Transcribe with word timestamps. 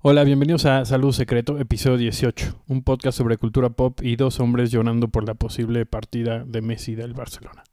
Hola, 0.00 0.22
bienvenidos 0.22 0.64
a 0.64 0.84
Salud 0.84 1.10
Secreto, 1.10 1.58
episodio 1.58 1.96
18, 1.96 2.62
un 2.68 2.84
podcast 2.84 3.18
sobre 3.18 3.36
cultura 3.36 3.70
pop 3.70 3.98
y 4.00 4.14
dos 4.14 4.38
hombres 4.38 4.70
llorando 4.70 5.08
por 5.08 5.26
la 5.26 5.34
posible 5.34 5.86
partida 5.86 6.44
de 6.44 6.62
Messi 6.62 6.94
del 6.94 7.14
Barcelona. 7.14 7.64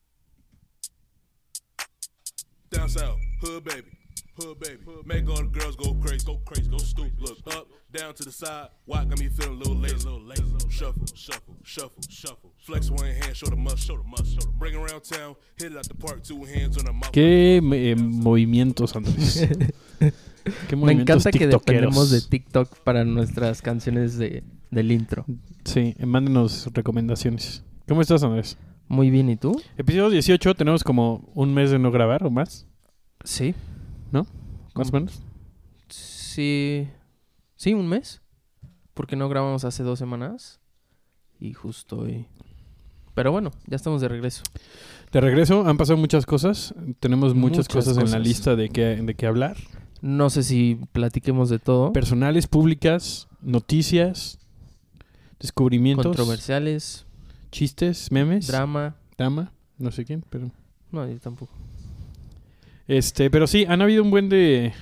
Down 2.71 2.89
south, 2.89 3.19
hood 3.43 3.63
baby, 3.63 3.95
hood 4.37 4.59
baby. 4.59 4.79
Make 5.05 5.29
all 5.29 5.37
the 5.37 5.43
girls 5.43 5.75
go 5.75 5.93
crazy, 5.95 6.25
go 6.25 6.37
crazy, 6.45 6.69
go 6.69 6.77
stupid. 6.77 7.19
Look 7.19 7.39
up, 7.47 7.67
down 7.91 8.13
to 8.15 8.23
the 8.23 8.31
side. 8.31 8.69
Why 8.85 9.05
got 9.05 9.19
me 9.19 9.29
feeling 9.29 9.55
a 9.55 9.57
little 9.57 9.75
lazy, 9.75 9.95
little 9.95 10.21
lazy. 10.21 10.43
Shuffle, 10.69 11.05
shuffle, 11.15 11.55
shuffle, 11.63 12.03
shuffle. 12.09 12.51
Flex 12.57 12.89
one 12.89 13.05
hand, 13.05 13.35
show 13.35 13.47
the 13.47 13.55
muscle, 13.55 13.77
show 13.77 13.97
the 13.97 14.07
muscle. 14.07 14.51
Bring 14.57 14.75
around 14.75 15.03
town, 15.03 15.35
hit 15.57 15.71
it 15.71 15.77
out 15.77 15.87
the 15.87 15.95
park, 15.95 16.23
two 16.23 16.43
hands 16.43 16.77
on 16.77 16.85
the 16.85 16.91
mouth. 16.91 17.11
¿Qué 17.11 17.57
eh, 17.57 17.95
movimientos, 17.95 18.95
Andrés? 18.95 19.47
¿Qué 19.99 20.75
Me 20.75 20.81
movimientos 20.81 21.25
encanta 21.25 21.31
que 21.31 21.47
dependemos 21.47 22.11
de 22.11 22.21
TikTok 22.21 22.79
para 22.79 23.05
nuestras 23.05 23.61
canciones 23.61 24.17
de, 24.17 24.43
del 24.69 24.91
intro. 24.91 25.25
Sí, 25.63 25.95
eh, 25.97 26.05
mándenos 26.05 26.69
recomendaciones. 26.73 27.63
¿Cómo 27.87 28.01
estás, 28.01 28.23
Andrés? 28.23 28.57
Muy 28.87 29.09
bien, 29.09 29.29
¿y 29.29 29.37
tú? 29.37 29.59
Episodio 29.77 30.09
18, 30.09 30.53
tenemos 30.55 30.83
como 30.83 31.31
un 31.33 31.53
mes 31.53 31.71
de 31.71 31.79
no 31.79 31.91
grabar 31.91 32.23
o 32.23 32.29
más, 32.29 32.67
Sí. 33.25 33.55
Más 34.11 34.89
o 34.89 34.91
menos. 34.93 35.21
Sí. 35.89 36.87
Sí, 37.55 37.73
un 37.73 37.87
mes. 37.87 38.21
Porque 38.93 39.15
no 39.15 39.29
grabamos 39.29 39.63
hace 39.65 39.83
dos 39.83 39.99
semanas. 39.99 40.59
Y 41.39 41.53
justo 41.53 41.99
hoy. 41.99 42.27
Pero 43.13 43.31
bueno, 43.31 43.51
ya 43.67 43.75
estamos 43.77 44.01
de 44.01 44.07
regreso. 44.09 44.43
De 45.11 45.21
regreso, 45.21 45.65
han 45.67 45.77
pasado 45.77 45.97
muchas 45.97 46.25
cosas. 46.25 46.73
Tenemos 46.99 47.33
muchas, 47.35 47.59
Muchas 47.59 47.67
cosas, 47.69 47.93
en 47.97 48.03
la 48.03 48.17
cosas. 48.17 48.21
lista 48.27 48.55
de 48.55 48.69
qué, 48.69 48.97
de 49.01 49.15
qué 49.15 49.25
hablar. 49.27 49.55
No 50.01 50.29
sé 50.29 50.43
si 50.43 50.79
platiquemos 50.91 51.49
de 51.49 51.59
todo. 51.59 51.93
Personales, 51.93 52.47
públicas, 52.47 53.27
noticias, 53.41 54.39
descubrimientos, 55.39 56.05
Controversiales, 56.05 57.05
chistes, 57.51 58.11
memes, 58.11 58.47
drama. 58.47 58.97
drama, 59.17 59.53
no 59.77 59.91
sé 59.91 60.03
quién, 60.05 60.23
pero... 60.29 60.51
No, 60.91 61.07
yo 61.09 61.17
tampoco. 61.19 61.53
Este, 62.87 63.29
pero 63.29 63.47
sí, 63.47 63.65
han 63.67 63.81
habido 63.81 64.03
un 64.03 64.11
buen 64.11 64.29
de... 64.29 64.73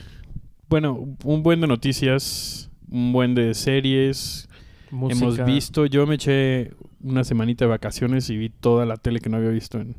Bueno, 0.69 1.15
un 1.23 1.43
buen 1.43 1.61
de 1.61 1.67
noticias, 1.67 2.69
un 2.89 3.13
buen 3.13 3.35
de 3.35 3.53
series. 3.53 4.47
Hemos 4.91 5.15
Música. 5.19 5.45
visto, 5.45 5.85
yo 5.85 6.05
me 6.07 6.15
eché 6.15 6.71
una 7.01 7.23
semanita 7.23 7.65
de 7.65 7.69
vacaciones 7.69 8.29
y 8.29 8.37
vi 8.37 8.49
toda 8.49 8.85
la 8.85 8.97
tele 8.97 9.19
que 9.19 9.29
no 9.29 9.37
había 9.37 9.49
visto 9.49 9.79
en 9.79 9.95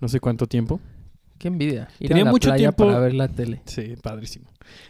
no 0.00 0.08
sé 0.08 0.20
cuánto 0.20 0.46
tiempo. 0.46 0.80
Qué 1.38 1.48
envidia. 1.48 1.88
Ir 2.00 2.08
Tenía 2.08 2.22
a 2.24 2.26
la 2.26 2.30
mucho 2.32 2.48
playa 2.48 2.58
tiempo- 2.72 2.86
para 2.86 2.98
ver 3.00 3.14
la 3.14 3.28
tele. 3.28 3.62
Sí, 3.66 3.94
padrísimo. 4.02 4.46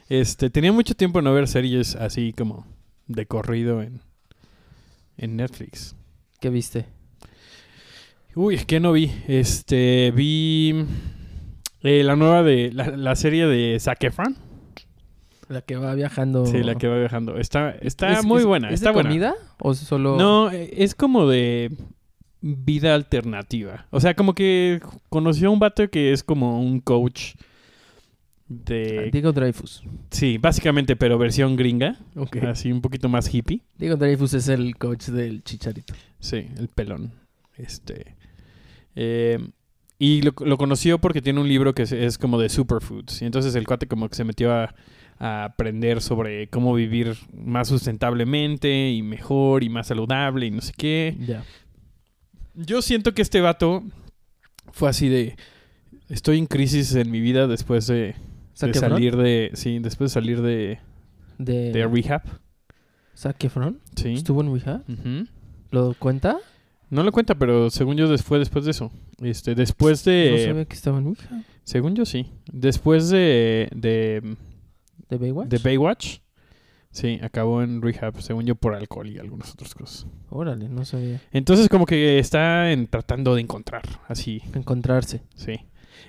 Este, 0.08 0.50
tenía 0.50 0.72
mucho 0.72 0.94
tiempo 0.94 1.20
no 1.22 1.32
ver 1.32 1.46
series 1.48 1.94
así 1.96 2.32
como 2.32 2.66
de 3.06 3.26
corrido 3.26 3.82
en, 3.82 4.00
en 5.16 5.36
Netflix. 5.36 5.94
¿Qué 6.40 6.50
viste? 6.50 6.86
Uy, 8.34 8.58
¿qué 8.66 8.80
no 8.80 8.92
vi? 8.92 9.10
Este, 9.26 10.12
vi 10.14 10.84
eh, 11.82 12.02
la 12.04 12.16
nueva 12.16 12.42
de 12.42 12.70
la, 12.72 12.88
la 12.96 13.14
serie 13.16 13.46
de 13.46 13.78
Zac 13.80 14.02
Efron. 14.04 14.36
La 15.48 15.62
que 15.62 15.76
va 15.76 15.94
viajando. 15.94 16.44
Sí, 16.44 16.62
la 16.62 16.74
que 16.74 16.88
va 16.88 16.98
viajando. 16.98 17.38
Está, 17.38 17.70
está 17.80 18.12
¿Es- 18.12 18.24
muy 18.24 18.40
es- 18.40 18.46
buena. 18.46 18.68
¿Es 18.68 18.74
está 18.74 18.90
de 18.90 18.94
buena. 18.94 19.08
comida? 19.08 19.34
¿O 19.58 19.74
solo.? 19.74 20.16
No, 20.18 20.50
eh, 20.50 20.70
es 20.76 20.94
como 20.94 21.26
de 21.26 21.72
vida 22.40 22.94
alternativa. 22.94 23.86
O 23.90 23.98
sea, 24.00 24.14
como 24.14 24.34
que 24.34 24.80
conoció 25.08 25.48
a 25.48 25.52
un 25.52 25.58
vato 25.58 25.88
que 25.88 26.12
es 26.12 26.22
como 26.22 26.60
un 26.60 26.80
coach 26.80 27.32
de... 28.46 29.10
Diego 29.10 29.32
Dreyfus. 29.32 29.82
Sí, 30.10 30.38
básicamente, 30.38 30.96
pero 30.96 31.18
versión 31.18 31.56
gringa. 31.56 31.96
Así 32.46 32.70
un 32.72 32.80
poquito 32.80 33.08
más 33.08 33.32
hippie. 33.32 33.62
Diego 33.76 33.96
Dreyfus 33.96 34.34
es 34.34 34.48
el 34.48 34.76
coach 34.76 35.06
del 35.08 35.42
Chicharito. 35.44 35.94
Sí, 36.20 36.46
el 36.58 36.68
pelón. 36.68 37.12
Este. 37.56 38.16
eh, 38.94 39.38
y 39.98 40.23
lo, 40.23 40.33
lo 40.45 40.57
conoció 40.59 40.98
porque 40.98 41.20
tiene 41.23 41.41
un 41.41 41.48
libro 41.48 41.75
que 41.75 41.83
es, 41.83 41.92
es 41.92 42.19
como 42.19 42.39
de 42.39 42.48
superfoods. 42.48 43.23
Y 43.23 43.25
entonces 43.25 43.55
el 43.55 43.67
cuate 43.67 43.86
como 43.86 44.09
que 44.09 44.14
se 44.14 44.25
metió 44.25 44.53
a, 44.53 44.75
a 45.19 45.45
aprender 45.45 46.01
sobre 46.01 46.48
cómo 46.48 46.75
vivir 46.75 47.17
más 47.33 47.69
sustentablemente 47.69 48.91
y 48.91 49.03
mejor 49.03 49.64
y 49.64 49.69
más 49.69 49.89
saludable 49.89 50.47
y 50.47 50.51
no 50.51 50.61
sé 50.61 50.73
qué. 50.77 51.17
Ya. 51.27 51.45
Yo 52.55 52.83
siento 52.83 53.14
que 53.14 53.23
este 53.23 53.41
vato 53.41 53.83
fue 54.73 54.89
así 54.89 55.09
de... 55.09 55.36
Estoy 56.09 56.39
en 56.39 56.47
crisis 56.47 56.95
en 56.95 57.11
mi 57.11 57.20
vida 57.20 57.47
después 57.47 57.86
de, 57.86 58.15
de 58.61 58.75
salir 58.75 59.17
de... 59.17 59.51
Sí, 59.55 59.79
después 59.79 60.11
de 60.11 60.15
salir 60.15 60.41
de, 60.42 60.79
De, 61.39 61.73
de 61.73 61.86
rehab. 61.86 62.23
¿Zac 63.17 63.42
Efron? 63.45 63.80
Sí. 63.97 64.15
¿Estuvo 64.15 64.41
en? 64.42 64.48
Ujú. 64.48 65.27
¿Lo 65.70 65.95
cuenta? 65.98 66.39
No 66.90 67.02
lo 67.02 67.12
cuenta, 67.12 67.34
pero 67.34 67.70
según 67.70 67.96
yo 67.96 68.16
fue 68.18 68.38
después 68.38 68.64
de 68.64 68.70
eso. 68.70 68.90
Este, 69.20 69.54
después 69.54 70.04
de... 70.04 70.30
No 70.32 70.44
sabía 70.46 70.64
que 70.64 70.74
estaba 70.74 70.98
en 70.98 71.06
Ouija. 71.08 71.42
Según 71.64 71.94
yo 71.94 72.06
sí. 72.06 72.30
Después 72.50 73.10
de, 73.10 73.68
de, 73.74 74.36
¿De 75.10 75.18
Baywatch? 75.18 75.48
de 75.48 75.58
Baywatch, 75.58 76.18
sí, 76.90 77.18
acabó 77.22 77.62
en 77.62 77.82
rehab, 77.82 78.20
según 78.22 78.46
yo, 78.46 78.54
por 78.54 78.74
alcohol 78.74 79.06
y 79.08 79.18
algunas 79.18 79.52
otras 79.52 79.74
cosas. 79.74 80.06
Órale, 80.30 80.68
no 80.68 80.84
sabía. 80.86 81.20
Entonces 81.30 81.68
como 81.68 81.84
que 81.84 82.18
está 82.18 82.72
en, 82.72 82.86
tratando 82.86 83.34
de 83.34 83.42
encontrar, 83.42 83.82
así, 84.08 84.40
Encontrarse. 84.55 85.22
sí. 85.34 85.60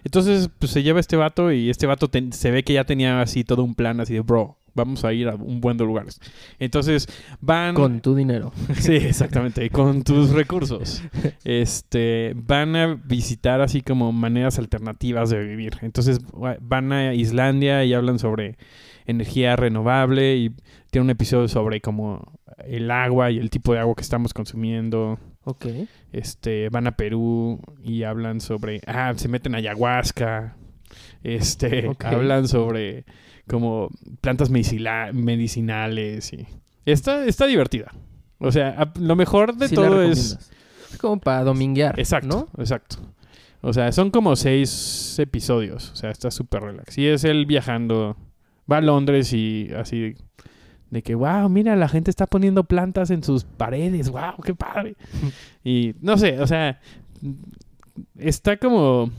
Entonces 0.03 0.49
pues 0.59 0.71
se 0.71 0.83
lleva 0.83 0.99
este 0.99 1.17
vato 1.17 1.51
y 1.51 1.69
este 1.69 1.87
vato 1.87 2.09
se 2.31 2.51
ve 2.51 2.63
que 2.63 2.73
ya 2.73 2.85
tenía 2.85 3.21
así 3.21 3.43
todo 3.43 3.63
un 3.63 3.73
plan 3.75 3.99
así 3.99 4.13
de, 4.13 4.21
bro, 4.21 4.57
vamos 4.79 5.05
a 5.05 5.13
ir 5.13 5.27
a 5.29 5.35
un 5.35 5.61
buen 5.61 5.77
de 5.77 5.85
lugares. 5.85 6.19
Entonces 6.57 7.07
van... 7.41 7.75
Con 7.75 7.99
tu 8.01 8.15
dinero. 8.15 8.51
Sí, 8.79 8.95
exactamente. 8.95 9.63
y 9.65 9.69
Con 9.69 10.03
tus 10.03 10.31
recursos. 10.31 11.03
Este, 11.43 12.33
van 12.35 12.75
a 12.75 12.95
visitar 12.95 13.61
así 13.61 13.81
como 13.81 14.11
maneras 14.11 14.57
alternativas 14.59 15.29
de 15.29 15.43
vivir. 15.43 15.73
Entonces 15.81 16.19
va- 16.19 16.57
van 16.61 16.91
a 16.91 17.13
Islandia 17.13 17.83
y 17.85 17.93
hablan 17.93 18.19
sobre 18.19 18.57
energía 19.05 19.55
renovable 19.55 20.37
y 20.37 20.51
tiene 20.91 21.05
un 21.05 21.09
episodio 21.09 21.47
sobre 21.47 21.81
como 21.81 22.33
el 22.65 22.91
agua 22.91 23.31
y 23.31 23.37
el 23.39 23.49
tipo 23.49 23.73
de 23.73 23.79
agua 23.79 23.95
que 23.95 24.01
estamos 24.03 24.33
consumiendo. 24.33 25.19
Ok. 25.45 25.65
Este, 26.11 26.69
van 26.69 26.87
a 26.87 26.91
Perú 26.95 27.59
y 27.83 28.03
hablan 28.03 28.41
sobre, 28.41 28.81
ah, 28.87 29.13
se 29.15 29.27
meten 29.27 29.55
a 29.55 29.59
ayahuasca. 29.59 30.55
Este, 31.23 31.89
hablan 32.03 32.47
sobre 32.47 33.05
como 33.49 33.89
plantas 34.21 34.49
medicinales 34.51 36.33
y 36.33 36.47
está 36.85 37.25
está 37.25 37.45
divertida. 37.45 37.91
O 38.39 38.51
sea, 38.51 38.69
a- 38.81 38.93
lo 38.99 39.15
mejor 39.15 39.55
de 39.55 39.67
Sí 39.67 39.75
todo 39.75 40.01
es. 40.01 40.51
Es 40.91 40.97
como 40.97 41.19
para 41.19 41.43
dominguear. 41.43 41.99
exacto, 41.99 42.27
¿No? 42.55 42.61
exacto. 42.61 42.97
O 43.61 43.73
sea, 43.73 43.91
son 43.91 44.09
como 44.09 44.35
seis 44.37 45.17
episodios, 45.19 45.91
o 45.91 45.95
sea, 45.95 46.11
está 46.11 46.31
súper 46.31 46.63
relax. 46.63 46.97
Y 46.97 47.07
es 47.07 47.25
él 47.25 47.45
viajando, 47.45 48.15
va 48.71 48.77
a 48.77 48.81
Londres 48.81 49.33
y 49.33 49.69
así 49.75 50.15
de 50.89 51.03
que, 51.03 51.13
wow, 51.13 51.49
mira, 51.49 51.75
la 51.75 51.89
gente 51.89 52.09
está 52.09 52.25
poniendo 52.25 52.63
plantas 52.63 53.11
en 53.11 53.21
sus 53.21 53.43
paredes, 53.43 54.09
wow, 54.09 54.37
qué 54.43 54.55
padre. 54.55 54.95
y 55.63 55.93
no 56.01 56.17
sé, 56.17 56.39
o 56.39 56.47
sea, 56.47 56.79
está 58.17 58.57
como... 58.57 59.11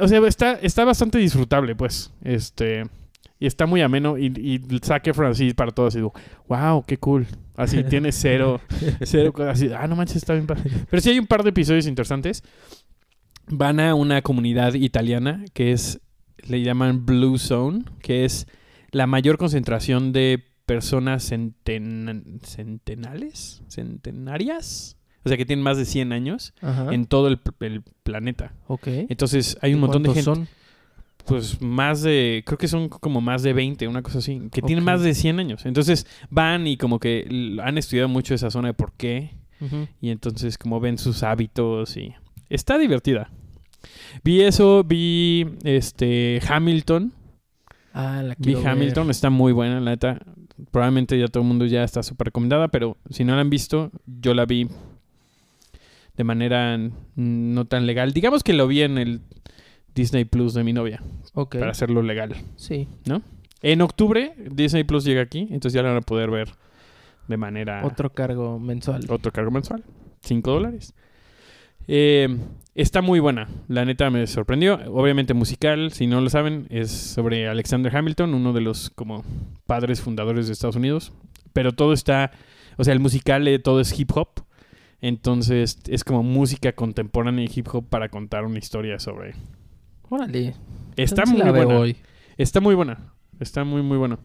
O 0.00 0.08
sea, 0.08 0.26
está, 0.26 0.52
está 0.54 0.84
bastante 0.84 1.18
disfrutable, 1.18 1.74
pues. 1.74 2.12
Este... 2.22 2.84
Y 3.38 3.46
está 3.46 3.66
muy 3.66 3.80
ameno. 3.80 4.18
Y, 4.18 4.26
y 4.36 4.60
Efron 5.04 5.32
así 5.32 5.52
para 5.52 5.72
todos. 5.72 5.94
Y 5.94 5.98
digo, 5.98 6.12
wow, 6.46 6.84
qué 6.86 6.96
cool. 6.98 7.26
Así 7.56 7.82
tiene 7.90 8.12
cero, 8.12 8.60
cero 9.02 9.32
cosas 9.32 9.54
así. 9.54 9.68
Ah, 9.76 9.88
no 9.88 9.96
manches, 9.96 10.18
está 10.18 10.34
bien 10.34 10.46
padre. 10.46 10.70
Pero 10.88 11.02
sí 11.02 11.10
hay 11.10 11.18
un 11.18 11.26
par 11.26 11.42
de 11.42 11.50
episodios 11.50 11.88
interesantes. 11.88 12.44
Van 13.48 13.80
a 13.80 13.96
una 13.96 14.22
comunidad 14.22 14.74
italiana 14.74 15.44
que 15.54 15.72
es, 15.72 16.00
le 16.46 16.62
llaman 16.62 17.04
Blue 17.04 17.36
Zone, 17.36 17.84
que 18.00 18.24
es 18.24 18.46
la 18.92 19.08
mayor 19.08 19.38
concentración 19.38 20.12
de 20.12 20.44
personas 20.64 21.32
centen- 21.32 22.40
centenales, 22.44 23.62
centenarias. 23.66 24.96
O 25.24 25.28
sea, 25.28 25.36
que 25.36 25.46
tienen 25.46 25.62
más 25.62 25.76
de 25.76 25.84
100 25.84 26.12
años 26.12 26.52
Ajá. 26.60 26.92
en 26.92 27.06
todo 27.06 27.28
el, 27.28 27.38
el 27.60 27.82
planeta. 28.02 28.54
Ok. 28.66 28.86
Entonces 29.08 29.56
hay 29.62 29.72
un 29.72 29.78
¿Y 29.78 29.80
montón 29.82 30.02
de 30.02 30.08
gente. 30.08 30.22
son? 30.22 30.48
Pues 31.24 31.60
más 31.62 32.02
de, 32.02 32.42
creo 32.44 32.58
que 32.58 32.66
son 32.66 32.88
como 32.88 33.20
más 33.20 33.44
de 33.44 33.52
20, 33.52 33.86
una 33.86 34.02
cosa 34.02 34.18
así, 34.18 34.42
que 34.50 34.60
tienen 34.60 34.82
más 34.84 35.02
de 35.02 35.14
100 35.14 35.38
años. 35.38 35.64
Entonces 35.66 36.06
van 36.30 36.66
y 36.66 36.76
como 36.76 36.98
que 36.98 37.56
han 37.62 37.78
estudiado 37.78 38.08
mucho 38.08 38.34
esa 38.34 38.50
zona 38.50 38.68
de 38.68 38.74
por 38.74 38.92
qué. 38.92 39.36
Y 40.00 40.10
entonces 40.10 40.58
como 40.58 40.80
ven 40.80 40.98
sus 40.98 41.22
hábitos 41.22 41.96
y... 41.96 42.12
Está 42.48 42.76
divertida. 42.78 43.30
Vi 44.24 44.42
eso, 44.42 44.82
vi 44.82 45.46
este 45.62 46.40
Hamilton. 46.46 47.12
Ah, 47.94 48.22
la 48.24 48.34
Vi 48.38 48.54
ver. 48.54 48.66
Hamilton, 48.66 49.10
está 49.10 49.30
muy 49.30 49.52
buena, 49.52 49.80
la 49.80 49.92
neta. 49.92 50.20
Probablemente 50.72 51.16
ya 51.18 51.28
todo 51.28 51.42
el 51.44 51.48
mundo 51.48 51.64
ya 51.66 51.84
está 51.84 52.02
súper 52.02 52.26
recomendada, 52.26 52.68
pero 52.68 52.96
si 53.10 53.24
no 53.24 53.34
la 53.36 53.40
han 53.40 53.50
visto, 53.50 53.92
yo 54.06 54.34
la 54.34 54.44
vi 54.46 54.68
de 56.16 56.24
manera 56.24 56.78
no 57.16 57.64
tan 57.66 57.86
legal. 57.86 58.12
Digamos 58.12 58.42
que 58.42 58.52
lo 58.52 58.66
vi 58.66 58.82
en 58.82 58.98
el 58.98 59.20
Disney 59.94 60.24
Plus 60.24 60.54
de 60.54 60.64
mi 60.64 60.72
novia, 60.72 61.02
Ok. 61.34 61.58
para 61.58 61.70
hacerlo 61.72 62.02
legal. 62.02 62.34
Sí. 62.56 62.88
En 63.62 63.80
octubre, 63.80 64.34
Disney 64.50 64.84
Plus 64.84 65.04
llega 65.04 65.22
aquí, 65.22 65.40
entonces 65.50 65.72
ya 65.74 65.82
la 65.82 65.90
van 65.90 65.98
a 65.98 66.02
poder 66.02 66.30
ver 66.30 66.48
de 67.28 67.36
manera... 67.36 67.84
Otro 67.84 68.10
cargo 68.10 68.58
mensual. 68.58 69.04
Otro 69.08 69.32
cargo 69.32 69.50
mensual. 69.50 69.84
5 70.22 70.50
dólares. 70.50 70.94
Eh, 71.88 72.28
está 72.74 73.02
muy 73.02 73.20
buena. 73.20 73.48
La 73.68 73.84
neta 73.84 74.10
me 74.10 74.26
sorprendió. 74.26 74.80
Obviamente 74.92 75.34
musical, 75.34 75.92
si 75.92 76.06
no 76.06 76.20
lo 76.20 76.30
saben, 76.30 76.66
es 76.70 76.90
sobre 76.90 77.48
Alexander 77.48 77.94
Hamilton, 77.96 78.34
uno 78.34 78.52
de 78.52 78.60
los 78.60 78.90
como 78.90 79.24
padres 79.66 80.00
fundadores 80.00 80.46
de 80.46 80.52
Estados 80.52 80.76
Unidos. 80.76 81.12
Pero 81.52 81.72
todo 81.72 81.92
está, 81.92 82.30
o 82.76 82.84
sea, 82.84 82.92
el 82.94 83.00
musical 83.00 83.46
eh, 83.48 83.58
todo 83.58 83.80
es 83.80 83.98
hip 83.98 84.10
hop. 84.14 84.28
Entonces 85.02 85.78
es 85.88 86.04
como 86.04 86.22
música 86.22 86.72
contemporánea 86.72 87.44
y 87.44 87.50
hip 87.54 87.66
hop 87.72 87.88
para 87.88 88.08
contar 88.08 88.46
una 88.46 88.58
historia 88.58 88.98
sobre... 88.98 89.34
Órale. 90.08 90.54
Está 90.96 91.26
muy 91.26 91.42
buena. 91.42 91.78
hoy. 91.78 91.96
Está 92.38 92.60
muy 92.60 92.74
buena. 92.74 93.12
Está 93.40 93.64
muy, 93.64 93.82
muy 93.82 93.98
bueno. 93.98 94.20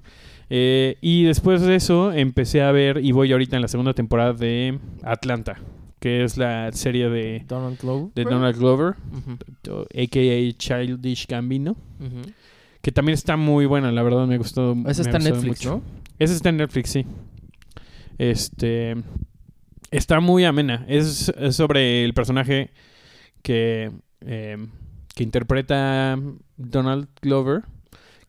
Eh, 0.50 0.98
y 1.02 1.24
después 1.24 1.62
de 1.62 1.76
eso 1.76 2.14
empecé 2.14 2.62
a 2.62 2.72
ver, 2.72 3.04
y 3.04 3.12
voy 3.12 3.32
ahorita 3.32 3.56
en 3.56 3.64
la 3.64 3.68
segunda 3.68 3.94
temporada 3.94 4.34
de 4.34 4.80
Atlanta, 5.04 5.58
que 6.00 6.24
es 6.24 6.38
la 6.38 6.72
serie 6.72 7.10
de, 7.10 7.44
Donald 7.48 7.80
Glover. 7.82 8.14
de 8.14 8.24
Donald 8.24 8.58
Glover, 8.58 8.96
Ujú, 9.12 9.82
a.k.a. 9.82 10.58
Childish 10.58 11.28
Gambino, 11.28 11.76
que 12.82 12.92
también 12.92 13.16
está 13.16 13.36
muy 13.36 13.66
buena, 13.66 13.92
la 13.92 14.04
verdad 14.04 14.28
me 14.28 14.38
gustó. 14.38 14.76
Ese 14.86 15.02
está 15.02 15.18
en 15.18 15.24
Netflix, 15.24 15.66
mucho. 15.66 15.70
¿no? 15.78 15.82
Ese 16.20 16.34
está 16.36 16.50
en 16.50 16.58
Netflix, 16.58 16.90
sí. 16.92 17.06
Este. 18.18 18.96
Está 19.92 20.20
muy 20.20 20.44
amena. 20.46 20.86
Es, 20.88 21.30
es 21.30 21.56
sobre 21.56 22.04
el 22.04 22.14
personaje 22.14 22.72
que, 23.42 23.92
eh, 24.22 24.58
que 25.16 25.24
interpreta 25.24 26.20
Donald 26.58 27.08
Glover, 27.22 27.64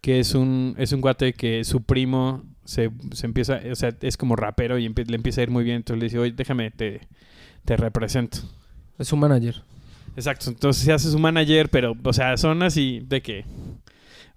que 0.00 0.20
es 0.20 0.34
un, 0.34 0.74
es 0.78 0.92
un 0.92 1.00
guate 1.00 1.32
que 1.32 1.64
su 1.64 1.82
primo 1.82 2.44
se, 2.64 2.90
se 3.12 3.26
empieza, 3.26 3.60
o 3.70 3.74
sea, 3.74 3.94
es 4.00 4.16
como 4.16 4.36
rapero 4.36 4.78
y 4.78 4.86
empie- 4.88 5.06
le 5.08 5.16
empieza 5.16 5.40
a 5.40 5.44
ir 5.44 5.50
muy 5.50 5.64
bien. 5.64 5.76
Entonces 5.78 5.98
le 6.00 6.04
dice, 6.06 6.18
oye, 6.18 6.32
déjame, 6.32 6.70
te, 6.70 7.00
te 7.64 7.76
represento. 7.76 8.38
Es 8.98 9.12
un 9.12 9.20
manager. 9.20 9.62
Exacto, 10.16 10.50
entonces 10.50 10.84
se 10.84 10.92
hace 10.92 11.10
su 11.10 11.18
manager, 11.18 11.68
pero, 11.70 11.94
o 12.02 12.12
sea, 12.12 12.36
son 12.36 12.62
así 12.64 13.02
de 13.06 13.22
que, 13.22 13.44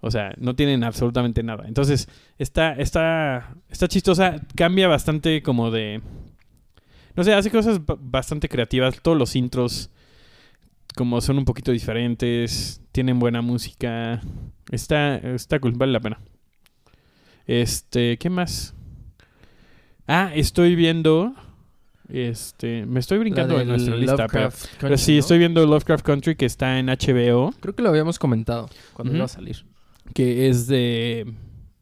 o 0.00 0.10
sea, 0.12 0.32
no 0.38 0.54
tienen 0.54 0.84
absolutamente 0.84 1.42
nada. 1.42 1.64
Entonces, 1.66 2.08
está, 2.38 2.74
está, 2.74 3.54
está 3.68 3.88
chistosa, 3.88 4.40
cambia 4.54 4.86
bastante 4.86 5.42
como 5.42 5.72
de, 5.72 6.00
no 7.16 7.24
sé, 7.24 7.32
hace 7.34 7.50
cosas 7.50 7.84
ba- 7.84 7.96
bastante 8.00 8.48
creativas. 8.48 9.00
Todos 9.02 9.16
los 9.18 9.34
intros, 9.36 9.90
como 10.96 11.20
son 11.20 11.38
un 11.38 11.44
poquito 11.44 11.72
diferentes, 11.72 12.80
tienen 12.92 13.18
buena 13.18 13.42
música, 13.42 14.20
está, 14.70 15.16
está 15.16 15.58
cool, 15.60 15.72
vale 15.72 15.92
la 15.92 16.00
pena. 16.00 16.20
Este, 17.46 18.18
¿qué 18.18 18.30
más? 18.30 18.74
Ah, 20.06 20.30
estoy 20.34 20.74
viendo, 20.74 21.34
este, 22.08 22.86
me 22.86 23.00
estoy 23.00 23.18
brincando 23.18 23.60
en 23.60 23.68
nuestra 23.68 23.96
lista, 23.96 24.26
pero... 24.28 24.50
Country, 24.78 24.98
sí, 24.98 25.12
¿no? 25.14 25.18
estoy 25.20 25.38
viendo 25.38 25.64
Lovecraft 25.66 26.04
Country 26.04 26.34
que 26.36 26.46
está 26.46 26.78
en 26.78 26.86
HBO, 26.88 27.52
Creo 27.60 27.74
que 27.74 27.82
lo 27.82 27.88
habíamos 27.88 28.18
comentado 28.18 28.68
cuando 28.92 29.10
Ujú. 29.12 29.16
iba 29.18 29.24
a 29.24 29.28
salir. 29.28 29.64
que 30.14 30.48
es 30.48 30.66
de, 30.66 31.32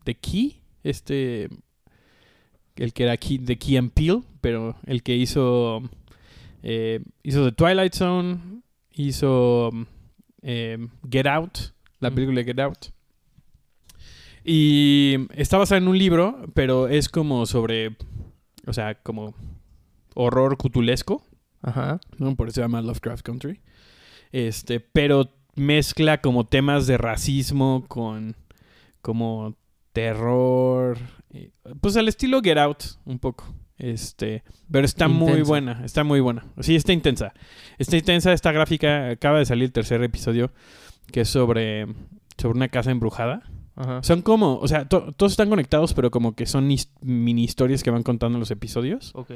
de 0.05 0.15
Key, 0.15 0.61
este, 0.83 1.49
el 2.83 2.93
que 2.93 3.05
era 3.05 3.17
Key, 3.17 3.39
de 3.39 3.57
Key 3.59 3.77
and 3.77 3.93
Peele, 3.93 4.23
pero 4.41 4.77
el 4.87 5.03
que 5.03 5.15
hizo, 5.17 5.83
eh, 6.63 7.01
hizo 7.23 7.45
The 7.45 7.53
Twilight 7.53 7.95
Zone, 7.95 8.39
hizo 8.93 9.71
eh, 10.43 10.79
Get 11.11 11.27
Out, 11.27 11.59
la 12.01 12.11
Mm. 12.11 12.15
película 12.15 12.41
de 12.41 12.45
Get 12.45 12.61
Out. 12.61 12.79
Y 14.45 15.17
está 15.35 15.59
basada 15.59 15.79
en 15.79 15.89
un 15.89 15.99
libro, 15.99 16.47
pero 16.55 16.89
es 16.89 17.09
como 17.09 17.45
sobre, 17.47 17.97
o 18.67 18.73
sea, 18.73 18.95
como 18.95 19.35
horror 20.15 20.57
cutulesco. 20.57 21.25
Ajá. 21.63 22.01
¿no? 22.19 22.35
Por 22.37 22.49
eso 22.49 22.57
se 22.57 22.61
llama 22.63 22.81
Lovecraft 22.81 23.23
Country. 23.23 23.61
Este, 24.33 24.81
pero 24.81 25.31
mezcla 25.57 26.21
como 26.23 26.47
temas 26.47 26.87
de 26.87 26.97
racismo 26.97 27.85
con 27.89 28.35
como 29.03 29.57
terror. 29.93 30.99
Pues 31.81 31.97
al 31.97 32.09
estilo 32.09 32.41
Get 32.43 32.59
Out, 32.59 32.83
un 33.05 33.19
poco. 33.19 33.55
Este, 33.79 34.43
pero 34.71 34.85
está 34.85 35.09
muy 35.09 35.41
buena, 35.43 35.83
está 35.85 36.05
muy 36.05 36.21
buena. 36.21 36.45
Sí, 36.61 36.77
está 36.77 36.93
intensa. 36.93 37.33
Está 37.79 37.97
intensa 37.97 38.33
esta 38.33 38.53
gráfica. 38.53 39.09
Acaba 39.11 39.39
de 39.39 39.47
salir 39.47 39.65
el 39.65 39.73
tercer 39.73 40.03
episodio 40.03 40.53
que 41.13 41.23
es 41.23 41.29
sobre, 41.29 41.87
sobre 42.37 42.57
una 42.59 42.69
casa 42.69 42.91
embrujada. 42.91 43.43
Ajá. 43.77 44.03
Son 44.03 44.21
como, 44.21 44.59
o 44.59 44.69
sea, 44.69 44.87
to- 44.87 45.13
todos 45.13 45.33
están 45.33 45.49
conectados, 45.49 45.95
pero 45.95 46.11
como 46.11 46.35
que 46.35 46.45
son 46.45 46.71
his- 46.71 46.93
mini 47.01 47.43
historias 47.45 47.83
que 47.83 47.91
van 47.91 48.03
contando 48.03 48.39
los 48.39 48.51
episodios. 48.51 49.13
Ok. 49.15 49.31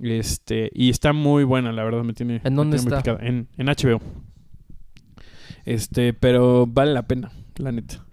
Este, 0.00 0.70
y 0.74 0.90
está 0.90 1.12
muy 1.12 1.44
buena, 1.44 1.70
la 1.72 1.84
verdad, 1.84 2.02
me 2.02 2.12
tiene. 2.12 2.40
¿En 2.42 2.56
dónde 2.56 2.78
tiene 2.78 2.96
está? 2.96 3.16
En, 3.24 3.48
en 3.56 3.66
HBO. 3.68 4.00
Este, 5.64 6.12
pero 6.12 6.66
vale 6.66 6.92
la 6.92 7.06
pena, 7.06 7.30
la 7.56 7.72
neta. 7.72 8.04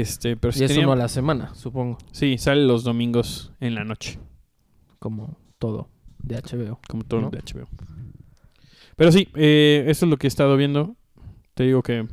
Este, 0.00 0.36
pero 0.36 0.50
Y 0.50 0.58
si 0.58 0.64
eso 0.64 0.74
tenía- 0.74 0.86
no 0.86 0.92
a 0.92 0.96
la 0.96 1.08
semana, 1.08 1.54
supongo. 1.54 1.98
Sí, 2.12 2.38
sale 2.38 2.64
los 2.64 2.84
domingos 2.84 3.52
en 3.60 3.74
la 3.74 3.84
noche, 3.84 4.18
Como 4.98 5.36
todo 5.58 5.88
de 6.22 6.36
HBO. 6.36 6.78
como 6.88 7.04
todo 7.04 7.20
¿No? 7.22 7.30
de 7.30 7.38
HBO. 7.38 7.68
Pero 8.96 9.10
sí, 9.12 9.28
eh, 9.34 9.84
eso 9.88 10.06
es 10.06 10.10
lo 10.10 10.16
que 10.16 10.26
he 10.26 10.28
estado 10.28 10.56
viendo. 10.56 10.96
Te 11.54 11.64
digo 11.64 11.82
que. 11.82 12.06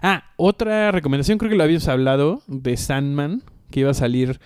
Ah, 0.00 0.24
otra 0.36 0.90
recomendación, 0.92 1.38
creo 1.38 1.50
que 1.50 1.56
lo 1.56 1.64
habías 1.64 1.88
hablado, 1.88 2.42
de 2.46 2.76
Sandman, 2.76 3.42
que 3.70 3.80
iba 3.80 3.90
a 3.90 3.94
salir 3.94 4.40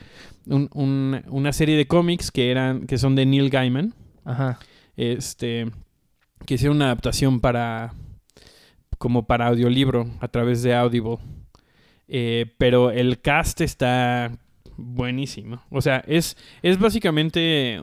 un- 0.46 0.68
un- 0.74 1.22
una 1.28 1.52
serie 1.52 1.76
de 1.76 1.86
cómics 1.86 2.30
que 2.30 2.50
eran, 2.50 2.86
que 2.86 2.98
son 2.98 3.14
de 3.16 3.26
Neil 3.26 3.50
Gaiman. 3.50 3.94
Ajá. 4.24 4.58
este 4.96 5.70
que 6.46 6.54
hicieron 6.54 6.76
una 6.78 6.86
adaptación 6.86 7.40
para 7.40 7.92
como 8.98 9.26
para 9.26 9.46
audiolibro 9.48 10.06
a 10.20 10.28
través 10.28 10.62
de 10.62 10.74
Audible 10.74 11.18
Eh, 12.08 12.55
pero 12.58 12.91
el 12.91 13.20
cast 13.20 13.61
está 13.61 14.38
buenísimo 14.76 15.64
o 15.70 15.81
sea 15.81 16.05
es 16.06 16.37
es 16.62 16.79
básicamente 16.79 17.82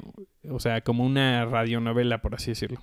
o 0.49 0.59
sea 0.59 0.79
como 0.81 1.03
una 1.03 1.43
radionovela 1.43 2.21
por 2.21 2.35
así 2.35 2.51
decirlo 2.51 2.79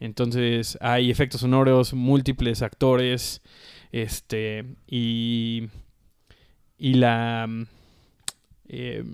entonces 0.00 0.76
hay 0.80 1.10
efectos 1.10 1.42
sonoros 1.42 1.94
múltiples 1.94 2.62
actores 2.62 3.42
este 3.92 4.64
y 4.88 5.68
y 6.78 6.94
la 6.94 7.48
eh, 8.68 9.04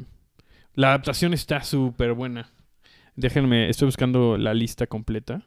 la 0.74 0.88
adaptación 0.88 1.34
está 1.34 1.62
súper 1.62 2.14
buena 2.14 2.50
Déjenme, 3.14 3.68
estoy 3.68 3.86
buscando 3.86 4.38
la 4.38 4.54
lista 4.54 4.86
completa. 4.86 5.42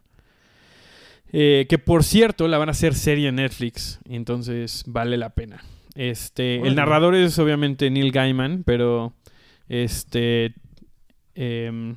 Eh, 1.31 1.65
que 1.67 1.79
por 1.79 2.03
cierto, 2.03 2.47
la 2.47 2.57
van 2.57 2.69
a 2.69 2.71
hacer 2.71 2.93
serie 2.93 3.29
en 3.29 3.35
Netflix. 3.35 3.99
Entonces 4.07 4.83
vale 4.85 5.17
la 5.17 5.31
pena. 5.31 5.63
Este, 5.95 6.57
el 6.57 6.75
narrador 6.75 7.15
es 7.15 7.39
obviamente 7.39 7.89
Neil 7.89 8.11
Gaiman, 8.11 8.63
pero 8.65 9.13
este 9.69 10.53
em, 11.35 11.95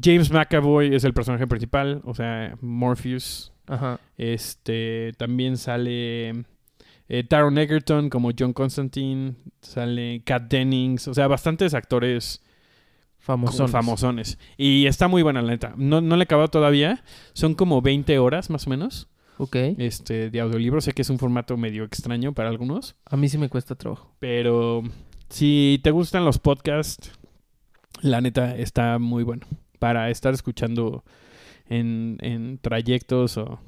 James 0.00 0.30
McAvoy 0.30 0.94
es 0.94 1.02
el 1.04 1.12
personaje 1.12 1.46
principal, 1.48 2.00
o 2.04 2.14
sea, 2.14 2.56
Morpheus. 2.60 3.52
Ajá. 3.66 3.98
Este 4.16 5.12
también 5.18 5.56
sale 5.56 6.44
eh, 7.08 7.24
Taron 7.28 7.58
Egerton 7.58 8.08
como 8.08 8.30
John 8.38 8.52
Constantine, 8.52 9.34
sale 9.60 10.22
Kat 10.24 10.44
Dennings, 10.48 11.08
o 11.08 11.14
sea, 11.14 11.26
bastantes 11.26 11.74
actores 11.74 12.42
Famosos. 13.18 13.68
famosones. 13.72 14.38
Y 14.56 14.86
está 14.86 15.08
muy 15.08 15.22
buena, 15.22 15.42
la 15.42 15.50
neta. 15.50 15.74
No, 15.76 16.00
no 16.00 16.14
le 16.14 16.22
he 16.22 16.26
acabado 16.26 16.46
todavía. 16.46 17.02
Son 17.32 17.54
como 17.54 17.82
20 17.82 18.20
horas 18.20 18.50
más 18.50 18.68
o 18.68 18.70
menos 18.70 19.08
Ok. 19.38 19.56
este, 19.78 20.30
de 20.30 20.40
audiolibro. 20.40 20.80
Sé 20.80 20.92
que 20.92 21.02
es 21.02 21.10
un 21.10 21.18
formato 21.18 21.56
medio 21.56 21.84
extraño 21.84 22.32
para 22.32 22.48
algunos. 22.48 22.96
A 23.04 23.16
mí 23.16 23.28
sí 23.28 23.38
me 23.38 23.48
cuesta 23.48 23.74
trabajo. 23.74 24.14
Pero 24.18 24.82
si 25.28 25.80
te 25.82 25.90
gustan 25.90 26.24
los 26.24 26.38
podcasts, 26.38 27.12
la 28.00 28.20
neta 28.20 28.56
está 28.56 28.98
muy 28.98 29.22
bueno. 29.24 29.46
Para 29.78 30.10
estar 30.10 30.32
escuchando 30.34 31.04
en, 31.68 32.18
en 32.20 32.58
trayectos 32.58 33.36
o 33.36 33.60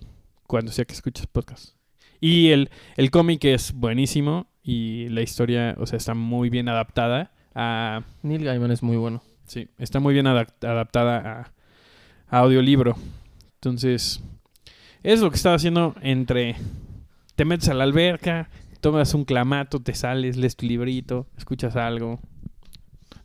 cuando 0.46 0.72
sea 0.72 0.84
que 0.84 0.94
escuches 0.94 1.26
podcasts. 1.26 1.76
Y 2.20 2.48
el, 2.50 2.70
el 2.96 3.10
cómic 3.10 3.44
es 3.44 3.72
buenísimo 3.72 4.46
y 4.62 5.08
la 5.10 5.22
historia, 5.22 5.76
o 5.78 5.86
sea, 5.86 5.98
está 5.98 6.14
muy 6.14 6.50
bien 6.50 6.68
adaptada 6.68 7.32
a... 7.54 8.02
Neil 8.22 8.44
Gaiman 8.44 8.70
es 8.70 8.82
muy 8.82 8.96
bueno. 8.96 9.22
Sí, 9.46 9.68
está 9.78 10.00
muy 10.00 10.14
bien 10.14 10.26
adapt- 10.26 10.66
adaptada 10.66 11.52
a, 12.28 12.36
a 12.36 12.38
audiolibro. 12.40 12.96
Entonces, 13.54 14.22
es 15.12 15.20
lo 15.20 15.30
que 15.30 15.36
estaba 15.36 15.56
haciendo 15.56 15.94
entre... 16.02 16.56
Te 17.34 17.46
metes 17.46 17.68
a 17.70 17.74
la 17.74 17.84
alberca, 17.84 18.50
tomas 18.80 19.14
un 19.14 19.24
clamato, 19.24 19.80
te 19.80 19.94
sales, 19.94 20.36
lees 20.36 20.54
tu 20.54 20.66
librito, 20.66 21.26
escuchas 21.38 21.76
algo, 21.76 22.20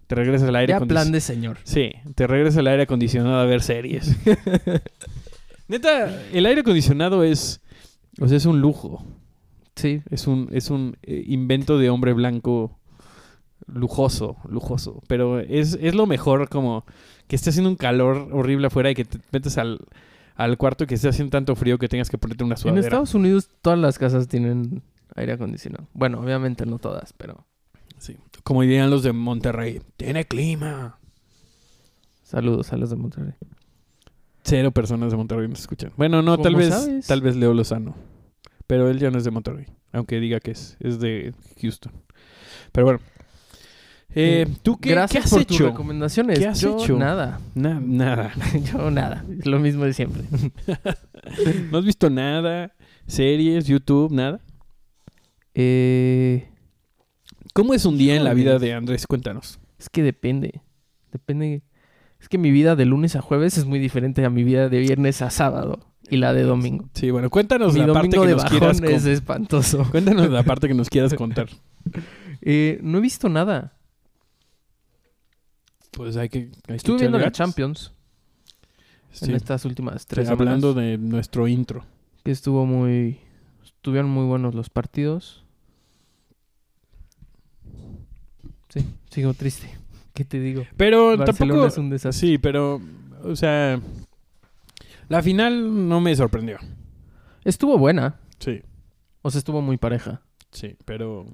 te 0.08 0.16
regresas 0.16 0.48
al 0.48 0.56
aire 0.56 0.74
acondicionado. 0.74 1.06
plan 1.06 1.12
de 1.12 1.20
señor. 1.20 1.58
Sí, 1.64 1.92
te 2.16 2.26
regresas 2.26 2.60
al 2.60 2.68
aire 2.68 2.84
acondicionado 2.84 3.36
a 3.36 3.46
ver 3.46 3.62
series. 3.62 4.16
Neta, 5.68 6.22
el 6.32 6.46
aire 6.46 6.62
acondicionado 6.62 7.24
es... 7.24 7.60
O 8.22 8.28
sea, 8.30 8.38
es 8.38 8.46
un 8.46 8.62
lujo. 8.62 9.04
Sí, 9.76 10.04
Es 10.10 10.28
un, 10.28 10.50
es 10.54 10.70
un 10.70 10.96
eh, 11.02 11.24
invento 11.28 11.78
de 11.80 11.90
hombre 11.90 12.14
blanco 12.14 12.80
lujoso, 13.66 14.38
lujoso. 14.48 15.02
Pero 15.08 15.40
es, 15.40 15.78
es 15.82 15.96
lo 15.96 16.06
mejor 16.06 16.48
como 16.48 16.86
que 17.28 17.36
esté 17.36 17.50
haciendo 17.50 17.72
un 17.72 17.76
calor 17.76 18.30
horrible 18.32 18.68
afuera 18.68 18.92
y 18.92 18.96
que 18.96 19.04
te 19.04 19.20
metes 19.32 19.58
al, 19.58 19.80
al 20.36 20.58
cuarto 20.58 20.84
y 20.84 20.88
que 20.88 20.96
esté 20.96 21.10
haciendo 21.10 21.32
tanto 21.32 21.56
frío 21.56 21.78
que 21.78 21.88
tengas 21.88 22.10
que 22.10 22.18
ponerte 22.18 22.44
una 22.44 22.54
en 22.56 22.58
sudadera. 22.58 22.82
Estados 22.82 23.14
Unidos 23.14 23.50
todas 23.62 23.80
las 23.80 23.98
casas 24.00 24.28
tienen 24.28 24.82
aire 25.16 25.34
acondicionado. 25.34 25.88
Bueno, 25.94 26.20
obviamente 26.20 26.66
no 26.66 26.80
todas, 26.80 27.14
pero 27.14 27.46
Sí. 28.00 28.18
Como 28.44 28.64
dirían 28.64 28.90
los 28.90 29.02
de 29.04 29.14
Monterrey, 29.14 29.82
tiene 29.96 30.26
clima. 30.26 31.00
saludos 32.24 32.74
a 32.74 32.78
los 32.78 32.90
de 32.90 32.96
Monterrey. 32.98 33.34
Cero 34.44 34.72
personas 34.72 35.12
de 35.12 35.18
Monterrey 35.18 35.48
nos 35.48 35.62
escuchan. 35.62 35.92
Bueno, 35.96 36.22
no, 36.22 36.38
tal 36.38 36.54
¿Cómo 36.54 36.58
vez, 36.66 36.74
sabes? 36.74 37.08
tal 37.08 37.22
vez 37.22 37.36
Leo 37.38 37.54
Lozano. 37.54 37.96
Pero 38.68 38.90
él 38.90 39.00
ya 39.00 39.10
no 39.10 39.18
es 39.18 39.24
de 39.24 39.32
Monterrey. 39.32 39.68
Aunque 39.94 40.20
diga 40.20 40.40
que 40.42 40.52
es, 40.52 40.76
es 40.82 41.00
de 41.00 41.34
Houston. 41.62 41.94
Pero 42.74 42.86
bueno. 42.86 43.00
Eh, 44.16 44.48
¿Tú 44.62 44.78
qué, 44.78 44.92
Gracias 44.92 45.24
qué 45.24 45.26
has 45.26 45.30
por 45.32 45.46
tus 45.46 45.56
hecho? 45.58 45.66
recomendaciones. 45.70 46.38
¿Qué 46.40 46.48
has 46.48 46.60
Yo 46.62 46.78
hecho? 46.78 46.98
Nada. 46.98 47.40
Na- 47.56 47.80
nada. 47.84 48.32
Yo 48.72 48.92
nada. 48.92 49.26
Lo 49.44 49.60
mismo 49.60 49.86
de 49.86 49.94
siempre. 49.94 50.24
¿No 51.72 51.78
has 51.80 51.86
visto 51.86 52.10
nada? 52.10 52.74
¿Series? 53.08 53.66
¿YouTube? 53.66 54.12
¿Nada? 54.12 54.40
Eh, 55.56 56.48
¿Cómo 57.54 57.74
es 57.74 57.86
un 57.86 57.98
día 57.98 58.16
en 58.16 58.24
la 58.24 58.34
vida 58.34 58.60
de 58.60 58.74
Andrés? 58.74 59.06
Cuéntanos. 59.08 59.60
es 59.80 59.90
que 59.90 60.04
depende. 60.04 60.62
Depende. 61.12 61.62
Es 62.20 62.30
que 62.30 62.38
mi 62.38 62.52
vida 62.52 62.76
de 62.76 62.86
lunes 62.86 63.16
a 63.16 63.22
jueves 63.22 63.58
es 63.58 63.66
muy 63.66 63.80
diferente 63.80 64.24
a 64.26 64.30
mi 64.30 64.44
vida 64.44 64.70
de 64.70 64.80
viernes 64.80 65.22
a 65.22 65.30
sábado 65.30 65.80
y 66.10 66.18
la 66.18 66.34
de 66.34 66.44
domingo. 66.44 66.90
Sí, 66.94 67.12
bueno, 67.12 67.30
cuéntanos 67.30 67.74
mi 67.74 67.82
la 67.82 67.94
parte 67.94 68.18
que 68.18 68.26
de 68.28 68.34
nos 68.34 68.46
quieras 68.46 68.82
es 68.82 69.06
espantoso. 69.06 69.86
Cuéntanos 69.92 70.30
la 70.30 70.44
parte 70.44 70.68
que 70.68 70.74
nos 70.74 70.90
quieras 70.90 71.14
contar. 71.14 71.50
Eh, 72.42 72.80
no 72.82 72.98
he 72.98 73.02
visto 73.02 73.28
nada. 73.30 73.74
Pues 75.94 76.18
hay 76.18 76.30
que... 76.30 76.40
hay 76.40 76.50
que 76.68 76.76
Estuve 76.76 77.00
viendo 77.00 77.18
la 77.20 77.30
ganas. 77.30 77.94
Sí. 79.12 79.26
en 79.26 79.36
estas 79.36 79.64
últimas 79.66 80.08
tres 80.08 80.28
hablando 80.28 80.74
semanas, 80.74 80.92
de 80.92 80.98
nuestro 80.98 81.48
intro. 81.48 81.86
que 82.24 82.32
estuvo 82.32 82.66
muy 82.66 83.20
estuvieron 83.64 84.10
muy 84.10 84.26
buenos 84.26 84.56
los 84.56 84.72
partidos 84.72 85.44
sí 88.70 88.84
sigo 89.12 89.36
triste 89.36 89.70
qué 90.16 90.26
te 90.26 90.40
digo 90.40 90.66
Pero 90.78 91.16
Barcelona 91.16 91.54
tampoco... 91.54 91.68
es 91.68 91.78
un 91.78 91.90
desastre 91.92 92.28
Sí, 92.28 92.38
pero... 92.40 92.82
O 93.24 93.36
sea... 93.36 93.80
La 95.10 95.22
final 95.22 95.88
no 95.88 96.02
me 96.02 96.16
sorprendió. 96.16 96.58
estuvo 97.44 97.78
buena 97.78 98.20
Sí, 98.40 98.64
o 99.22 99.30
sea 99.30 99.38
estuvo 99.38 99.62
muy 99.62 99.78
pareja 99.78 100.24
sí, 100.52 100.76
pero... 100.86 101.28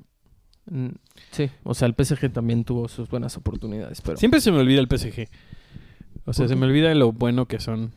Mm, 0.72 0.90
sí 1.32 1.50
o 1.64 1.74
sea 1.74 1.88
el 1.88 1.96
PSG 1.98 2.32
también 2.32 2.64
tuvo 2.64 2.88
sus 2.88 3.10
buenas 3.10 3.36
oportunidades 3.38 4.02
pero 4.02 4.18
Siempre 4.18 4.40
se 4.42 4.52
me 4.52 4.60
olvida 4.60 4.80
el 4.80 4.88
PSG. 4.88 5.28
O 6.26 6.34
sea, 6.34 6.44
¿Por 6.46 6.50
se 6.50 6.56
me 6.56 6.66
olvida 6.68 6.94
lo 6.94 7.12
bueno 7.12 7.48
que 7.48 7.60
son. 7.60 7.92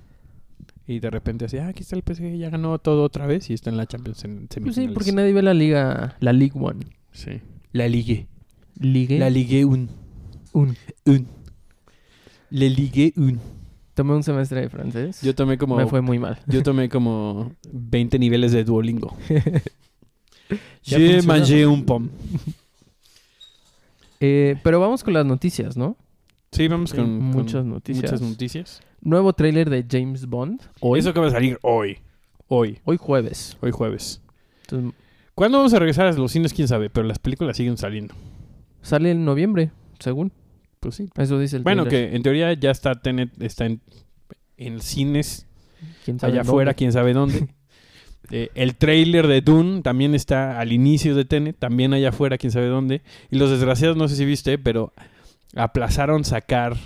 Y 0.87 1.00
de 1.00 1.11
repente 1.11 1.45
así, 1.45 1.59
ah, 1.59 1.69
aquí 1.69 1.83
está 1.83 1.97
el 1.97 2.02
PSG, 2.02 2.37
ya 2.38 2.50
ganó 2.50 2.79
todo 2.79 3.05
otra 3.05 3.26
vez 3.26 3.50
y 3.50 3.55
está 3.55 3.71
en 3.71 3.76
la 3.76 3.87
Champions 3.87 4.25
en 4.25 4.47
Pues 4.49 4.55
semifinales. 4.55 4.91
sí 4.91 4.95
porque 4.95 5.12
nadie 5.12 5.33
ve 5.33 5.43
la 5.43 5.55
liga 5.55 6.17
la 6.21 6.33
League 6.33 6.52
One 6.59 6.87
Sí. 7.12 7.41
La 7.73 7.88
Ligue. 7.88 8.26
Ligue 8.81 9.19
La 9.19 9.29
Ligue 9.31 9.64
1. 9.64 9.88
un 10.55 10.76
Un. 11.05 11.26
Le 12.50 12.71
Ligue 12.71 13.12
1. 13.17 13.38
tomé 13.95 14.14
un 14.14 14.23
semestre 14.23 14.62
de 14.62 14.69
francés 14.71 15.21
Yo 15.23 15.35
tomé 15.35 15.57
como 15.59 15.76
me 15.76 15.87
fue 15.87 16.00
muy 16.00 16.19
mal 16.19 16.38
yo 16.47 16.62
tomé 16.62 16.88
como 16.88 17.52
20 17.71 18.19
niveles 18.19 18.52
de 18.52 18.64
Duolingo. 18.64 19.17
Funcionaba. 20.83 21.23
mangé 21.26 21.67
un 21.67 21.85
pom. 21.85 22.09
Eh, 24.25 24.57
pero 24.62 24.79
vamos 24.81 25.02
con 25.05 25.12
las 25.14 25.26
noticias 25.26 25.76
no 25.76 25.97
Sí, 26.52 26.69
vamos 26.69 26.93
con, 26.93 27.05
con 27.05 27.19
muchas 27.23 27.64
noticias 27.64 28.12
muchas 28.12 28.21
noticias. 28.23 28.81
nuevo 29.00 29.33
tráiler 29.33 29.69
de 29.71 29.85
James 29.91 30.26
Bond 30.26 30.61
hoy 30.81 31.00
Eso 31.00 31.11
acaba 31.11 31.26
de 31.26 31.33
salir 31.33 31.59
hoy. 31.62 31.99
Hoy. 32.47 32.79
hoy 32.85 32.97
jueves 32.99 33.57
Hoy 33.61 33.71
jueves. 33.73 34.21
Entonces, 34.62 34.93
¿Cuándo 35.35 35.59
vamos 35.59 35.73
a 35.75 35.79
regresar 35.79 36.07
a 36.07 36.12
los 36.12 36.31
cines? 36.31 36.52
Quién 36.52 36.69
sabe, 36.69 36.91
pero 36.91 37.07
las 37.07 37.19
películas 37.19 37.57
siguen 37.57 37.79
saliendo. 37.79 38.14
Sale 38.83 39.11
en 39.12 39.25
noviembre, 39.25 39.71
según. 39.99 40.31
Pues 40.79 40.97
sí. 40.97 41.09
Eso 41.17 41.38
dice 41.38 41.57
el 41.57 41.62
Bueno, 41.62 41.85
trailer. 41.85 42.11
que 42.11 42.17
en 42.17 42.23
teoría 42.23 42.52
ya 42.52 42.71
está 42.71 42.95
Tenet, 43.00 43.31
está 43.41 43.64
en, 43.64 43.81
en 44.59 44.81
cines 44.81 45.47
¿Quién 46.05 46.19
sabe 46.21 46.33
allá 46.35 46.41
dónde? 46.43 46.50
afuera, 46.50 46.75
quién 46.75 46.93
sabe 46.93 47.12
dónde. 47.14 47.49
Eh, 48.31 48.50
el 48.55 48.76
trailer 48.76 49.26
de 49.26 49.41
Dune 49.43 49.83
también 49.83 50.14
está 50.14 50.59
al 50.61 50.73
inicio 50.73 51.14
de 51.14 51.25
Tenet, 51.25 51.59
también 51.59 51.93
allá 51.93 52.11
afuera, 52.11 52.38
quién 52.38 52.50
sabe 52.52 52.67
dónde. 52.67 53.02
Y 53.31 53.38
los 53.38 53.50
desgraciados, 53.50 53.97
no 53.97 54.09
sé 54.09 54.17
si 54.17 54.25
viste, 54.25 54.59
pero 54.59 54.93
aplazaron 55.55 56.25
sacar 56.25 56.76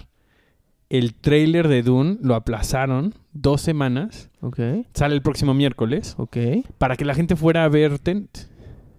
el 0.88 1.14
trailer 1.14 1.68
de 1.68 1.82
Dune, 1.82 2.18
lo 2.22 2.34
aplazaron 2.34 3.14
dos 3.32 3.60
semanas, 3.60 4.30
Ok, 4.40 4.60
sale 4.94 5.14
el 5.14 5.22
próximo 5.22 5.52
miércoles, 5.54 6.14
ok. 6.18 6.36
para 6.78 6.96
que 6.96 7.04
la 7.04 7.14
gente 7.14 7.36
fuera 7.36 7.64
a 7.64 7.68
ver 7.68 7.98
Tenet. 7.98 8.48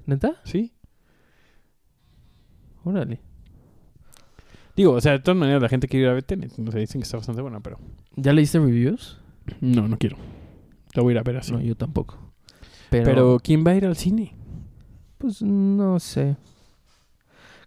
¿Neta? 0.06 0.39
¿Sí? 0.44 0.74
Órale. 2.84 3.20
Digo, 4.75 4.94
o 4.94 5.01
sea, 5.01 5.13
de 5.13 5.20
todas 5.20 5.38
maneras 5.38 5.62
la 5.62 5.70
gente 5.70 5.88
quiere 5.88 6.06
ir 6.06 6.10
a 6.12 6.13
ver 6.13 6.24
Tenet. 6.24 6.58
No 6.58 6.72
sé, 6.72 6.79
dicen 6.79 7.01
que 7.01 7.03
está 7.06 7.17
bastante 7.17 7.41
buena, 7.41 7.60
pero... 7.62 7.79
¿Ya 8.15 8.32
leíste 8.32 8.60
reviews? 8.60 9.20
No, 9.60 9.88
no 9.88 9.98
quiero. 9.98 10.17
Lo 10.94 11.03
voy 11.03 11.12
a 11.12 11.15
ir 11.15 11.20
a 11.20 11.24
ver 11.24 11.38
así. 11.38 11.51
No, 11.51 11.60
yo 11.62 11.75
tampoco. 11.75 12.26
Pero, 12.89 13.03
Pero, 13.06 13.39
¿quién 13.44 13.65
va 13.65 13.72
a 13.72 13.75
ir 13.75 13.86
al 13.86 13.96
cine? 13.98 14.34
pues 15.17 15.41
no 15.41 16.00
sé. 16.00 16.36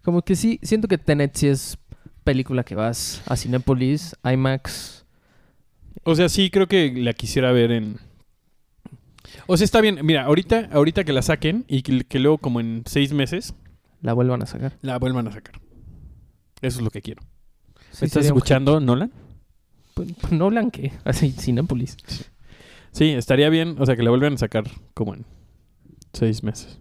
Como 0.03 0.21
que 0.21 0.35
sí, 0.35 0.57
siento 0.63 0.87
que 0.87 0.97
Tenet 0.97 1.35
sí 1.35 1.47
es 1.47 1.77
película 2.23 2.63
que 2.63 2.75
vas 2.75 3.21
a 3.27 3.35
Cinépolis, 3.35 4.15
IMAX. 4.23 5.05
O 6.03 6.15
sea, 6.15 6.29
sí 6.29 6.49
creo 6.49 6.67
que 6.67 6.91
la 6.95 7.13
quisiera 7.13 7.51
ver 7.51 7.71
en... 7.71 7.97
O 9.47 9.57
sea, 9.57 9.65
está 9.65 9.81
bien. 9.81 9.99
Mira, 10.03 10.23
ahorita, 10.23 10.69
ahorita 10.71 11.03
que 11.03 11.13
la 11.13 11.21
saquen 11.21 11.65
y 11.67 11.81
que, 11.83 12.03
que 12.05 12.19
luego 12.19 12.37
como 12.37 12.59
en 12.61 12.83
seis 12.85 13.11
meses 13.13 13.53
La 14.01 14.13
vuelvan 14.13 14.41
a 14.41 14.45
sacar. 14.45 14.77
la 14.81 14.97
vuelvan 14.97 15.27
a 15.27 15.31
sacar. 15.31 15.59
Eso 16.61 16.79
es 16.79 16.83
lo 16.83 16.89
que 16.89 17.01
quiero. 17.01 17.21
Sí, 17.91 17.99
¿Me 18.01 18.07
estás 18.07 18.25
escuchando, 18.25 18.79
Nolan? 18.79 19.11
Pues, 19.93 20.13
pues, 20.19 20.31
no 20.31 20.49
blanque. 20.49 20.93
Así, 21.03 21.31
Cinépolis. 21.31 21.97
Sí, 22.07 22.23
estaría 22.99 23.49
bien. 23.49 23.75
O 23.79 23.85
sea, 23.85 23.95
que 23.95 24.03
la 24.03 24.09
vuelvan 24.09 24.33
a 24.33 24.37
sacar 24.37 24.65
como 24.93 25.13
en 25.13 25.25
seis 26.13 26.43
meses. 26.43 26.79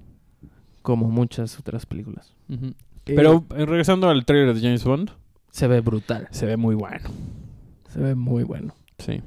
Como 0.83 1.09
muchas 1.11 1.59
otras 1.59 1.87
películas. 1.87 2.35
Pero 3.05 3.45
eh, 3.57 3.67
regresando 3.67 4.09
al 4.09 4.25
trailer 4.25 4.55
de 4.55 4.61
James 4.61 4.85
Bond, 4.85 5.11
Se 5.51 5.67
ve 5.69 5.81
brutal. 5.81 6.29
se 6.31 6.47
ve 6.47 6.57
muy 6.57 6.75
bueno. 6.75 7.09
Se 7.89 8.01
ve 8.01 8.15
muy 8.15 8.45
bueno. 8.45 8.75
Sí. 8.99 9.21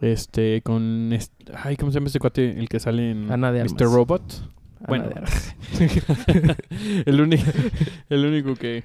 Este, 0.00 0.62
con... 0.62 1.12
este- 1.12 1.52
ay, 1.54 1.76
¿cómo 1.76 1.92
se 1.92 1.96
llama 1.98 2.06
este 2.06 2.18
cuate? 2.20 2.58
El 2.58 2.68
que 2.68 2.80
sale 2.80 3.10
en 3.10 3.30
Ana 3.30 3.52
de 3.52 3.62
Mr. 3.64 3.70
Armas. 3.82 3.92
Robot. 3.94 4.32
Ana 4.78 4.86
Bueno. 4.88 5.08
de 5.08 5.14
Armas. 5.14 5.56
el, 7.06 7.20
único, 7.20 7.44
el 8.08 8.24
único 8.24 8.54
que... 8.54 8.84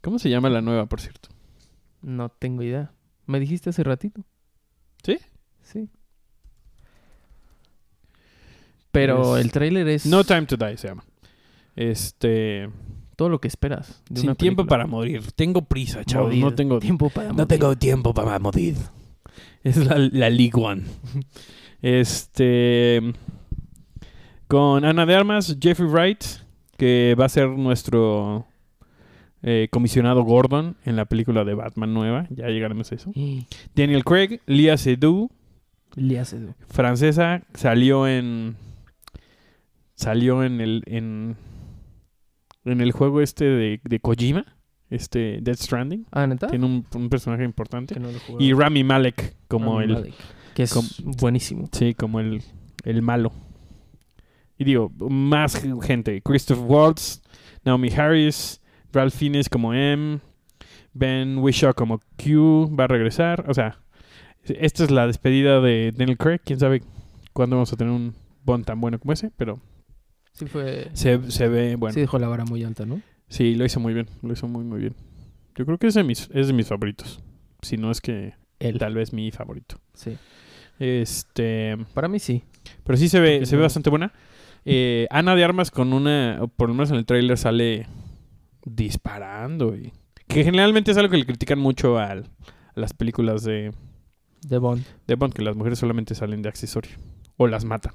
¿Cómo 0.00 0.18
se 0.18 0.30
llama 0.30 0.48
la 0.48 0.60
nueva, 0.62 0.86
por 0.86 1.00
cierto? 1.00 1.28
No 2.02 2.28
tengo 2.28 2.62
idea. 2.62 2.92
Me 3.26 3.40
dijiste 3.40 3.70
hace 3.70 3.82
ratito. 3.82 4.22
¿Sí? 5.02 5.18
Sí. 5.72 5.88
Pero 8.92 9.36
Es- 9.36 9.44
el 9.44 9.52
tráiler 9.52 9.88
es 9.88 10.06
No 10.06 10.24
Time 10.24 10.46
to 10.46 10.56
Die 10.56 10.76
se 10.76 10.88
llama. 10.88 11.04
Este... 11.76 12.68
todo 13.16 13.28
lo 13.28 13.40
que 13.40 13.48
esperas. 13.48 14.02
De 14.08 14.20
Sin 14.20 14.30
una 14.30 14.34
tiempo 14.36 14.66
para 14.66 14.86
morir. 14.86 15.22
Tengo 15.32 15.62
prisa, 15.62 16.04
chavos. 16.04 16.34
No 16.36 16.54
tengo... 16.54 16.78
tiempo 16.80 17.08
para 17.10 17.28
No 17.28 17.34
morir. 17.34 17.46
tengo 17.48 17.76
tiempo 17.76 18.12
para 18.14 18.38
morir. 18.38 18.76
Es 19.62 19.76
la, 19.76 19.96
la 19.98 20.30
League 20.30 20.52
One. 20.54 20.82
Este... 21.82 23.00
Con 24.48 24.84
Ana 24.84 25.06
de 25.06 25.14
Armas, 25.14 25.56
Jeffrey 25.62 25.88
Wright, 25.88 26.22
que 26.76 27.14
va 27.18 27.24
a 27.26 27.28
ser 27.28 27.48
nuestro 27.48 28.46
eh, 29.42 29.68
comisionado 29.70 30.24
Gordon 30.24 30.76
en 30.84 30.96
la 30.96 31.04
película 31.04 31.44
de 31.44 31.54
Batman 31.54 31.94
nueva. 31.94 32.26
Ya 32.30 32.48
llegaremos 32.48 32.90
a 32.90 32.96
eso. 32.96 33.12
Daniel 33.76 34.04
Craig, 34.04 34.40
Lia 34.46 34.76
Seydoux, 34.76 35.30
francesa, 36.68 37.42
salió 37.54 38.06
en... 38.08 38.56
Salió 39.94 40.42
en 40.44 40.60
el... 40.60 40.82
En, 40.86 41.36
en 42.64 42.80
el 42.80 42.92
juego 42.92 43.20
este 43.20 43.44
de, 43.44 43.80
de 43.84 44.00
Kojima. 44.00 44.56
Este 44.88 45.38
Dead 45.40 45.56
Stranding. 45.56 46.06
Ah, 46.10 46.26
¿neta? 46.26 46.48
Tiene 46.48 46.66
un, 46.66 46.84
un 46.94 47.08
personaje 47.08 47.44
importante. 47.44 47.98
No. 48.00 48.08
Y 48.38 48.52
Rami 48.52 48.82
Malek 48.82 49.36
como 49.48 49.78
Rami 49.80 49.84
el... 49.84 49.98
Malek, 50.00 50.14
Que 50.54 50.62
es 50.64 50.72
como- 50.74 50.88
buenísimo. 51.20 51.68
Sí, 51.72 51.94
como 51.94 52.18
el, 52.20 52.42
el 52.84 53.02
malo. 53.02 53.32
Y 54.58 54.64
digo, 54.64 54.90
más 55.08 55.62
gente. 55.82 56.20
Christoph 56.22 56.60
Waltz, 56.66 57.22
Naomi 57.64 57.88
Harris, 57.90 58.60
Ralph 58.92 59.14
Fiennes 59.14 59.48
como 59.48 59.72
M, 59.72 60.18
Ben 60.92 61.38
Whishaw 61.38 61.72
como 61.72 62.00
Q, 62.22 62.74
va 62.78 62.84
a 62.84 62.88
regresar. 62.88 63.44
O 63.48 63.54
sea, 63.54 63.78
esta 64.60 64.84
es 64.84 64.90
la 64.90 65.06
despedida 65.06 65.60
de 65.60 65.92
Daniel 65.96 66.18
Craig. 66.18 66.40
¿Quién 66.44 66.58
sabe 66.58 66.82
cuándo 67.32 67.56
vamos 67.56 67.72
a 67.72 67.76
tener 67.76 67.92
un 67.92 68.14
Bond 68.44 68.64
tan 68.64 68.80
bueno 68.80 68.98
como 68.98 69.12
ese, 69.12 69.30
pero 69.36 69.60
Sí 70.32 70.46
fue... 70.46 70.88
se, 70.94 71.30
se 71.30 71.48
ve 71.48 71.76
bueno. 71.76 71.92
Sí 71.92 71.96
Sí. 71.96 72.00
dejó 72.02 72.18
la 72.18 72.28
vara 72.28 72.44
muy 72.44 72.64
alta, 72.64 72.86
¿no? 72.86 73.00
lo 73.38 73.64
hizo 73.64 73.78
muy 73.80 73.94
bien, 73.94 74.06
lo 74.22 74.32
hizo 74.32 74.48
muy 74.48 74.64
muy 74.64 74.80
bien. 74.80 74.94
Yo 75.54 75.64
creo 75.66 75.78
que 75.78 75.86
es 75.88 75.94
de 75.94 76.02
mis, 76.04 76.28
es 76.32 76.46
de 76.48 76.52
mis 76.52 76.66
favoritos. 76.66 77.20
Si 77.62 77.76
no 77.76 77.90
es 77.90 78.00
que 78.00 78.34
Él. 78.58 78.78
tal 78.78 78.94
vez 78.94 79.12
mi 79.12 79.30
favorito. 79.30 79.76
Sí. 79.94 80.16
Este, 80.78 81.76
Para 81.94 82.08
mí 82.08 82.18
sí. 82.18 82.42
pero 82.84 82.96
sí 82.96 83.08
se 83.08 83.20
ve, 83.20 83.32
Porque 83.34 83.46
se 83.46 83.56
ve 83.56 83.62
bastante 83.62 83.90
buena. 83.90 84.12
Eh, 84.64 85.06
Ana 85.10 85.34
de 85.36 85.44
Armas 85.44 85.70
con 85.70 85.92
una, 85.92 86.40
por 86.56 86.68
lo 86.68 86.74
menos 86.74 86.90
en 86.90 86.96
el 86.96 87.06
tráiler 87.06 87.36
sale 87.38 87.86
disparando 88.64 89.76
y 89.76 89.92
que 90.26 90.44
generalmente 90.44 90.90
es 90.92 90.96
algo 90.96 91.10
que 91.10 91.16
le 91.18 91.26
critican 91.26 91.58
mucho 91.58 91.98
al- 91.98 92.26
a 92.74 92.80
las 92.80 92.92
películas 92.94 93.42
de, 93.42 93.72
De 94.42 94.58
Bond. 94.58 94.82
de 95.06 95.14
Bond, 95.14 95.32
que 95.34 95.42
las 95.42 95.54
mujeres 95.56 95.78
solamente 95.78 96.14
salen 96.14 96.42
de 96.42 96.48
accesorio 96.48 96.92
o 97.36 97.46
las 97.46 97.64
matan. 97.64 97.92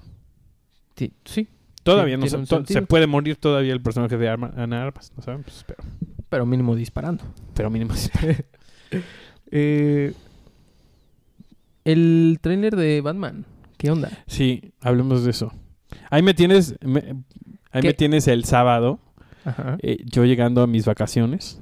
Sí. 0.96 1.14
sí. 1.26 1.48
Todavía 1.84 2.16
Sí, 2.16 2.22
no 2.22 2.28
se, 2.28 2.38
to- 2.56 2.66
se 2.66 2.82
puede 2.82 3.06
morir 3.08 3.36
todavía 3.36 3.72
el 3.74 3.82
personaje 3.82 4.18
de 4.18 4.28
Arma- 4.30 4.54
Ana 4.58 4.84
Armas, 4.84 5.12
no 5.16 5.22
sabemos, 5.22 5.64
pero, 5.68 5.84
Pero 6.30 6.46
mínimo 6.46 6.76
disparando. 6.76 7.24
pero 7.54 7.70
mínimo 7.70 7.94
sí. 7.96 8.10
Eh, 9.52 10.14
el 11.84 12.40
tráiler 12.42 12.76
de 12.76 13.02
Batman. 13.02 13.46
¿Qué 13.78 13.92
onda? 13.92 14.10
Sí, 14.28 14.74
hablemos 14.82 15.24
de 15.24 15.32
eso. 15.32 15.52
Ahí 16.10 16.24
me 16.24 16.34
tienes, 16.34 16.76
me- 16.82 17.24
ahí 17.72 17.82
¿Qué? 17.82 17.88
me 17.90 17.94
tienes 17.94 18.28
el 18.28 18.46
sábado, 18.46 19.00
Ajá. 19.44 19.78
eh, 19.82 19.98
yo 20.06 20.26
llegando 20.26 20.62
a 20.64 20.68
mis 20.68 20.86
vacaciones, 20.86 21.62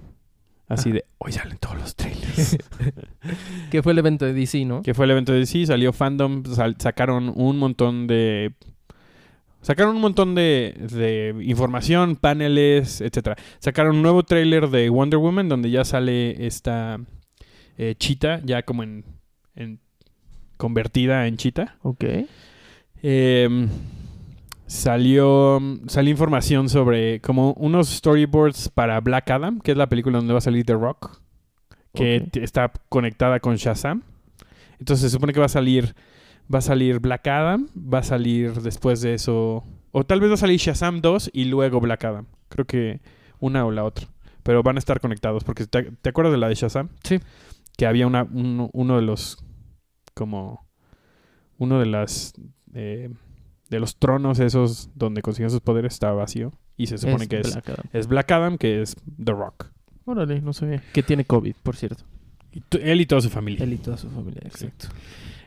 así 0.73 0.89
Ajá. 0.89 0.95
de, 0.99 1.05
hoy 1.19 1.31
salen 1.31 1.57
todos 1.57 1.77
los 1.77 1.95
trailers. 1.95 2.57
Que 3.71 3.81
fue 3.81 3.93
el 3.93 3.99
evento 3.99 4.25
de 4.25 4.33
DC, 4.33 4.65
¿no? 4.65 4.81
que 4.81 4.93
fue 4.93 5.05
el 5.05 5.11
evento 5.11 5.31
de 5.33 5.39
DC, 5.39 5.65
salió 5.65 5.93
Fandom, 5.93 6.43
sal- 6.45 6.75
sacaron 6.79 7.31
un 7.35 7.57
montón 7.57 8.05
de... 8.07 8.53
Sacaron 9.61 9.95
un 9.95 10.01
montón 10.01 10.35
de, 10.35 10.75
de 10.93 11.33
información, 11.45 12.17
paneles, 12.17 12.99
etcétera. 12.99 13.37
Sacaron 13.59 13.95
un 13.95 14.01
nuevo 14.01 14.23
tráiler 14.23 14.69
de 14.69 14.89
Wonder 14.89 15.17
Woman 15.19 15.47
donde 15.47 15.71
ya 15.71 15.85
sale 15.85 16.45
esta 16.45 16.99
eh, 17.77 17.95
chita, 17.97 18.41
ya 18.43 18.63
como 18.63 18.83
en, 18.83 19.05
en- 19.55 19.79
convertida 20.57 21.27
en 21.27 21.37
chita. 21.37 21.77
Ok. 21.81 22.03
Eh, 23.03 23.67
salió, 24.73 25.59
salió 25.85 26.09
información 26.09 26.67
sobre 26.67 27.21
como 27.21 27.53
unos 27.53 27.89
storyboards 27.89 28.69
para 28.69 28.99
Black 29.01 29.29
Adam, 29.29 29.59
que 29.59 29.71
es 29.71 29.77
la 29.77 29.87
película 29.87 30.17
donde 30.17 30.33
va 30.33 30.39
a 30.39 30.41
salir 30.41 30.65
The 30.65 30.73
Rock, 30.73 31.21
que 31.93 32.27
está 32.33 32.71
conectada 32.89 33.39
con 33.39 33.55
Shazam. 33.55 34.01
Entonces 34.79 35.03
se 35.03 35.09
supone 35.11 35.31
que 35.31 35.39
va 35.39 35.45
a 35.45 35.49
salir 35.49 35.93
va 36.53 36.57
a 36.57 36.61
salir 36.61 36.99
Black 36.99 37.27
Adam, 37.27 37.67
va 37.77 37.99
a 37.99 38.03
salir 38.03 38.53
después 38.61 39.01
de 39.01 39.13
eso 39.13 39.63
o 39.91 40.03
tal 40.05 40.19
vez 40.19 40.31
va 40.31 40.33
a 40.33 40.37
salir 40.37 40.59
Shazam 40.59 41.01
2 41.01 41.29
y 41.33 41.45
luego 41.45 41.79
Black 41.79 42.03
Adam. 42.05 42.25
Creo 42.49 42.65
que 42.65 42.99
una 43.39 43.65
o 43.65 43.71
la 43.71 43.83
otra, 43.83 44.07
pero 44.41 44.63
van 44.63 44.77
a 44.77 44.79
estar 44.79 44.99
conectados 44.99 45.43
porque 45.43 45.67
te, 45.67 45.83
¿te 45.83 46.09
acuerdas 46.09 46.33
de 46.33 46.39
la 46.39 46.49
de 46.49 46.55
Shazam? 46.55 46.89
Sí. 47.03 47.19
Que 47.77 47.85
había 47.85 48.07
una 48.07 48.23
uno, 48.23 48.71
uno 48.73 48.95
de 48.95 49.03
los 49.03 49.37
como 50.15 50.65
uno 51.59 51.79
de 51.79 51.85
las 51.85 52.33
eh, 52.73 53.13
de 53.73 53.79
los 53.81 53.97
tronos 53.97 54.39
esos 54.39 54.89
donde 54.95 55.21
consiguen 55.21 55.49
sus 55.49 55.59
poderes 55.61 55.93
estaba 55.93 56.13
vacío 56.13 56.53
y 56.77 56.87
se 56.87 56.97
supone 56.97 57.23
Es 57.23 57.29
que 57.29 57.39
es 57.39 57.51
Black 57.53 57.69
Adam. 57.69 57.85
es 57.93 58.07
Black 58.07 58.31
Adam 58.31 58.57
que 58.57 58.81
es 58.81 58.95
The 59.23 59.31
Rock. 59.33 59.67
Órale, 60.05 60.41
no 60.41 60.53
sabía. 60.53 60.81
Que 60.93 61.03
tiene 61.03 61.25
COVID, 61.25 61.55
por 61.63 61.75
cierto. 61.75 62.03
Y 62.51 62.61
él 62.81 63.01
y 63.01 63.05
toda 63.05 63.21
su 63.21 63.29
familia. 63.29 63.63
Él 63.63 63.73
y 63.73 63.77
toda 63.77 63.97
su 63.97 64.09
familia, 64.09 64.41
exacto. 64.45 64.87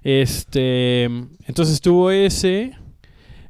Este, 0.02 1.04
entonces 1.04 1.74
estuvo 1.74 2.10
ese. 2.10 2.72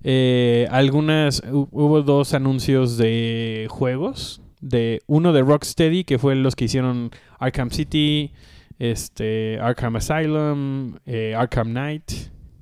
eh, 0.02 0.66
algunas, 0.70 1.42
hu- 1.44 1.68
hubo 1.70 2.02
dos 2.02 2.34
anuncios 2.34 2.96
de 2.96 3.66
juegos. 3.70 4.40
De 4.60 5.00
uno 5.06 5.32
de 5.32 5.42
Rocksteady, 5.42 6.04
que 6.04 6.18
fue 6.18 6.34
los 6.34 6.56
que 6.56 6.64
hicieron 6.64 7.10
Arkham 7.38 7.70
City, 7.70 8.32
este, 8.78 9.58
Arkham 9.60 9.96
Asylum, 9.96 10.96
eh, 11.06 11.34
Arkham 11.36 11.68
Knight, 11.68 12.10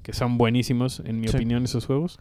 que 0.04 0.12
son 0.12 0.38
buenísimos, 0.38 1.00
en 1.04 1.20
mi 1.20 1.26
Sí. 1.26 1.34
opinión, 1.36 1.64
esos 1.64 1.86
juegos. 1.86 2.18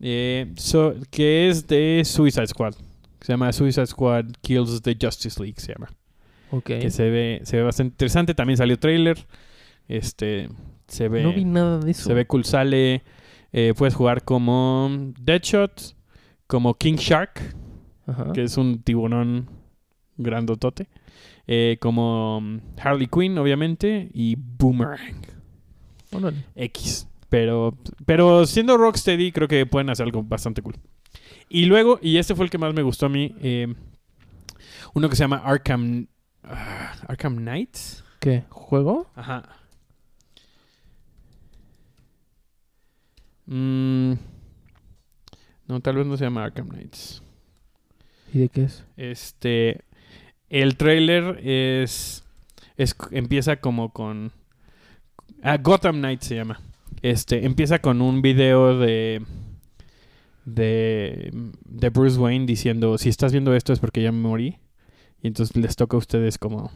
Eh, 0.00 0.52
so- 0.56 0.94
que 1.10 1.48
es 1.48 1.68
de 1.68 2.02
Suicide 2.04 2.48
Squad. 2.48 2.74
Se 3.20 3.32
llama 3.34 3.52
Suicide 3.52 3.86
Squad 3.86 4.24
Kills 4.40 4.82
the 4.82 4.96
Justice 5.00 5.40
League, 5.40 5.60
se 5.60 5.74
llama 5.74 5.90
Ok. 6.50 6.64
que 6.64 6.90
se 6.90 7.08
ve, 7.10 7.40
se 7.44 7.58
ve 7.58 7.62
bastante 7.62 7.92
interesante. 7.92 8.34
También 8.34 8.56
salió 8.56 8.78
trailer. 8.78 9.18
Este 9.86 10.48
se 10.88 11.08
ve, 11.08 11.22
No 11.22 11.32
vi 11.32 11.44
nada 11.44 11.78
de 11.78 11.90
eso. 11.90 12.04
se 12.08 12.14
ve 12.14 12.26
cool. 12.26 12.44
Sale, 12.44 13.02
eh, 13.52 13.74
puedes 13.76 13.94
jugar 13.94 14.24
como 14.24 14.90
Deadshot, 15.20 15.94
como 16.46 16.74
King 16.74 16.94
Shark, 16.96 17.54
Ajá. 18.06 18.32
que 18.32 18.42
es 18.44 18.56
un 18.56 18.82
tiburón 18.82 19.48
grandotote, 20.16 20.88
eh, 21.46 21.76
como 21.80 22.40
mm, 22.40 22.58
Harley 22.82 23.06
Quinn, 23.08 23.36
obviamente, 23.38 24.10
y 24.14 24.36
Boomerang 24.36 25.22
Órale. 26.12 26.44
X. 26.56 27.06
Pero, 27.30 27.78
pero 28.04 28.44
siendo 28.44 28.76
Rocksteady, 28.76 29.30
creo 29.30 29.48
que 29.48 29.64
pueden 29.64 29.88
hacer 29.88 30.04
algo 30.04 30.22
bastante 30.22 30.62
cool. 30.62 30.74
Y 31.48 31.64
luego, 31.64 31.98
y 32.02 32.18
este 32.18 32.34
fue 32.34 32.44
el 32.44 32.50
que 32.50 32.58
más 32.58 32.74
me 32.74 32.82
gustó 32.82 33.06
a 33.06 33.08
mí, 33.08 33.34
eh, 33.40 33.72
uno 34.94 35.08
que 35.08 35.16
se 35.16 35.22
llama 35.22 35.38
Arkham, 35.38 36.08
ah, 36.42 36.92
Arkham 37.06 37.36
Knights. 37.36 38.04
¿Qué? 38.18 38.44
¿Juego? 38.50 39.06
Ajá. 39.14 39.48
Mm, 43.46 44.14
no, 45.68 45.80
tal 45.80 45.96
vez 45.96 46.06
no 46.06 46.16
se 46.16 46.24
llama 46.24 46.44
Arkham 46.44 46.68
Knights. 46.68 47.22
¿Y 48.32 48.40
de 48.40 48.48
qué 48.48 48.64
es? 48.64 48.84
Este, 48.96 49.84
el 50.48 50.76
trailer 50.76 51.40
es, 51.44 52.24
es 52.76 52.96
empieza 53.12 53.56
como 53.56 53.92
con 53.92 54.32
ah, 55.42 55.58
Gotham 55.58 55.98
Knights 55.98 56.26
se 56.26 56.34
llama. 56.34 56.60
Este, 57.02 57.46
empieza 57.46 57.78
con 57.80 58.02
un 58.02 58.22
video 58.22 58.78
de 58.78 59.22
de 60.44 61.30
de 61.64 61.90
Bruce 61.90 62.18
Wayne 62.18 62.46
diciendo, 62.46 62.98
"Si 62.98 63.08
estás 63.08 63.32
viendo 63.32 63.54
esto 63.54 63.72
es 63.72 63.78
porque 63.78 64.02
ya 64.02 64.12
me 64.12 64.20
morí." 64.20 64.58
Y 65.22 65.26
entonces 65.28 65.56
les 65.56 65.76
toca 65.76 65.96
a 65.96 65.98
ustedes 65.98 66.38
como 66.38 66.70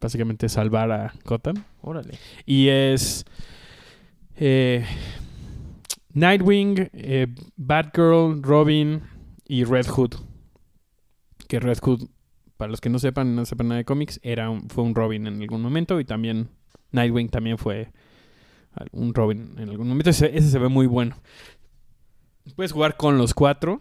básicamente 0.00 0.48
salvar 0.48 0.90
a 0.90 1.12
Gotham. 1.24 1.64
Órale. 1.82 2.18
Y 2.46 2.68
es 2.68 3.24
eh, 4.36 4.84
Nightwing, 6.14 6.88
eh, 6.92 7.26
Batgirl, 7.56 8.42
Robin 8.42 9.02
y 9.46 9.64
Red 9.64 9.86
Hood. 9.86 10.14
Que 11.48 11.60
Red 11.60 11.78
Hood, 11.82 12.08
para 12.56 12.70
los 12.70 12.80
que 12.80 12.88
no 12.88 12.98
sepan, 12.98 13.36
no 13.36 13.44
sepan 13.44 13.68
nada 13.68 13.78
de 13.78 13.84
cómics, 13.84 14.18
era 14.22 14.48
un- 14.50 14.68
fue 14.70 14.82
un 14.84 14.94
Robin 14.94 15.26
en 15.26 15.40
algún 15.42 15.60
momento. 15.62 16.00
Y 16.00 16.04
también 16.04 16.48
Nightwing 16.90 17.28
también 17.28 17.58
fue 17.58 17.92
un 18.92 19.14
Robin 19.14 19.54
en 19.58 19.68
algún 19.68 19.88
momento. 19.88 20.10
Ese, 20.10 20.36
ese 20.36 20.50
se 20.50 20.58
ve 20.58 20.68
muy 20.68 20.86
bueno. 20.86 21.16
Puedes 22.56 22.72
jugar 22.72 22.96
con 22.96 23.18
los 23.18 23.34
cuatro. 23.34 23.80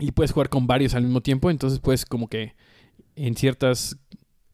Y 0.00 0.12
puedes 0.12 0.32
jugar 0.32 0.48
con 0.48 0.66
varios 0.66 0.94
al 0.94 1.02
mismo 1.02 1.20
tiempo. 1.20 1.50
Entonces 1.50 1.80
puedes 1.80 2.06
como 2.06 2.28
que 2.28 2.54
en 3.16 3.34
ciertos 3.34 3.98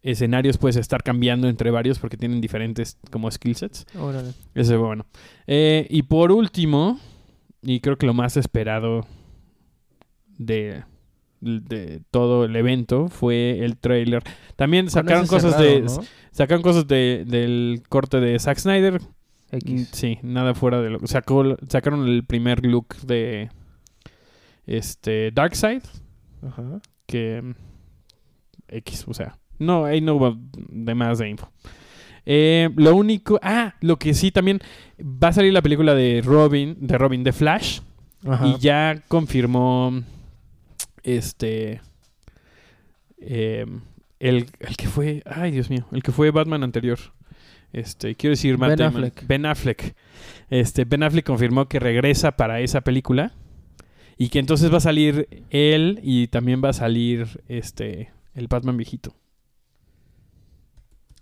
escenarios 0.03 0.59
puedes 0.59 0.77
estar 0.77 1.03
cambiando 1.03 1.49
entre 1.49 1.71
varios 1.71 1.99
porque 1.99 2.17
tienen 2.17 2.41
diferentes 2.41 2.99
como 3.11 3.31
skill 3.31 3.57
sets. 3.57 3.87
Órale. 3.99 4.33
Ese 4.55 4.77
fue 4.77 4.87
bueno. 4.87 5.07
Eh, 5.47 5.87
y 5.91 6.03
por 6.03 6.31
último, 6.31 6.99
y 7.63 7.81
creo 7.81 7.97
que 7.97 8.07
lo 8.07 8.15
más 8.15 8.37
esperado 8.37 9.07
de, 10.39 10.85
de 11.41 12.03
todo 12.11 12.45
el 12.45 12.55
evento 12.55 13.09
fue 13.09 13.65
el 13.65 13.79
trailer. 13.79 14.23
También 14.57 14.91
sacaron 14.91 15.27
cosas 15.27 15.57
cerrado, 15.57 15.75
de 15.75 15.81
¿no? 15.83 16.01
sacaron 16.33 16.63
cosas 16.63 16.87
de, 16.87 17.25
del 17.27 17.83
corte 17.89 18.21
de 18.21 18.39
Zack 18.39 18.59
Snyder. 18.59 19.01
Mm, 19.55 19.71
X. 19.71 19.89
Sí, 19.93 20.19
nada 20.23 20.55
fuera 20.55 20.81
de 20.81 20.91
lo 20.91 21.07
sacó 21.07 21.57
sacaron 21.69 22.07
el 22.09 22.25
primer 22.25 22.65
look 22.65 22.97
de 23.07 23.51
este 24.67 25.31
Darkseid 25.31 25.83
Ajá. 26.47 26.81
que 27.07 27.55
X, 28.69 29.05
o 29.07 29.15
sea, 29.15 29.39
no, 29.59 29.85
ahí 29.85 30.01
no 30.01 30.15
hubo 30.15 30.37
de 30.69 30.95
más 30.95 31.19
de 31.19 31.29
info. 31.29 31.51
Eh, 32.27 32.71
lo 32.77 32.97
único, 32.97 33.39
ah, 33.43 33.75
lo 33.81 33.99
que 33.99 34.15
sí 34.15 34.31
también 34.31 34.61
va 34.99 35.29
a 35.29 35.33
salir 35.33 35.53
la 35.53 35.61
película 35.63 35.95
de 35.95 36.23
Robin, 36.25 36.77
de 36.81 36.97
Robin 36.97 37.23
de 37.23 37.33
Flash 37.33 37.81
Ajá. 38.27 38.47
y 38.47 38.59
ya 38.59 39.03
confirmó 39.09 40.03
este 41.03 41.83
eh, 43.19 43.67
el, 44.21 44.47
el 44.59 44.77
que 44.77 44.89
fue, 44.89 45.23
ay 45.27 45.51
Dios 45.51 45.69
mío, 45.69 45.87
el 45.93 46.03
que 46.03 46.13
fue 46.13 46.31
Batman 46.31 46.63
anterior. 46.63 46.99
Este, 47.75 48.15
quiero 48.15 48.31
decir 48.33 48.57
Matt 48.57 48.71
Ben 48.71 48.79
Damon. 48.79 49.05
Affleck. 49.05 49.27
Ben 49.27 49.47
Affleck. 49.47 49.95
Este, 50.49 50.85
Ben 50.85 51.03
Affleck 51.03 51.27
confirmó 51.27 51.69
que 51.69 51.79
regresa 51.81 52.33
para 52.37 52.61
esa 52.61 52.81
película 52.83 53.33
y 54.17 54.29
que 54.29 54.39
entonces 54.39 54.73
va 54.73 54.77
a 54.77 54.81
salir 54.81 55.29
él 55.51 55.99
y 56.03 56.29
también 56.29 56.63
va 56.65 56.69
a 56.71 56.73
salir 56.73 57.43
este 57.49 58.11
el 58.35 58.47
Batman 58.49 58.77
viejito. 58.77 59.15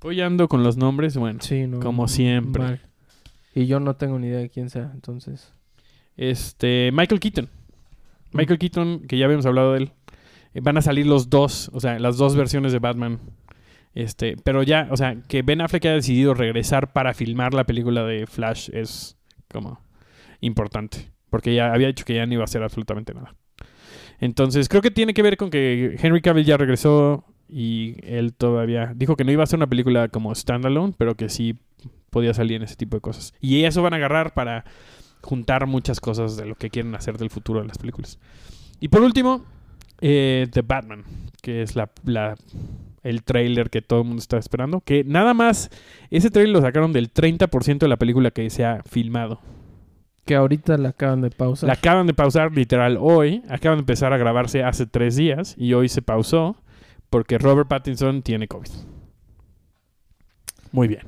Hoy 0.02 0.20
ando 0.20 0.48
con 0.48 0.62
los 0.62 0.76
nombres, 0.76 1.16
bueno, 1.16 1.40
Sí, 1.42 1.66
no. 1.66 1.80
como 1.80 2.08
siempre. 2.08 2.62
Mal. 2.62 2.80
Y 3.54 3.66
yo 3.66 3.80
no 3.80 3.94
tengo 3.96 4.18
ni 4.18 4.26
idea 4.28 4.38
de 4.40 4.50
quién 4.50 4.68
sea, 4.70 4.90
entonces. 4.94 5.52
Este, 6.16 6.90
Michael 6.92 7.20
Keaton. 7.20 7.48
Michael 8.32 8.58
Keaton, 8.58 9.00
que 9.06 9.16
ya 9.18 9.26
habíamos 9.26 9.46
hablado 9.46 9.72
de 9.72 9.78
él. 9.84 9.92
Eh, 10.54 10.60
Van 10.62 10.76
a 10.76 10.82
salir 10.82 11.06
los 11.06 11.30
dos, 11.30 11.70
o 11.72 11.80
sea, 11.80 11.98
las 11.98 12.16
dos 12.16 12.34
versiones 12.34 12.72
de 12.72 12.78
Batman. 12.78 13.20
Este, 13.94 14.36
pero 14.42 14.62
ya, 14.62 14.88
o 14.90 14.96
sea, 14.96 15.16
que 15.28 15.42
Ben 15.42 15.60
Affleck 15.60 15.84
haya 15.84 15.94
decidido 15.94 16.34
regresar 16.34 16.92
para 16.92 17.12
filmar 17.14 17.52
la 17.54 17.64
película 17.64 18.04
de 18.04 18.26
Flash 18.26 18.70
es 18.72 19.16
como 19.50 19.80
importante. 20.40 21.10
Porque 21.30 21.54
ya 21.54 21.72
había 21.72 21.86
dicho 21.88 22.04
que 22.04 22.14
ya 22.14 22.26
no 22.26 22.34
iba 22.34 22.42
a 22.42 22.44
hacer 22.44 22.62
absolutamente 22.62 23.14
nada. 23.14 23.34
Entonces, 24.20 24.68
creo 24.68 24.82
que 24.82 24.90
tiene 24.90 25.14
que 25.14 25.22
ver 25.22 25.36
con 25.36 25.50
que 25.50 25.96
Henry 26.00 26.20
Cavill 26.20 26.44
ya 26.44 26.56
regresó 26.56 27.24
y 27.48 27.96
él 28.02 28.34
todavía 28.34 28.92
dijo 28.94 29.16
que 29.16 29.24
no 29.24 29.32
iba 29.32 29.42
a 29.42 29.44
hacer 29.44 29.58
una 29.58 29.66
película 29.66 30.08
como 30.08 30.34
standalone, 30.34 30.94
pero 30.96 31.16
que 31.16 31.28
sí 31.28 31.56
podía 32.10 32.32
salir 32.34 32.56
en 32.56 32.62
ese 32.62 32.76
tipo 32.76 32.96
de 32.96 33.00
cosas. 33.00 33.34
Y 33.40 33.64
eso 33.64 33.82
van 33.82 33.94
a 33.94 33.96
agarrar 33.96 34.34
para 34.34 34.64
juntar 35.22 35.66
muchas 35.66 36.00
cosas 36.00 36.36
de 36.36 36.46
lo 36.46 36.54
que 36.54 36.70
quieren 36.70 36.94
hacer 36.94 37.18
del 37.18 37.30
futuro 37.30 37.60
de 37.60 37.66
las 37.68 37.78
películas. 37.78 38.18
Y 38.80 38.88
por 38.88 39.02
último, 39.02 39.44
eh, 40.00 40.46
The 40.52 40.62
Batman, 40.62 41.04
que 41.42 41.62
es 41.62 41.76
la, 41.76 41.90
la- 42.04 42.36
el 43.02 43.22
trailer 43.22 43.70
que 43.70 43.82
todo 43.82 44.00
el 44.02 44.06
mundo 44.06 44.20
está 44.20 44.38
esperando. 44.38 44.80
Que 44.80 45.04
nada 45.04 45.34
más, 45.34 45.70
ese 46.10 46.30
trailer 46.30 46.52
lo 46.54 46.60
sacaron 46.60 46.92
del 46.92 47.12
30% 47.12 47.78
de 47.78 47.88
la 47.88 47.96
película 47.96 48.30
que 48.30 48.48
se 48.50 48.64
ha 48.64 48.82
filmado. 48.82 49.40
Que 50.24 50.36
ahorita 50.36 50.78
la 50.78 50.90
acaban 50.90 51.20
de 51.20 51.30
pausar. 51.30 51.66
La 51.66 51.74
acaban 51.74 52.06
de 52.06 52.14
pausar 52.14 52.52
literal 52.52 52.96
hoy. 53.00 53.42
Acaban 53.48 53.78
de 53.78 53.80
empezar 53.80 54.12
a 54.12 54.18
grabarse 54.18 54.62
hace 54.62 54.86
tres 54.86 55.16
días 55.16 55.54
y 55.58 55.72
hoy 55.74 55.88
se 55.88 56.00
pausó 56.02 56.56
porque 57.10 57.38
Robert 57.38 57.68
Pattinson 57.68 58.22
tiene 58.22 58.46
COVID. 58.48 58.68
Muy 60.70 60.88
bien. 60.88 61.02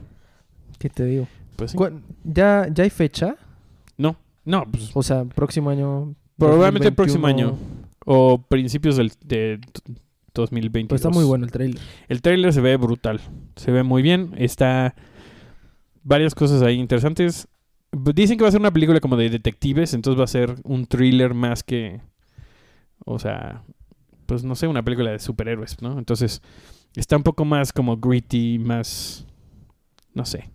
¿Qué 0.78 0.88
te 0.90 1.04
digo? 1.04 1.26
Pues 1.57 1.70
sí. 1.70 1.76
¿Cuál- 1.76 2.02
¿Ya, 2.24 2.66
¿Ya 2.72 2.85
hay 2.85 2.90
fecha? 2.90 3.37
No, 3.96 4.16
no, 4.44 4.64
pues 4.70 4.90
O 4.94 5.02
sea, 5.02 5.24
próximo 5.24 5.70
año. 5.70 6.14
Probablemente 6.37 6.88
el 6.88 6.94
próximo 6.94 7.28
2021. 7.28 7.52
año. 7.52 7.85
O 8.04 8.42
principios 8.42 8.96
del 8.96 9.12
de 9.24 9.61
2022. 10.35 10.88
Pues 10.88 11.01
está 11.01 11.11
muy 11.11 11.25
bueno 11.25 11.44
el 11.44 11.53
trailer. 11.53 11.81
El 12.09 12.23
trailer 12.23 12.53
se 12.53 12.61
ve 12.61 12.77
brutal. 12.77 13.20
Se 13.57 13.70
ve 13.70 13.83
muy 13.83 14.03
bien. 14.03 14.35
Está 14.37 14.94
varias 16.03 16.35
cosas 16.35 16.62
ahí 16.62 16.79
interesantes. 16.79 17.49
Dicen 17.92 18.37
que 18.37 18.42
va 18.42 18.49
a 18.49 18.53
ser 18.53 18.61
una 18.61 18.73
película 18.73 19.01
como 19.01 19.16
de 19.16 19.31
detectives, 19.31 19.94
entonces 19.94 20.18
va 20.18 20.25
a 20.25 20.29
ser 20.29 20.57
un 20.64 20.87
thriller 20.87 21.33
más 21.33 21.62
que 21.62 22.01
o 23.05 23.18
sea, 23.18 23.62
pues 24.27 24.44
no 24.44 24.55
sé, 24.55 24.66
una 24.66 24.83
película 24.83 25.11
de 25.11 25.18
superhéroes, 25.18 25.81
¿no? 25.83 25.99
Entonces 25.99 26.42
está 26.94 27.16
un 27.16 27.23
poco 27.23 27.44
más 27.44 27.73
como 27.73 27.97
gritty, 27.99 28.59
más 28.59 29.27
no 30.14 30.25
sé. 30.25 30.51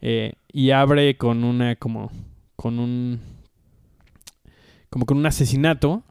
Eh, 0.00 0.34
y 0.52 0.70
abre 0.70 1.16
con 1.16 1.44
una 1.44 1.76
como 1.76 2.10
con 2.56 2.78
un 2.78 3.20
como 4.90 5.06
con 5.06 5.18
un 5.18 5.26
asesinato 5.26 6.02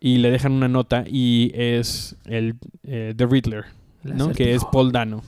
y 0.00 0.18
le 0.18 0.30
dejan 0.30 0.52
una 0.52 0.68
nota 0.68 1.04
y 1.06 1.50
es 1.54 2.16
el 2.26 2.56
eh, 2.84 3.14
The 3.16 3.26
Riddler, 3.26 3.64
¿no? 4.04 4.32
Que 4.32 4.54
es. 4.54 4.64
Paul 4.64 4.92
Dano. 4.92 5.22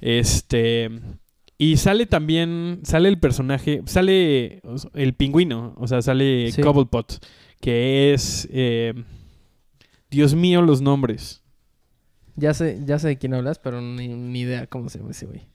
Este 0.00 0.90
y 1.58 1.78
sale 1.78 2.04
también 2.06 2.80
sale 2.82 3.08
el 3.08 3.18
personaje, 3.18 3.82
sale 3.86 4.60
el 4.94 5.14
pingüino, 5.14 5.74
o 5.78 5.86
sea, 5.86 6.02
sale 6.02 6.52
Sí. 6.52 6.60
Cobblepot, 6.60 7.24
que 7.60 8.12
es 8.12 8.46
eh, 8.52 8.92
Dios 10.10 10.34
mío 10.34 10.60
los 10.60 10.82
nombres. 10.82 11.42
Ya 12.34 12.52
sé, 12.52 12.82
ya 12.84 12.98
sé 12.98 13.08
de 13.08 13.18
quién 13.18 13.32
hablas, 13.32 13.58
pero 13.58 13.80
ni, 13.80 14.08
ni 14.08 14.40
idea 14.40 14.66
cómo 14.66 14.90
se 14.90 14.98
llama 14.98 15.12
ese 15.12 15.24
güey. 15.24 15.48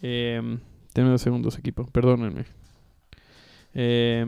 Eh, 0.00 0.40
dos 0.94 1.20
segundos, 1.20 1.58
equipo, 1.58 1.86
perdónenme. 1.86 2.46
Eh, 3.74 4.24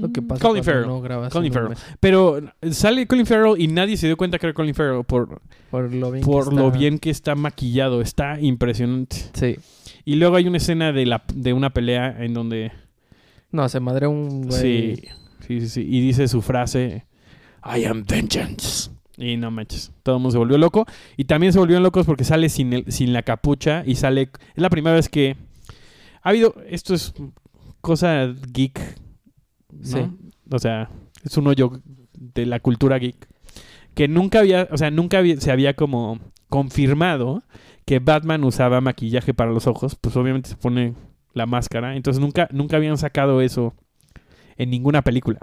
Lo 0.00 0.10
que 0.12 0.20
pasa 0.22 0.40
Colin 0.42 0.64
Farrell. 0.64 0.86
no 0.86 1.00
grabas 1.00 1.32
Colin 1.32 1.52
Farrell. 1.52 1.76
Pero 2.00 2.40
sale 2.70 3.06
Colin 3.06 3.26
Farrell 3.26 3.60
y 3.60 3.68
nadie 3.68 3.96
se 3.96 4.06
dio 4.06 4.16
cuenta 4.16 4.38
que 4.38 4.46
era 4.46 4.54
Colin 4.54 4.74
Farrell 4.74 5.04
por, 5.04 5.40
Por 5.70 5.92
lo 5.92 6.10
bien. 6.10 6.24
que 6.24 6.30
lo 6.30 6.40
está. 6.66 6.70
bien 6.78 6.98
que 6.98 7.10
está 7.10 7.34
maquillado. 7.34 8.00
Está 8.00 8.40
impresionante. 8.40 9.16
Sí. 9.34 9.56
Y 10.04 10.16
luego 10.16 10.36
hay 10.36 10.46
una 10.48 10.56
escena 10.56 10.92
de, 10.92 11.06
la, 11.06 11.22
de 11.34 11.52
una 11.52 11.70
pelea 11.70 12.16
en 12.24 12.34
donde... 12.34 12.72
No, 13.50 13.68
se 13.68 13.80
madre 13.80 14.06
un 14.06 14.46
güey. 14.48 14.96
Sí, 14.96 15.02
sí, 15.46 15.60
sí, 15.60 15.68
sí. 15.68 15.86
Y 15.88 16.00
dice 16.00 16.28
su 16.28 16.42
frase, 16.42 17.04
I 17.64 17.84
am 17.84 18.04
vengeance. 18.06 18.90
Y 19.16 19.36
no 19.36 19.50
manches, 19.50 19.90
todo 20.04 20.16
el 20.16 20.20
mundo 20.22 20.32
se 20.32 20.38
volvió 20.38 20.58
loco. 20.58 20.86
Y 21.16 21.24
también 21.24 21.52
se 21.52 21.58
volvieron 21.58 21.82
locos 21.82 22.06
porque 22.06 22.24
sale 22.24 22.48
sin, 22.48 22.72
el- 22.72 22.84
sin 22.92 23.12
la 23.12 23.22
capucha 23.22 23.82
y 23.86 23.96
sale... 23.96 24.30
Es 24.54 24.62
la 24.62 24.70
primera 24.70 24.94
vez 24.96 25.08
que... 25.08 25.36
Ha 26.22 26.28
habido... 26.30 26.54
Esto 26.68 26.94
es 26.94 27.12
cosa 27.88 28.32
geek, 28.52 28.78
¿no? 29.72 29.84
Sí. 29.84 29.98
O 30.50 30.58
sea, 30.60 30.88
es 31.24 31.36
un 31.36 31.46
hoyo 31.48 31.72
de 32.12 32.46
la 32.46 32.60
cultura 32.60 32.98
geek. 32.98 33.26
Que 33.94 34.06
nunca 34.06 34.38
había... 34.40 34.68
O 34.70 34.76
sea, 34.78 34.90
nunca 34.92 35.18
había- 35.18 35.40
se 35.40 35.50
había 35.50 35.74
como 35.74 36.20
confirmado 36.48 37.42
que 37.84 37.98
Batman 37.98 38.44
usaba 38.44 38.80
maquillaje 38.80 39.34
para 39.34 39.50
los 39.50 39.66
ojos. 39.66 39.96
Pues 40.00 40.16
obviamente 40.16 40.50
se 40.50 40.56
pone 40.56 40.94
la 41.34 41.46
máscara. 41.46 41.96
Entonces 41.96 42.20
nunca, 42.20 42.48
nunca 42.52 42.76
habían 42.76 42.96
sacado 42.98 43.40
eso 43.40 43.74
en 44.56 44.70
ninguna 44.70 45.02
película. 45.02 45.40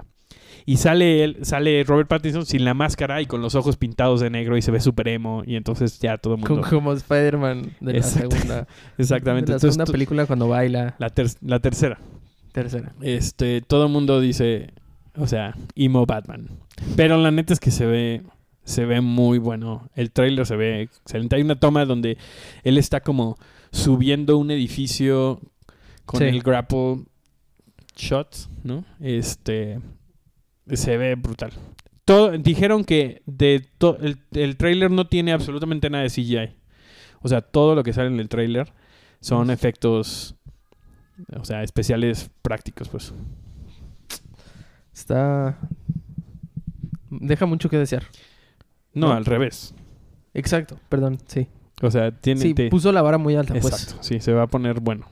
Y 0.68 0.78
sale 0.78 1.22
él, 1.22 1.38
sale 1.42 1.84
Robert 1.84 2.08
Pattinson 2.08 2.44
sin 2.44 2.64
la 2.64 2.74
máscara 2.74 3.22
y 3.22 3.26
con 3.26 3.40
los 3.40 3.54
ojos 3.54 3.76
pintados 3.76 4.20
de 4.20 4.30
negro 4.30 4.56
y 4.56 4.62
se 4.62 4.72
ve 4.72 4.80
super 4.80 5.06
emo. 5.06 5.42
Y 5.46 5.54
entonces 5.54 6.00
ya 6.00 6.16
todo 6.18 6.34
el 6.34 6.40
mundo. 6.40 6.66
Como, 6.68 6.92
Spider-Man 6.92 7.74
de 7.80 7.92
la 7.92 7.98
Exacto. 7.98 8.30
segunda. 8.32 8.66
Exactamente. 8.98 9.46
De 9.46 9.52
la 9.52 9.56
Entonces, 9.58 9.74
segunda 9.74 9.92
película 9.92 10.26
cuando 10.26 10.48
baila. 10.48 10.96
la, 10.98 11.10
ter- 11.10 11.30
la 11.42 11.60
tercera. 11.60 12.00
Tercera. 12.56 12.94
Este, 13.02 13.60
todo 13.60 13.84
el 13.86 13.92
mundo 13.92 14.18
dice, 14.18 14.72
o 15.14 15.26
sea, 15.26 15.54
emo 15.74 16.06
Batman. 16.06 16.48
Pero 16.96 17.18
la 17.18 17.30
neta 17.30 17.52
es 17.52 17.60
que 17.60 17.70
se 17.70 17.84
ve, 17.84 18.22
se 18.64 18.86
ve 18.86 19.02
muy 19.02 19.36
bueno. 19.38 19.90
El 19.94 20.10
trailer 20.10 20.46
se 20.46 20.56
ve 20.56 20.80
excelente. 20.80 21.36
Hay 21.36 21.42
una 21.42 21.60
toma 21.60 21.84
donde 21.84 22.16
él 22.64 22.78
está 22.78 23.00
como 23.00 23.36
subiendo 23.72 24.38
un 24.38 24.50
edificio 24.50 25.38
con 26.06 26.20
Sí. 26.20 26.24
el 26.24 26.40
grapple 26.42 27.04
shot, 27.94 28.34
¿no? 28.64 28.86
Este, 29.00 29.78
se 30.72 30.96
ve 30.96 31.14
brutal. 31.14 31.52
Todo, 32.06 32.30
dijeron 32.38 32.84
que 32.84 33.20
de 33.26 33.68
to- 33.76 33.98
el, 34.00 34.16
el 34.32 34.56
trailer 34.56 34.90
no 34.90 35.08
tiene 35.08 35.32
absolutamente 35.32 35.90
nada 35.90 36.04
de 36.04 36.10
CGI. 36.10 36.56
O 37.20 37.28
sea, 37.28 37.42
todo 37.42 37.74
lo 37.74 37.82
que 37.82 37.92
sale 37.92 38.08
en 38.08 38.18
el 38.20 38.30
trailer 38.30 38.72
son 39.20 39.50
efectos, 39.50 40.35
o 41.38 41.44
sea, 41.44 41.62
especiales 41.62 42.30
prácticos, 42.42 42.88
pues. 42.88 43.12
Está. 44.92 45.58
Deja 47.10 47.46
mucho 47.46 47.68
que 47.68 47.78
desear. 47.78 48.04
No, 48.94 49.08
No. 49.08 49.12
al 49.14 49.24
revés. 49.24 49.74
Exacto, 50.34 50.78
perdón, 50.88 51.18
sí. 51.26 51.48
O 51.82 51.90
sea, 51.90 52.10
tiene... 52.10 52.40
Sí, 52.40 52.54
te- 52.54 52.68
puso 52.70 52.90
la 52.92 53.02
vara 53.02 53.18
muy 53.18 53.36
alta, 53.36 53.54
pues. 53.54 53.66
Exacto, 53.66 54.02
sí, 54.02 54.20
se 54.20 54.32
va 54.32 54.42
a 54.44 54.46
poner 54.46 54.80
bueno. 54.80 55.06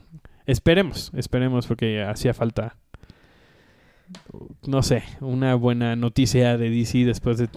Esperemos, 0.45 1.11
esperemos 1.15 1.65
porque 1.67 2.03
hacía 2.03 2.33
falta, 2.33 2.77
no 4.67 4.83
sé, 4.83 5.03
una 5.21 5.55
buena 5.55 5.95
noticia 5.95 6.57
de 6.57 6.69
DC 6.69 7.05
después 7.05 7.37
de, 7.39 7.49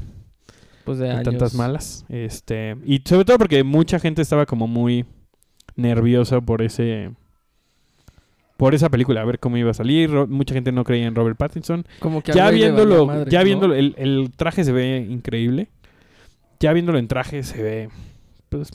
Pues 0.84 0.98
de, 0.98 1.06
de 1.06 1.10
años. 1.12 1.24
tantas 1.24 1.54
malas. 1.54 2.04
Este, 2.08 2.76
y 2.84 3.02
sobre 3.04 3.24
todo 3.26 3.38
porque 3.38 3.62
mucha 3.64 3.98
gente 3.98 4.22
estaba 4.22 4.46
como 4.46 4.66
muy 4.66 5.04
nerviosa 5.76 6.40
por 6.40 6.62
ese... 6.62 7.10
Por 8.58 8.74
esa 8.74 8.90
película, 8.90 9.22
a 9.22 9.24
ver 9.24 9.38
cómo 9.38 9.56
iba 9.56 9.70
a 9.70 9.74
salir. 9.74 10.10
Ro- 10.10 10.26
Mucha 10.26 10.52
gente 10.52 10.70
no 10.72 10.84
creía 10.84 11.06
en 11.06 11.14
Robert 11.14 11.38
Pattinson. 11.38 11.86
Como 12.00 12.22
que 12.22 12.32
ya 12.32 12.50
viéndolo, 12.50 13.06
madre, 13.06 13.30
ya 13.30 13.38
¿no? 13.38 13.44
viéndolo, 13.46 13.74
el, 13.74 13.94
el 13.96 14.30
traje 14.36 14.64
se 14.64 14.72
ve 14.72 15.06
increíble. 15.08 15.68
Ya 16.60 16.72
viéndolo 16.74 16.98
en 16.98 17.08
traje 17.08 17.42
se 17.44 17.62
ve, 17.62 17.88
pues, 18.50 18.70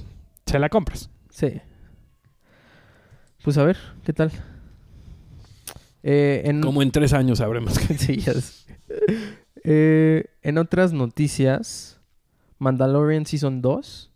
se 0.46 0.58
la 0.58 0.70
compras. 0.70 1.10
Sí. 1.30 1.60
Pues 3.44 3.58
a 3.58 3.66
ver, 3.66 3.78
¿qué 4.06 4.14
tal? 4.14 4.32
Eh, 6.02 6.44
en... 6.46 6.62
Como 6.62 6.82
en 6.82 6.92
tres 6.92 7.12
años 7.14 7.40
sabremos 7.40 7.74
sí, 7.98 8.18
ya. 8.18 8.34
Eh, 9.66 10.26
en 10.42 10.58
otras 10.58 10.94
noticias, 10.94 12.00
Mandalorian 12.60 13.26
Season 13.26 13.62
2 13.62 14.12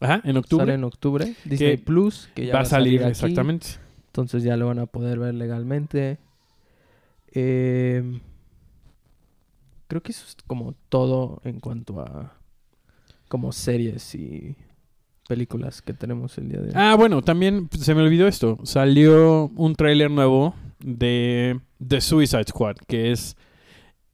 Ajá, 0.00 0.20
en 0.24 0.36
octubre 0.38 0.62
sale 0.64 0.74
en 0.74 0.84
octubre. 0.84 1.34
Disney 1.44 1.76
Que 1.76 1.78
Plus, 1.78 2.30
que 2.34 2.46
ya 2.46 2.54
va 2.54 2.60
a 2.60 2.64
salir, 2.64 3.02
aquí, 3.02 3.10
exactamente. 3.10 3.66
Entonces 4.10 4.42
ya 4.42 4.56
lo 4.56 4.66
van 4.66 4.80
a 4.80 4.86
poder 4.86 5.20
ver 5.20 5.34
legalmente. 5.34 6.18
Eh, 7.32 8.20
creo 9.86 10.02
que 10.02 10.10
eso 10.10 10.24
es 10.26 10.36
como 10.48 10.74
todo 10.88 11.40
en 11.44 11.60
cuanto 11.60 12.00
a 12.00 12.36
como 13.28 13.52
series 13.52 14.16
y 14.16 14.56
películas 15.28 15.80
que 15.80 15.92
tenemos 15.92 16.36
el 16.38 16.48
día 16.48 16.60
de 16.60 16.66
hoy. 16.70 16.74
Ah, 16.74 16.96
bueno, 16.96 17.22
también 17.22 17.68
se 17.78 17.94
me 17.94 18.02
olvidó 18.02 18.26
esto. 18.26 18.58
Salió 18.64 19.46
un 19.54 19.76
tráiler 19.76 20.10
nuevo 20.10 20.56
de 20.80 21.60
The 21.86 22.00
Suicide 22.00 22.46
Squad, 22.48 22.78
que 22.88 23.12
es, 23.12 23.36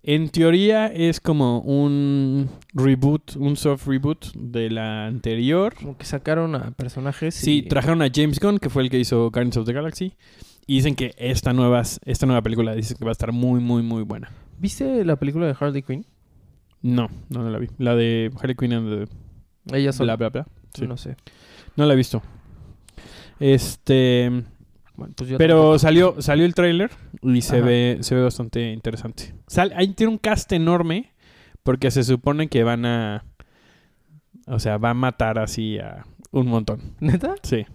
en 0.07 0.29
teoría, 0.31 0.87
es 0.87 1.21
como 1.21 1.59
un 1.61 2.49
reboot, 2.73 3.37
un 3.37 3.57
soft 3.57 3.87
reboot 3.87 4.33
de 4.35 4.71
la 4.71 5.07
anterior. 5.07 5.75
Como 5.75 5.99
que 5.99 6.05
sacaron 6.07 6.55
a 6.55 6.71
personajes 6.71 7.35
Sí, 7.35 7.59
y- 7.59 7.63
trajeron 7.69 8.01
a 8.03 8.09
James 8.15 8.39
Gunn, 8.41 8.59
que 8.59 8.71
fue 8.71 8.83
el 8.85 8.91
que 8.91 8.99
hizo 9.01 9.31
Guardians 9.31 9.57
of 9.59 9.67
the 9.67 9.73
Galaxy, 9.73 10.15
Y 10.69 10.77
dicen 10.77 10.95
que 10.97 11.15
esta 11.19 11.53
nueva, 11.53 11.83
esta 12.05 12.27
nueva 12.27 12.43
película 12.43 12.75
dicen 12.75 12.97
que 12.97 13.05
va 13.05 13.11
a 13.11 13.13
estar 13.13 13.31
muy, 13.33 13.61
muy, 13.61 13.83
muy 13.83 14.03
buena. 14.03 14.31
¿Viste 14.59 15.05
la 15.05 15.17
película 15.17 15.47
de 15.47 15.55
Harley 15.59 15.83
Quinn? 15.83 16.07
No, 16.83 17.09
no, 17.29 17.43
no 17.43 17.51
la 17.51 17.59
vi. 17.59 17.69
La 17.79 17.95
de 17.95 18.31
Harley 18.41 18.55
Quinn 18.57 18.73
and 18.73 19.07
the 19.67 19.77
Ella 19.77 19.93
sola. 19.93 20.17
bla, 20.17 20.29
bla, 20.31 20.43
bla. 20.45 20.53
Sí. 20.75 20.87
No 20.87 20.97
sé. 20.97 21.17
No 21.77 21.85
la 21.87 21.95
he 21.95 21.97
visto. 21.97 22.23
Este... 23.39 24.45
Bueno, 24.97 25.13
pues 25.17 25.29
yo 25.31 25.39
Pero 25.39 25.55
tampoco. 25.57 25.79
salió, 25.79 26.23
salió 26.23 26.45
el 26.47 26.55
tráiler 26.55 26.91
y 27.23 27.43
se 27.43 27.57
Ajá. 27.59 27.67
ve, 27.67 27.99
se 28.01 28.15
ve 28.15 28.23
bastante 28.23 28.73
interesante. 28.73 29.35
Sal, 29.47 29.73
ahí 29.77 29.89
tiene 29.89 30.13
un 30.13 30.19
cast 30.19 30.51
enorme 30.53 31.13
porque 31.63 31.91
se 31.91 32.03
supone 32.05 32.49
que 32.49 32.65
van 32.65 32.87
a... 32.87 33.25
O 34.47 34.59
sea, 34.59 34.79
va 34.79 34.91
a 34.91 34.95
matar 34.95 35.39
así 35.39 35.79
a 35.79 36.05
un 36.31 36.47
montón. 36.47 36.81
¿Neta? 37.01 37.35
Sí. 37.43 37.67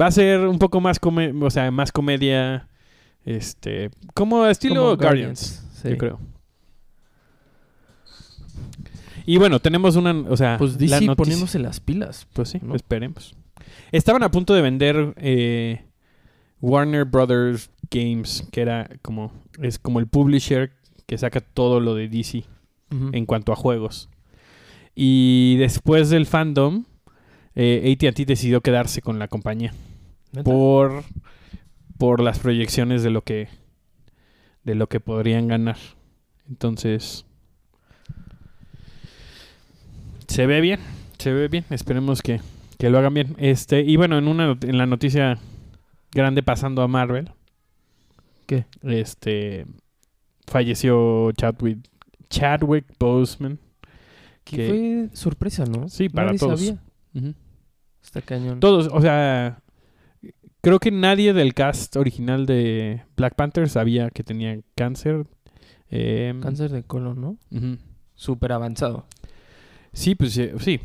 Va 0.00 0.06
a 0.06 0.10
ser 0.10 0.40
un 0.40 0.58
poco 0.58 0.80
más, 0.80 0.98
come- 0.98 1.32
o 1.40 1.50
sea, 1.50 1.70
más 1.70 1.92
comedia, 1.92 2.68
este, 3.24 3.90
como 4.12 4.44
estilo 4.46 4.82
Como 4.82 4.96
Guardians, 4.96 5.64
Sí. 5.80 5.90
yo 5.90 5.98
creo. 5.98 6.20
Y 9.26 9.38
bueno, 9.38 9.60
tenemos 9.60 9.96
una, 9.96 10.12
o 10.28 10.36
sea, 10.36 10.56
Pues 10.58 10.76
DC 10.76 11.14
poniéndose 11.16 11.58
las 11.58 11.80
pilas. 11.80 12.26
pues 12.32 12.50
sí, 12.50 12.58
¿no? 12.62 12.74
esperemos. 12.74 13.34
Estaban 13.92 14.22
a 14.22 14.30
punto 14.30 14.54
de 14.54 14.60
vender 14.62 15.14
eh, 15.16 15.84
Warner 16.64 17.04
Brothers 17.04 17.68
Games, 17.90 18.48
que 18.50 18.62
era 18.62 18.88
como 19.02 19.30
es 19.60 19.78
como 19.78 20.00
el 20.00 20.06
publisher 20.06 20.72
que 21.06 21.18
saca 21.18 21.40
todo 21.40 21.78
lo 21.78 21.94
de 21.94 22.08
DC 22.08 22.44
en 23.12 23.26
cuanto 23.26 23.52
a 23.52 23.56
juegos. 23.56 24.08
Y 24.94 25.56
después 25.58 26.08
del 26.08 26.26
fandom, 26.26 26.84
eh, 27.54 27.92
AT&T 27.92 28.24
decidió 28.24 28.60
quedarse 28.60 29.02
con 29.02 29.18
la 29.18 29.26
compañía 29.28 29.74
¿Neta? 30.32 30.44
por 30.44 31.04
por 31.98 32.20
las 32.20 32.38
proyecciones 32.38 33.02
de 33.02 33.10
lo 33.10 33.22
que 33.22 33.48
de 34.62 34.74
lo 34.74 34.88
que 34.88 35.00
podrían 35.00 35.48
ganar. 35.48 35.76
Entonces 36.48 37.26
se 40.28 40.46
ve 40.46 40.62
bien, 40.62 40.80
se 41.18 41.30
ve 41.30 41.48
bien. 41.48 41.66
Esperemos 41.68 42.22
que, 42.22 42.40
que 42.78 42.88
lo 42.88 42.98
hagan 42.98 43.12
bien. 43.12 43.36
Este 43.36 43.82
y 43.82 43.96
bueno 43.96 44.16
en 44.16 44.28
una 44.28 44.56
en 44.62 44.78
la 44.78 44.86
noticia 44.86 45.38
grande 46.14 46.42
pasando 46.42 46.82
a 46.82 46.88
Marvel. 46.88 47.30
¿Qué? 48.46 48.66
Este 48.82 49.66
falleció 50.46 51.32
Chadwick 51.32 51.78
Chadwick 52.28 52.86
Boseman. 52.98 53.58
Que 54.44 54.56
que- 54.56 54.68
fue 54.68 55.16
sorpresa, 55.16 55.64
¿no? 55.64 55.88
Sí, 55.88 56.08
para 56.08 56.26
Nadie 56.26 56.38
todos. 56.38 56.60
sabía. 56.60 56.82
Ujú. 57.14 57.34
Está 58.02 58.20
cañón. 58.20 58.60
Todos, 58.60 58.88
o 58.92 59.00
sea, 59.00 59.62
creo 60.60 60.78
que 60.78 60.90
nadie 60.90 61.32
del 61.32 61.54
cast 61.54 61.96
original 61.96 62.44
de 62.44 63.02
Black 63.16 63.34
Panther 63.34 63.68
sabía 63.68 64.10
que 64.10 64.22
tenía 64.22 64.58
cáncer. 64.74 65.26
Eh, 65.90 66.34
Cáncer 66.42 66.70
de 66.72 66.82
colon, 66.82 67.20
¿no? 67.20 67.38
Súper 68.14 68.52
avanzado. 68.52 69.06
Sí, 69.92 70.14
pues 70.14 70.32
sí. 70.32 70.80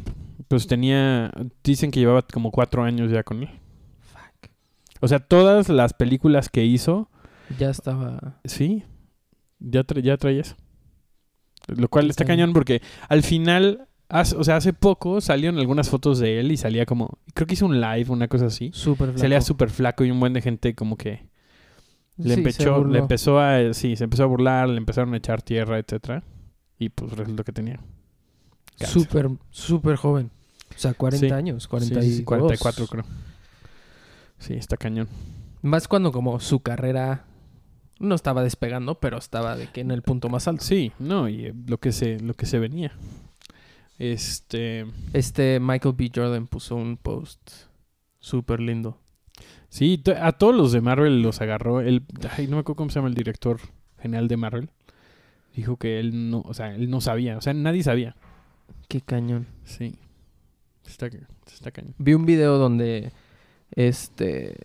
Pues 0.47 0.67
tenía. 0.67 1.31
Dicen 1.63 1.91
que 1.91 1.99
llevaba 1.99 2.21
como 2.21 2.51
cuatro 2.51 2.83
años 2.83 3.11
ya 3.11 3.23
con 3.23 3.43
él. 3.43 3.49
O 4.99 5.07
sea, 5.07 5.19
todas 5.19 5.69
las 5.69 5.93
películas 5.93 6.49
que 6.49 6.65
hizo, 6.65 7.09
Ya 7.57 7.69
estaba... 7.69 8.39
sí, 8.45 8.83
ya, 9.59 9.81
tra- 9.85 10.01
ya 10.01 10.17
traía 10.17 10.41
eso. 10.41 10.55
Lo 11.67 11.87
cual 11.87 12.09
está 12.09 12.25
cañón. 12.25 12.37
cañón 12.47 12.53
porque 12.53 12.81
al 13.09 13.23
final, 13.23 13.87
hace- 14.09 14.35
o 14.35 14.43
sea, 14.43 14.55
hace 14.57 14.73
poco 14.73 15.21
salieron 15.21 15.59
algunas 15.59 15.89
fotos 15.89 16.19
de 16.19 16.39
él 16.39 16.51
y 16.51 16.57
salía 16.57 16.85
como. 16.85 17.19
Creo 17.33 17.45
que 17.47 17.53
hizo 17.53 17.65
un 17.65 17.79
live, 17.79 18.05
una 18.09 18.27
cosa 18.27 18.47
así. 18.47 18.71
Súper 18.73 19.07
flaco. 19.09 19.19
Salía 19.19 19.41
súper 19.41 19.69
flaco 19.69 20.03
y 20.03 20.11
un 20.11 20.19
buen 20.19 20.33
de 20.33 20.41
gente 20.41 20.73
como 20.73 20.97
que 20.97 21.27
le, 22.17 22.35
Sí, 22.35 22.65
burló. 22.65 22.87
le 22.91 22.99
empezó 22.99 23.39
a, 23.39 23.73
sí, 23.73 23.95
se 23.95 24.03
empezó 24.05 24.23
a 24.23 24.25
burlar, 24.25 24.67
le 24.69 24.77
empezaron 24.77 25.13
a 25.13 25.17
echar 25.17 25.41
tierra, 25.41 25.77
etcétera. 25.77 26.23
Y 26.79 26.89
pues 26.89 27.11
resultó 27.11 27.43
que 27.43 27.51
tenía. 27.51 27.79
Súper, 28.77 29.29
súper 29.51 29.95
joven. 29.97 30.31
O 30.75 30.79
sea, 30.79 30.93
40 30.93 31.27
Sí. 31.27 31.33
años, 31.33 31.63
Sí, 31.63 31.69
42. 31.69 32.05
sí, 32.05 32.17
sí, 32.17 32.23
44 32.23 32.87
creo. 32.87 33.03
Sí, 34.39 34.53
está 34.53 34.77
cañón. 34.77 35.07
Más 35.61 35.87
cuando 35.87 36.11
como 36.11 36.39
su 36.39 36.61
carrera 36.61 37.25
no 37.99 38.15
estaba 38.15 38.43
despegando, 38.43 38.99
pero 38.99 39.17
estaba 39.17 39.55
de 39.57 39.67
que 39.67 39.81
en 39.81 39.91
el 39.91 40.01
punto 40.01 40.29
más 40.29 40.47
alto. 40.47 40.63
Sí, 40.63 40.93
no, 40.99 41.27
y 41.27 41.47
eh, 41.47 41.53
lo 41.67 41.77
que 41.77 41.91
se, 41.91 42.19
lo 42.19 42.33
que 42.33 42.45
se 42.45 42.59
venía. 42.59 42.93
Este, 43.97 44.85
Este 45.13 45.59
Michael 45.59 45.95
B. 45.97 46.09
Jordan 46.15 46.47
puso 46.47 46.75
un 46.75 46.95
post 46.97 47.51
súper 48.19 48.61
lindo. 48.61 48.97
sí, 49.69 50.01
a 50.21 50.31
todos 50.31 50.55
los 50.55 50.71
de 50.71 50.81
Marvel 50.81 51.21
los 51.21 51.41
agarró. 51.41 51.81
El, 51.81 52.03
ay, 52.37 52.47
no 52.47 52.55
me 52.55 52.61
acuerdo 52.61 52.77
cómo 52.77 52.89
se 52.89 52.95
llama 52.95 53.09
el 53.09 53.15
director 53.15 53.59
general 53.99 54.29
de 54.29 54.37
Marvel. 54.37 54.69
Dijo 55.53 55.75
que 55.75 55.99
él 55.99 56.31
no, 56.31 56.41
o 56.45 56.53
sea, 56.53 56.73
él 56.73 56.89
no 56.89 57.01
sabía, 57.01 57.37
o 57.37 57.41
sea, 57.41 57.53
nadie 57.53 57.83
sabía. 57.83 58.15
Qué 58.87 59.01
cañón. 59.01 59.47
Sí. 59.65 59.95
Está, 60.87 61.09
está 61.47 61.71
cañón. 61.71 61.95
Vi 61.97 62.13
un 62.13 62.25
video 62.25 62.57
donde 62.57 63.11
este 63.87 64.57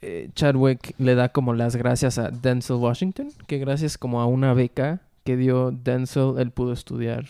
eh, 0.00 0.30
Chadwick 0.34 0.94
le 0.98 1.14
da 1.14 1.28
como 1.30 1.52
las 1.52 1.76
gracias 1.76 2.18
a 2.18 2.30
Denzel 2.30 2.76
Washington, 2.76 3.28
que 3.46 3.58
gracias 3.58 3.98
como 3.98 4.20
a 4.20 4.26
una 4.26 4.54
beca 4.54 5.02
que 5.24 5.36
dio 5.36 5.72
Denzel, 5.72 6.34
él 6.38 6.50
pudo 6.52 6.72
estudiar. 6.72 7.26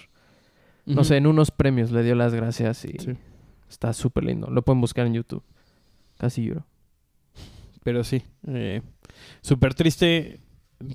No 0.85 1.03
sé, 1.03 1.17
en 1.17 1.27
unos 1.27 1.51
premios 1.51 1.91
le 1.91 2.05
dio 2.05 2.15
las 2.15 2.33
gracias 2.33 2.85
y 2.85 2.97
Sí. 2.99 3.15
está 3.69 3.93
súper 3.93 4.23
lindo. 4.25 4.49
Lo 4.51 4.63
pueden 4.63 4.81
buscar 4.81 5.07
en 5.07 5.15
YouTube. 5.15 5.43
Casi 6.17 6.45
lloro. 6.45 6.65
Pero 7.83 8.05
sí, 8.05 8.23
eh, 8.47 8.83
súper 9.41 9.75
triste 9.75 10.39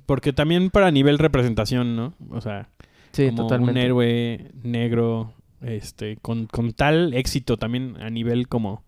porque 0.06 0.32
también 0.32 0.70
para 0.70 0.90
nivel 0.90 1.18
representación, 1.18 1.94
¿no? 1.96 2.14
O 2.30 2.40
sea, 2.40 2.70
Sí, 3.12 3.26
como 3.26 3.42
totalmente. 3.42 3.72
un 3.72 3.84
héroe 3.84 4.50
negro, 4.62 5.34
este, 5.60 6.16
con, 6.22 6.46
con 6.46 6.72
tal 6.72 7.12
éxito 7.12 7.58
también 7.58 7.96
a 8.00 8.08
nivel 8.08 8.48
como 8.48 8.84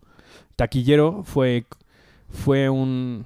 taquillero, 0.56 1.22
fue, 1.24 1.66
fue 2.28 2.68
un, 2.70 3.24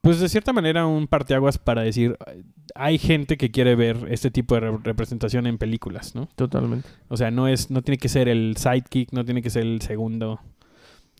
pues 0.00 0.20
de 0.20 0.28
cierta 0.28 0.52
manera 0.52 0.86
un 0.86 1.06
parteaguas 1.06 1.58
para 1.58 1.82
decir, 1.82 2.16
hay 2.74 2.98
gente 2.98 3.36
que 3.36 3.50
quiere 3.50 3.74
ver 3.74 4.06
este 4.10 4.30
tipo 4.30 4.54
de 4.54 4.60
re- 4.60 4.78
representación 4.82 5.46
en 5.46 5.58
películas, 5.58 6.14
¿no? 6.14 6.28
Totalmente. 6.36 6.88
O 7.08 7.16
sea, 7.16 7.30
no 7.30 7.48
es, 7.48 7.70
no 7.70 7.82
tiene 7.82 7.98
que 7.98 8.08
ser 8.08 8.28
el 8.28 8.56
sidekick, 8.56 9.12
no 9.12 9.24
tiene 9.24 9.42
que 9.42 9.50
ser 9.50 9.62
el 9.62 9.80
segundo. 9.80 10.40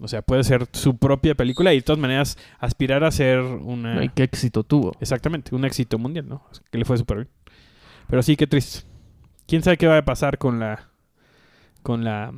O 0.00 0.08
sea, 0.08 0.22
puede 0.22 0.42
ser 0.42 0.66
su 0.72 0.96
propia 0.96 1.36
película 1.36 1.72
y 1.72 1.76
de 1.76 1.82
todas 1.82 2.00
maneras 2.00 2.36
aspirar 2.58 3.04
a 3.04 3.10
ser 3.12 3.38
una... 3.40 4.00
Ay, 4.00 4.10
qué 4.12 4.24
éxito 4.24 4.64
tuvo. 4.64 4.92
Exactamente, 5.00 5.54
un 5.54 5.64
éxito 5.64 5.98
mundial, 5.98 6.28
¿no? 6.28 6.42
O 6.50 6.54
sea, 6.54 6.64
que 6.70 6.78
le 6.78 6.84
fue 6.84 6.98
súper 6.98 7.18
bien. 7.18 7.28
Pero 8.08 8.20
sí, 8.22 8.34
qué 8.36 8.48
triste. 8.48 8.80
¿Quién 9.46 9.62
sabe 9.62 9.76
qué 9.76 9.86
va 9.86 9.98
a 9.98 10.04
pasar 10.04 10.38
con 10.38 10.58
la 10.58 10.88
con 11.82 12.02
la, 12.02 12.32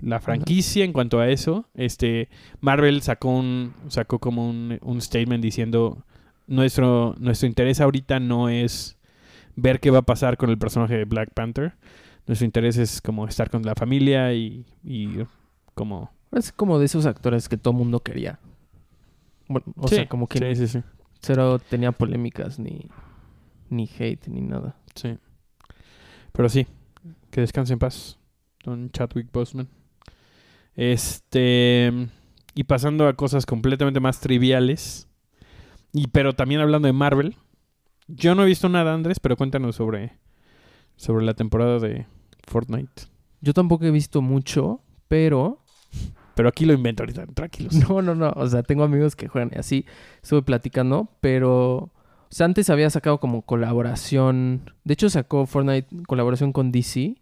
la 0.00 0.20
franquicia 0.20 0.84
en 0.84 0.92
cuanto 0.92 1.20
a 1.20 1.28
eso? 1.28 1.68
Este 1.74 2.28
Marvel 2.60 3.02
sacó 3.02 3.28
un 3.30 3.72
sacó 3.88 4.18
como 4.18 4.48
un, 4.48 4.78
un 4.82 5.00
statement 5.00 5.42
diciendo 5.42 6.04
nuestro 6.46 7.14
nuestro 7.18 7.46
interés 7.48 7.80
ahorita 7.80 8.20
no 8.20 8.48
es 8.48 8.98
ver 9.56 9.80
qué 9.80 9.90
va 9.90 9.98
a 9.98 10.02
pasar 10.02 10.36
con 10.36 10.50
el 10.50 10.58
personaje 10.58 10.96
de 10.96 11.04
Black 11.04 11.32
Panther. 11.34 11.74
Nuestro 12.26 12.44
interés 12.44 12.76
es 12.76 13.00
como 13.00 13.26
estar 13.28 13.50
con 13.50 13.62
la 13.62 13.74
familia 13.74 14.32
y, 14.34 14.66
y 14.82 15.08
como 15.74 16.10
Es 16.32 16.52
como 16.52 16.78
de 16.78 16.86
esos 16.86 17.06
actores 17.06 17.48
que 17.48 17.56
todo 17.56 17.72
mundo 17.72 18.00
quería. 18.00 18.38
Bueno, 19.48 19.66
o 19.76 19.86
Sí, 19.88 19.94
sea, 19.96 20.08
como 20.08 20.26
que 20.26 20.38
sí, 20.56 20.66
sí, 20.66 20.80
sí. 20.80 20.82
cero 21.20 21.60
tenía 21.70 21.92
polémicas 21.92 22.58
ni, 22.58 22.90
ni 23.70 23.88
hate 23.98 24.26
ni 24.28 24.40
nada. 24.40 24.74
Sí. 24.96 25.16
Pero 26.32 26.48
sí, 26.48 26.66
que 27.30 27.40
descanse 27.40 27.72
en 27.72 27.78
paz, 27.78 28.18
don 28.66 28.90
Chadwick 28.90 29.32
Boseman. 29.32 29.68
Este. 30.74 31.92
Y 32.54 32.64
pasando 32.64 33.08
a 33.08 33.14
cosas 33.14 33.46
completamente 33.46 34.00
más 34.00 34.20
triviales. 34.20 35.08
Y 35.92 36.08
pero 36.08 36.34
también 36.34 36.60
hablando 36.60 36.86
de 36.86 36.92
Marvel. 36.92 37.36
Yo 38.08 38.34
no 38.34 38.44
he 38.44 38.46
visto 38.46 38.68
nada, 38.68 38.94
Andrés, 38.94 39.18
pero 39.18 39.36
cuéntanos 39.36 39.76
sobre, 39.76 40.18
sobre 40.96 41.24
la 41.24 41.34
temporada 41.34 41.80
de 41.80 42.06
Fortnite. 42.46 43.04
Yo 43.40 43.52
tampoco 43.52 43.84
he 43.84 43.90
visto 43.90 44.22
mucho, 44.22 44.80
pero 45.08 45.64
Pero 46.36 46.50
aquí 46.50 46.66
lo 46.66 46.74
invento 46.74 47.02
ahorita, 47.02 47.26
tranquilos. 47.28 47.74
no, 47.88 48.02
no, 48.02 48.14
no. 48.14 48.30
O 48.36 48.46
sea, 48.46 48.62
tengo 48.62 48.84
amigos 48.84 49.16
que 49.16 49.26
juegan 49.26 49.50
y 49.54 49.58
así 49.58 49.86
estuve 50.22 50.42
platicando, 50.42 51.08
pero 51.20 51.90
o 52.28 52.34
sea, 52.34 52.44
antes 52.44 52.68
había 52.70 52.90
sacado 52.90 53.18
como 53.18 53.42
colaboración. 53.42 54.70
De 54.84 54.94
hecho, 54.94 55.08
sacó 55.08 55.46
Fortnite 55.46 55.88
colaboración 56.06 56.52
con 56.52 56.72
DC, 56.72 57.16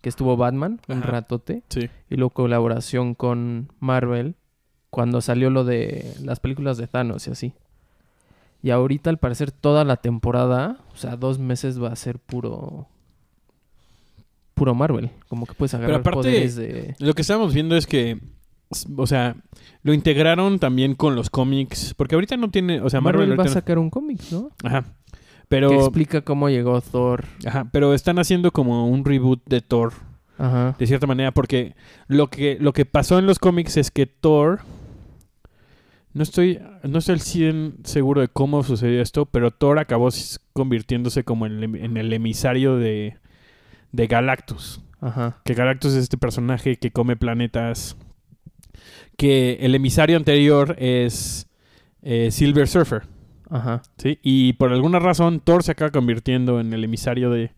que 0.00 0.08
estuvo 0.08 0.36
Batman 0.36 0.80
un 0.88 0.98
Ajá. 0.98 1.10
ratote, 1.10 1.62
Sí. 1.68 1.88
y 2.08 2.16
luego 2.16 2.30
colaboración 2.30 3.14
con 3.14 3.72
Marvel 3.80 4.34
cuando 4.90 5.20
salió 5.20 5.50
lo 5.50 5.64
de 5.64 6.12
las 6.22 6.40
películas 6.40 6.76
de 6.78 6.86
Thanos 6.86 7.26
y 7.28 7.30
así. 7.30 7.54
Y 8.62 8.70
ahorita, 8.70 9.08
al 9.10 9.18
parecer, 9.18 9.52
toda 9.52 9.84
la 9.84 9.96
temporada, 9.96 10.78
o 10.92 10.96
sea, 10.96 11.16
dos 11.16 11.38
meses 11.38 11.82
va 11.82 11.88
a 11.88 11.96
ser 11.96 12.18
puro. 12.18 12.88
Puro 14.54 14.74
Marvel. 14.74 15.10
Como 15.28 15.46
que 15.46 15.54
puedes 15.54 15.72
agarrar 15.74 16.00
aparte- 16.00 16.16
poderes 16.18 16.56
de. 16.56 16.94
Lo 16.98 17.14
que 17.14 17.22
estábamos 17.22 17.54
viendo 17.54 17.76
es 17.76 17.86
que 17.86 18.18
o 18.96 19.06
sea, 19.08 19.34
lo 19.82 19.92
integraron 19.92 20.60
también 20.60 20.94
con 20.94 21.16
los 21.16 21.28
cómics, 21.28 21.92
porque 21.94 22.14
ahorita 22.14 22.36
no 22.36 22.50
tiene, 22.52 22.80
o 22.80 22.88
sea, 22.88 23.00
Marvel, 23.00 23.26
Marvel 23.30 23.40
va 23.40 23.50
a 23.50 23.52
sacar 23.52 23.78
un 23.80 23.90
cómic, 23.90 24.20
¿no? 24.30 24.50
Ajá. 24.62 24.84
Que 25.50 25.76
explica 25.76 26.22
cómo 26.22 26.48
llegó 26.48 26.80
Thor. 26.80 27.24
ajá, 27.46 27.68
pero 27.72 27.92
están 27.94 28.18
haciendo 28.18 28.52
como 28.52 28.86
un 28.88 29.04
reboot 29.04 29.42
de 29.46 29.60
Thor, 29.60 29.92
Ajá. 30.38 30.74
de 30.78 30.86
cierta 30.86 31.06
manera, 31.06 31.32
porque 31.32 31.74
lo 32.06 32.28
que, 32.28 32.56
lo 32.60 32.72
que 32.72 32.86
pasó 32.86 33.18
en 33.18 33.26
los 33.26 33.38
cómics 33.38 33.76
es 33.76 33.90
que 33.90 34.06
Thor, 34.06 34.60
no 36.12 36.22
estoy, 36.22 36.60
no 36.82 36.98
estoy 36.98 37.14
al 37.14 37.20
100 37.20 37.74
seguro 37.84 38.20
de 38.20 38.28
cómo 38.28 38.62
sucedió 38.62 39.00
esto, 39.02 39.26
pero 39.26 39.50
Thor 39.50 39.78
acabó 39.78 40.08
convirtiéndose 40.52 41.24
como 41.24 41.46
en 41.46 41.62
el, 41.62 41.74
en 41.76 41.96
el 41.96 42.12
emisario 42.12 42.76
de, 42.76 43.16
de 43.92 44.06
Galactus. 44.06 44.80
Ajá. 45.00 45.40
Que 45.44 45.54
Galactus 45.54 45.92
es 45.94 46.02
este 46.02 46.18
personaje 46.18 46.76
que 46.76 46.90
come 46.90 47.16
planetas. 47.16 47.96
Que 49.16 49.58
el 49.60 49.74
emisario 49.74 50.16
anterior 50.16 50.74
es 50.78 51.48
eh, 52.02 52.30
Silver 52.30 52.66
Surfer. 52.68 53.02
Ajá. 53.50 53.82
¿sí? 53.98 54.18
Y 54.22 54.54
por 54.54 54.72
alguna 54.72 54.98
razón 54.98 55.40
Thor 55.40 55.62
se 55.62 55.72
acaba 55.72 55.90
convirtiendo 55.90 56.60
en 56.60 56.72
el 56.72 56.84
emisario 56.84 57.30
de. 57.30 57.52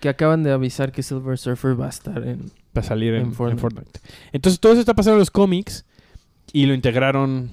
Que 0.00 0.08
acaban 0.08 0.42
de 0.42 0.52
avisar 0.52 0.92
que 0.92 1.02
Silver 1.02 1.38
Surfer 1.38 1.80
va 1.80 1.86
a 1.86 1.88
estar 1.88 2.24
en... 2.26 2.52
Para 2.72 2.86
salir 2.86 3.14
en, 3.14 3.22
En 3.22 3.26
en 3.26 3.58
Fortnite. 3.58 4.00
Entonces 4.32 4.60
todo 4.60 4.72
eso 4.72 4.80
está 4.80 4.94
pasando 4.94 5.16
en 5.16 5.20
los 5.20 5.30
cómics. 5.30 5.84
Y 6.52 6.66
lo 6.66 6.74
integraron 6.74 7.50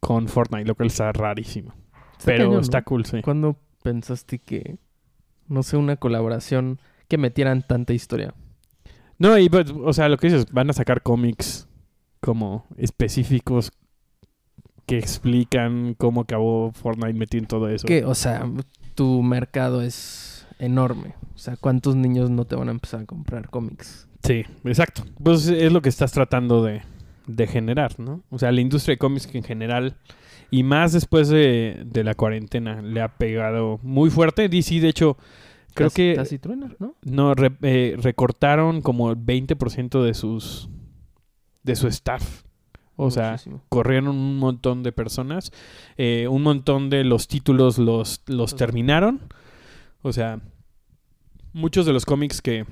con 0.00 0.28
Fortnite, 0.28 0.66
lo 0.66 0.74
cual 0.74 0.86
está 0.86 1.12
rarísimo. 1.12 1.74
Está 2.12 2.24
Pero 2.24 2.44
cañón, 2.44 2.54
¿no? 2.54 2.60
está 2.60 2.82
cool, 2.82 3.04
sí. 3.04 3.20
¿Cuándo 3.22 3.56
pensaste 3.82 4.38
que, 4.38 4.78
no 5.46 5.62
sé, 5.62 5.76
una 5.76 5.96
colaboración 5.96 6.80
que 7.06 7.18
metieran 7.18 7.62
tanta 7.62 7.92
historia? 7.92 8.34
No, 9.18 9.38
y 9.38 9.48
pues, 9.48 9.70
o 9.70 9.92
sea, 9.92 10.08
lo 10.08 10.16
que 10.16 10.28
dices, 10.28 10.46
van 10.50 10.70
a 10.70 10.72
sacar 10.72 11.02
cómics 11.02 11.68
como 12.20 12.66
específicos 12.76 13.70
que 14.86 14.98
explican 14.98 15.94
cómo 15.98 16.22
acabó 16.22 16.72
Fortnite 16.72 17.14
metido 17.14 17.42
en 17.42 17.48
todo 17.48 17.68
eso. 17.68 17.86
Que, 17.86 18.04
o 18.04 18.14
sea, 18.14 18.44
tu 18.94 19.22
mercado 19.22 19.82
es 19.82 20.46
enorme. 20.58 21.14
O 21.34 21.38
sea, 21.38 21.56
¿cuántos 21.56 21.96
niños 21.96 22.30
no 22.30 22.44
te 22.44 22.54
van 22.56 22.68
a 22.68 22.72
empezar 22.72 23.00
a 23.00 23.06
comprar 23.06 23.48
cómics? 23.50 24.08
Sí, 24.22 24.44
exacto. 24.64 25.04
Pues 25.22 25.46
es 25.48 25.72
lo 25.72 25.82
que 25.82 25.88
estás 25.88 26.12
tratando 26.12 26.62
de, 26.62 26.82
de 27.26 27.46
generar, 27.46 27.98
¿no? 27.98 28.22
O 28.30 28.38
sea, 28.38 28.52
la 28.52 28.60
industria 28.60 28.94
de 28.94 28.98
cómics 28.98 29.26
que 29.26 29.38
en 29.38 29.44
general, 29.44 29.96
y 30.50 30.62
más 30.62 30.92
después 30.92 31.28
de, 31.28 31.82
de 31.84 32.04
la 32.04 32.14
cuarentena, 32.14 32.80
le 32.82 33.00
ha 33.00 33.08
pegado 33.16 33.80
muy 33.82 34.10
fuerte. 34.10 34.48
DC, 34.48 34.80
de 34.80 34.88
hecho, 34.88 35.16
creo 35.74 35.88
Casi- 35.88 35.96
que 35.96 36.14
Casi 36.14 36.38
truena, 36.38 36.74
¿no? 36.78 36.94
no 37.02 37.34
re- 37.34 37.56
eh, 37.62 37.96
recortaron 38.00 38.80
como 38.80 39.10
el 39.10 39.16
20% 39.16 40.02
de 40.02 40.14
sus 40.14 40.68
de 41.64 41.74
su 41.76 41.88
staff. 41.88 42.43
O 42.96 43.10
sea, 43.10 43.36
corrieron 43.68 44.08
un 44.08 44.38
montón 44.38 44.82
de 44.82 44.92
personas. 44.92 45.52
eh, 45.96 46.28
un 46.28 46.42
montón 46.42 46.90
de 46.90 47.04
los 47.04 47.26
títulos 47.28 47.78
los, 47.78 48.22
los 48.26 48.56
terminaron. 48.56 49.20
O 50.02 50.12
sea, 50.12 50.40
muchos 51.52 51.86
de 51.86 51.92
los 51.92 52.04
cómics 52.04 52.40
que 52.42 52.66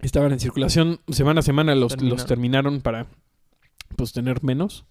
estaban 0.00 0.32
en 0.32 0.40
circulación 0.40 1.00
semana 1.08 1.40
a 1.40 1.42
semana 1.42 1.74
los, 1.74 1.92
Terminaron. 1.92 2.16
los 2.18 2.26
terminaron 2.26 2.80
para 2.80 3.06
pues 3.96 4.12
tener 4.12 4.44
menos. 4.44 4.84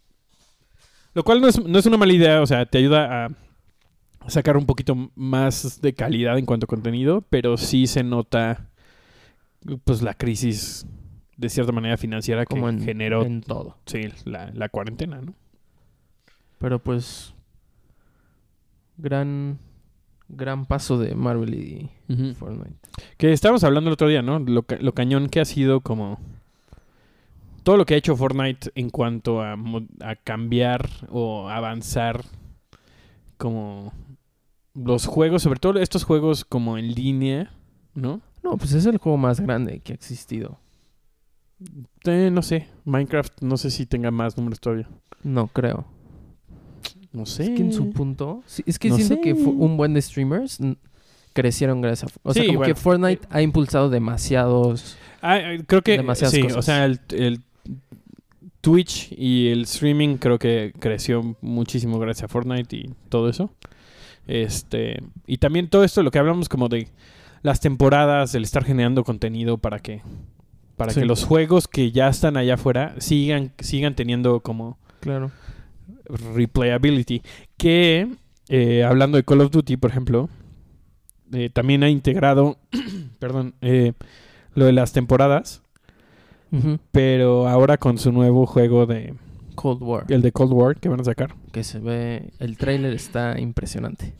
Lo 1.13 1.23
cual 1.23 1.41
no 1.41 1.47
es, 1.47 1.63
no 1.63 1.79
es 1.79 1.85
una 1.85 1.97
mala 1.97 2.13
idea, 2.13 2.41
o 2.41 2.45
sea, 2.45 2.65
te 2.65 2.77
ayuda 2.77 3.25
a 3.25 4.29
sacar 4.29 4.57
un 4.57 4.65
poquito 4.65 5.11
más 5.15 5.81
de 5.81 5.93
calidad 5.93 6.37
en 6.37 6.45
cuanto 6.45 6.65
a 6.65 6.67
contenido, 6.67 7.21
pero 7.29 7.57
sí 7.57 7.87
se 7.87 8.03
nota 8.03 8.69
pues 9.83 10.01
la 10.01 10.13
crisis 10.13 10.85
de 11.37 11.49
cierta 11.49 11.71
manera 11.71 11.97
financiera 11.97 12.45
que 12.45 12.55
Como 12.55 12.67
en, 12.69 12.81
generó 12.81 13.23
en 13.23 13.41
todo. 13.41 13.77
sí, 13.85 14.01
la, 14.25 14.51
la 14.53 14.69
cuarentena, 14.69 15.21
¿no? 15.21 15.33
Pero 16.59 16.79
pues, 16.79 17.33
gran, 18.97 19.59
gran 20.27 20.65
paso 20.65 20.97
de 20.97 21.13
Marvel 21.15 21.53
y 21.53 21.89
Fortnite. 22.33 22.75
Que 23.17 23.31
estábamos 23.31 23.63
hablando 23.63 23.89
el 23.89 23.93
otro 23.93 24.07
día, 24.07 24.21
¿no? 24.21 24.39
Lo, 24.39 24.65
lo 24.79 24.93
cañón 24.93 25.29
que 25.29 25.39
ha 25.39 25.45
sido 25.45 25.81
como... 25.81 26.19
Todo 27.63 27.77
lo 27.77 27.85
que 27.85 27.93
ha 27.95 27.97
hecho 27.97 28.15
Fortnite 28.15 28.71
en 28.75 28.89
cuanto 28.89 29.41
a, 29.41 29.55
a 30.01 30.15
cambiar 30.15 30.89
o 31.09 31.49
avanzar 31.49 32.23
como 33.37 33.93
los 34.73 35.05
juegos, 35.05 35.43
sobre 35.43 35.59
todo 35.59 35.77
estos 35.79 36.03
juegos 36.05 36.45
como 36.45 36.77
en 36.77 36.93
línea, 36.93 37.51
¿no? 37.93 38.21
No, 38.41 38.57
pues 38.57 38.71
es 38.71 38.85
el 38.85 38.97
juego 38.97 39.17
más 39.17 39.41
grande 39.41 39.79
que 39.81 39.91
ha 39.91 39.95
existido. 39.95 40.59
Eh, 42.05 42.29
no 42.31 42.41
sé, 42.41 42.67
Minecraft 42.85 43.41
no 43.41 43.57
sé 43.57 43.71
si 43.71 43.85
tenga 43.85 44.11
más 44.11 44.37
números 44.37 44.59
todavía. 44.59 44.87
No 45.23 45.47
creo. 45.47 45.85
No 47.11 47.25
sé. 47.25 47.43
Es 47.43 47.49
que 47.51 47.61
en 47.61 47.73
su 47.73 47.89
punto. 47.91 48.43
sí, 48.45 48.63
es 48.65 48.77
que 48.77 48.89
No 48.89 48.95
siento 48.95 49.15
sé. 49.15 49.21
que 49.21 49.33
un 49.33 49.75
buen 49.77 49.93
de 49.93 50.01
streamers 50.01 50.59
crecieron 51.33 51.81
gracias 51.81 52.11
a. 52.11 52.19
O 52.23 52.33
sea, 52.33 52.45
como 52.45 52.59
bueno. 52.59 52.73
que 52.73 52.79
Fortnite 52.79 53.27
ha 53.29 53.41
impulsado 53.41 53.89
demasiados. 53.89 54.97
Ah, 55.21 55.39
creo 55.65 55.81
que 55.81 55.97
Demasiadas 55.97 56.33
sí, 56.33 56.43
cosas. 56.43 56.57
o 56.57 56.61
sea, 56.61 56.85
el, 56.85 56.99
el 57.09 57.41
Twitch 58.61 59.11
y 59.17 59.47
el 59.49 59.63
streaming 59.63 60.17
creo 60.17 60.37
que 60.37 60.73
creció 60.77 61.35
muchísimo 61.41 61.97
gracias 61.99 62.25
a 62.25 62.27
Fortnite 62.27 62.75
y 62.75 62.93
todo 63.09 63.29
eso. 63.29 63.49
Este, 64.27 65.01
y 65.25 65.37
también 65.37 65.69
todo 65.69 65.83
esto 65.83 66.03
lo 66.03 66.11
que 66.11 66.19
hablamos 66.19 66.49
como 66.49 66.67
de 66.69 66.89
las 67.43 67.61
temporadas, 67.61 68.35
el 68.35 68.43
estar 68.43 68.63
generando 68.63 69.03
contenido 69.03 69.57
para 69.57 69.79
que 69.79 70.01
para 70.77 70.93
Sí. 70.93 71.01
que 71.01 71.05
los 71.05 71.25
juegos 71.25 71.67
que 71.67 71.91
ya 71.91 72.07
están 72.07 72.37
allá 72.37 72.53
afuera 72.53 72.95
sigan 72.99 73.51
sigan 73.59 73.95
teniendo 73.95 74.39
como 74.39 74.77
Claro. 75.01 75.31
replayability. 76.35 77.21
Que, 77.57 78.07
eh, 78.49 78.83
hablando 78.83 79.17
de 79.17 79.23
Call 79.23 79.41
of 79.41 79.51
Duty, 79.51 79.77
por 79.77 79.89
ejemplo, 79.91 80.29
eh, 81.33 81.49
también 81.51 81.83
ha 81.83 81.89
integrado, 81.89 82.57
perdón, 83.19 83.55
eh, 83.61 83.93
lo 84.55 84.65
de 84.65 84.71
las 84.71 84.93
temporadas, 84.93 85.61
pero 86.91 87.47
ahora 87.47 87.77
con 87.77 87.97
su 87.97 88.11
nuevo 88.11 88.45
juego 88.45 88.85
de, 88.85 89.13
Cold 89.55 89.81
War. 89.83 90.05
el 90.09 90.21
de 90.21 90.31
Cold 90.31 90.53
War 90.53 90.79
que 90.79 90.87
van 90.89 91.01
a 91.01 91.03
sacar. 91.03 91.35
Que 91.51 91.63
se 91.63 91.79
ve. 91.79 92.31
El 92.39 92.57
trailer 92.57 92.93
está 92.93 93.39
impresionante. 93.39 94.13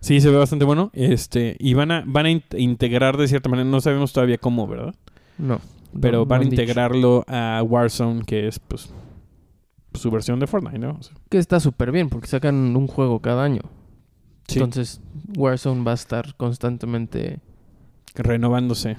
Sí, 0.00 0.20
se 0.20 0.30
ve 0.30 0.36
bastante 0.38 0.64
bueno. 0.64 0.90
Este, 0.94 1.56
y 1.58 1.74
van 1.74 1.90
a, 1.90 2.04
van 2.06 2.26
a 2.26 2.30
in- 2.30 2.42
integrar 2.56 3.16
de 3.16 3.28
cierta 3.28 3.48
manera, 3.48 3.68
no 3.68 3.80
sabemos 3.80 4.12
todavía 4.12 4.38
cómo, 4.38 4.66
¿verdad? 4.66 4.94
No. 5.36 5.60
Pero 6.00 6.18
no- 6.18 6.26
van 6.26 6.40
a 6.40 6.44
dicho. 6.44 6.54
integrarlo 6.60 7.24
a 7.28 7.62
Warzone, 7.66 8.22
que 8.24 8.48
es 8.48 8.58
pues 8.58 8.92
su 9.94 10.10
versión 10.10 10.38
de 10.38 10.46
Fortnite, 10.46 10.78
¿no? 10.78 10.96
O 10.98 11.02
sea, 11.02 11.14
Que 11.30 11.38
está 11.38 11.60
súper 11.60 11.90
bien 11.92 12.08
porque 12.08 12.26
sacan 12.28 12.54
un 12.76 12.86
juego 12.86 13.20
cada 13.20 13.42
año. 13.44 13.62
sí, 14.46 14.58
Entonces, 14.60 15.00
Warzone 15.36 15.82
va 15.84 15.92
a 15.92 15.94
estar 15.94 16.34
constantemente. 16.36 17.40
renovándose. 18.14 18.96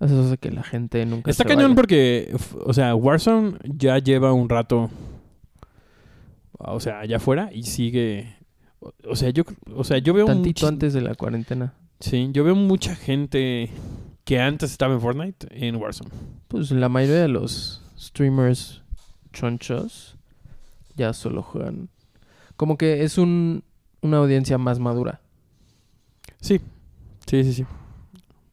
Eso 0.00 0.20
hace 0.22 0.36
que 0.38 0.50
la 0.50 0.62
gente 0.64 1.04
nunca. 1.06 1.30
Está 1.30 1.44
se 1.44 1.48
cañón 1.48 1.64
vaya. 1.70 1.74
porque, 1.76 2.34
o 2.64 2.72
sea, 2.72 2.94
Warzone 2.96 3.58
ya 3.64 3.98
lleva 3.98 4.32
un 4.32 4.48
rato, 4.48 4.90
o 6.58 6.80
sea, 6.80 7.00
allá 7.00 7.16
afuera 7.18 7.50
y 7.52 7.62
sigue, 7.64 8.36
o, 9.08 9.14
sea, 9.16 9.30
yo, 9.30 9.44
o 9.76 9.84
sea, 9.84 9.98
yo 9.98 10.12
veo 10.14 10.26
Tantito 10.26 10.66
antes 10.66 10.92
de 10.92 11.02
la 11.02 11.14
cuarentena. 11.14 11.74
sí, 12.00 12.30
yo 12.32 12.42
veo 12.44 12.54
mucha 12.56 12.94
gente 12.96 13.70
que 14.32 14.40
antes 14.40 14.70
estaba 14.70 14.94
en 14.94 15.00
Fortnite 15.02 15.46
en 15.50 15.76
Warzone. 15.76 16.08
Pues 16.48 16.70
la 16.70 16.88
mayoría 16.88 17.20
de 17.20 17.28
los 17.28 17.82
streamers 17.98 18.80
chonchos 19.30 20.16
ya 20.96 21.12
solo 21.12 21.42
juegan. 21.42 21.90
Como 22.56 22.78
que 22.78 23.02
es 23.04 23.18
un, 23.18 23.62
una 24.00 24.16
audiencia 24.16 24.56
más 24.56 24.78
madura. 24.78 25.20
Sí, 26.40 26.62
sí, 27.26 27.44
sí, 27.44 27.52
sí. 27.52 27.66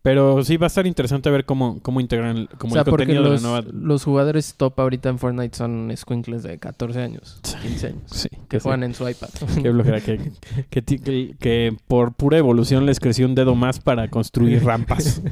Pero 0.10 0.44
sí 0.44 0.58
va 0.58 0.66
a 0.66 0.68
estar 0.68 0.88
interesante 0.88 1.30
ver 1.30 1.46
cómo, 1.46 1.80
cómo 1.84 2.00
integran 2.02 2.36
el- 2.36 2.50
como 2.58 2.72
o 2.72 2.74
sea, 2.74 2.82
el 2.82 2.90
contenido 2.90 3.22
los, 3.22 3.42
de 3.44 3.48
la 3.48 3.62
nueva. 3.62 3.68
los 3.72 4.04
jugadores 4.04 4.56
top 4.58 4.80
ahorita 4.80 5.10
en 5.10 5.20
Fortnite 5.20 5.56
son 5.56 5.92
squinkles 5.96 6.42
de 6.42 6.58
14 6.58 7.00
años, 7.02 7.40
15 7.62 7.88
años, 7.88 8.02
Sí, 8.08 8.30
que 8.48 8.60
juegan 8.60 8.84
en 8.84 8.96
su 8.96 9.08
iPad. 9.08 9.30
Qué 9.62 10.02
que, 10.02 10.32
que, 10.72 10.82
ti- 10.82 10.98
que- 11.00 11.36
que 11.40 11.78
por 11.88 12.14
pura 12.14 12.38
evolución 12.40 12.86
les 12.88 13.00
creció 13.00 13.28
un 13.28 13.36
dedo 13.36 13.54
más 13.54 13.80
para 13.80 14.08
construir 14.08 14.64
rampas. 14.64 15.22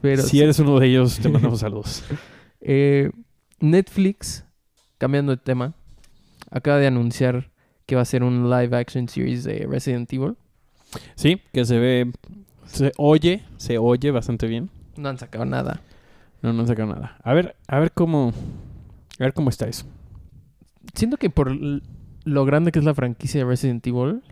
Pero 0.00 0.22
si 0.22 0.40
eres 0.40 0.58
uno 0.58 0.78
de 0.78 0.86
ellos, 0.88 1.18
te 1.18 1.28
mandamos 1.28 1.60
saludos. 1.60 2.02
Eh, 2.60 3.10
Netflix, 3.60 4.44
cambiando 4.98 5.32
de 5.32 5.38
tema, 5.38 5.74
acaba 6.50 6.78
de 6.78 6.86
anunciar 6.86 7.50
que 7.86 7.96
va 7.96 8.02
a 8.02 8.04
ser 8.04 8.22
un 8.22 8.50
live 8.50 8.76
action 8.76 9.08
series 9.08 9.44
de 9.44 9.66
Resident 9.68 10.12
Evil. 10.12 10.36
Sí, 11.14 11.40
que 11.52 11.64
se 11.64 11.78
ve, 11.78 12.12
se 12.68 12.92
oye, 12.96 13.42
se 13.56 13.78
oye 13.78 14.10
bastante 14.10 14.46
bien. 14.46 14.70
No 14.96 15.08
han 15.08 15.18
sacado 15.18 15.44
nada. 15.44 15.80
No, 16.42 16.52
no 16.52 16.60
han 16.62 16.66
sacado 16.68 16.88
nada. 16.94 17.18
A 17.22 17.34
ver, 17.34 17.56
a 17.66 17.78
ver 17.80 17.92
cómo, 17.92 18.32
a 19.18 19.24
ver 19.24 19.32
cómo 19.34 19.50
está 19.50 19.66
eso. 19.68 19.84
Siento 20.94 21.16
que 21.16 21.30
por 21.30 21.56
lo 22.24 22.44
grande 22.44 22.72
que 22.72 22.78
es 22.78 22.84
la 22.84 22.94
franquicia 22.94 23.40
de 23.40 23.46
Resident 23.46 23.86
Evil, 23.86 24.22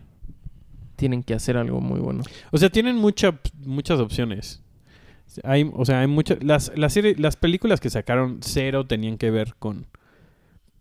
tienen 0.95 1.23
que 1.23 1.33
hacer 1.33 1.57
algo 1.57 1.79
muy 1.81 1.99
bueno. 1.99 2.23
O 2.51 2.57
sea, 2.57 2.69
tienen 2.69 2.95
mucha, 2.95 3.39
muchas 3.65 3.99
opciones. 3.99 4.61
Hay, 5.43 5.69
o 5.73 5.85
sea, 5.85 5.99
hay 6.01 6.07
muchas... 6.07 6.43
Las, 6.43 6.71
las, 6.75 6.93
serie- 6.93 7.15
las 7.17 7.35
películas 7.35 7.79
que 7.79 7.89
sacaron 7.89 8.39
cero 8.41 8.85
tenían 8.87 9.17
que 9.17 9.29
ver 9.29 9.55
con... 9.59 9.85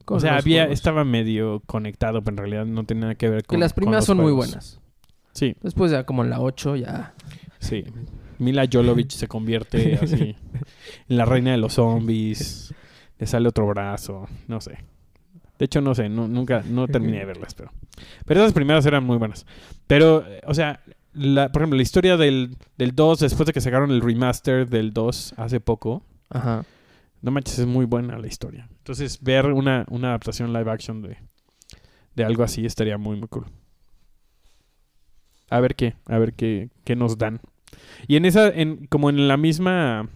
Con 0.04 0.18
o 0.18 0.20
sea, 0.20 0.36
había, 0.36 0.62
juegos. 0.62 0.74
estaba 0.78 1.04
medio 1.04 1.60
conectado, 1.66 2.22
pero 2.22 2.34
en 2.34 2.38
realidad 2.38 2.64
no 2.64 2.84
tenía 2.84 3.02
nada 3.02 3.14
que 3.16 3.28
ver 3.28 3.42
Que 3.42 3.48
con 3.48 3.60
las 3.60 3.72
con 3.72 3.82
primeras 3.82 4.02
los 4.02 4.06
son 4.06 4.18
muy 4.18 4.32
buenas. 4.32 4.80
Sí, 5.36 5.54
Después 5.60 5.92
ya 5.92 6.04
como 6.04 6.24
en 6.24 6.30
la 6.30 6.40
8 6.40 6.76
ya... 6.76 7.14
sí. 7.58 7.84
Mila 8.38 8.66
Jovovich 8.70 9.12
se 9.12 9.28
convierte 9.28 9.94
así 10.02 10.34
en 11.08 11.16
la 11.16 11.26
reina 11.26 11.50
de 11.52 11.58
los 11.58 11.74
zombies. 11.74 12.74
Le 13.18 13.26
sale 13.26 13.46
otro 13.48 13.66
brazo, 13.66 14.26
no 14.48 14.62
sé. 14.62 14.78
De 15.58 15.66
hecho, 15.66 15.82
no 15.82 15.94
sé, 15.94 16.08
no, 16.08 16.26
nunca, 16.26 16.62
no 16.66 16.88
terminé 16.88 17.18
de 17.18 17.24
verlas, 17.26 17.54
pero... 17.54 17.70
Pero 18.24 18.40
esas 18.40 18.54
primeras 18.54 18.84
eran 18.86 19.04
muy 19.04 19.18
buenas. 19.18 19.46
Pero, 19.86 20.24
o 20.46 20.54
sea, 20.54 20.80
la, 21.12 21.52
por 21.52 21.62
ejemplo, 21.62 21.76
la 21.76 21.82
historia 21.82 22.16
del, 22.16 22.56
del 22.78 22.94
2, 22.94 23.20
después 23.20 23.46
de 23.46 23.52
que 23.52 23.60
sacaron 23.60 23.90
el 23.90 24.00
remaster 24.00 24.68
del 24.68 24.92
2 24.94 25.34
hace 25.36 25.60
poco, 25.60 26.02
Ajá. 26.30 26.64
no 27.20 27.30
manches, 27.30 27.58
es 27.58 27.66
muy 27.66 27.84
buena 27.84 28.18
la 28.18 28.26
historia. 28.26 28.68
Entonces, 28.78 29.22
ver 29.22 29.46
una, 29.46 29.84
una 29.90 30.08
adaptación 30.08 30.52
live 30.54 30.70
action 30.70 31.02
de, 31.02 31.18
de 32.14 32.24
algo 32.24 32.42
así 32.42 32.64
estaría 32.64 32.96
muy, 32.96 33.18
muy 33.18 33.28
cool. 33.28 33.46
A 35.50 35.60
ver 35.60 35.74
qué, 35.76 35.94
a 36.06 36.18
ver 36.18 36.32
qué, 36.34 36.70
qué 36.84 36.96
nos 36.96 37.18
dan. 37.18 37.40
Y 38.08 38.16
en 38.16 38.24
esa, 38.24 38.48
en, 38.48 38.86
como 38.86 39.10
en 39.10 39.28
la 39.28 39.36
misma, 39.36 40.08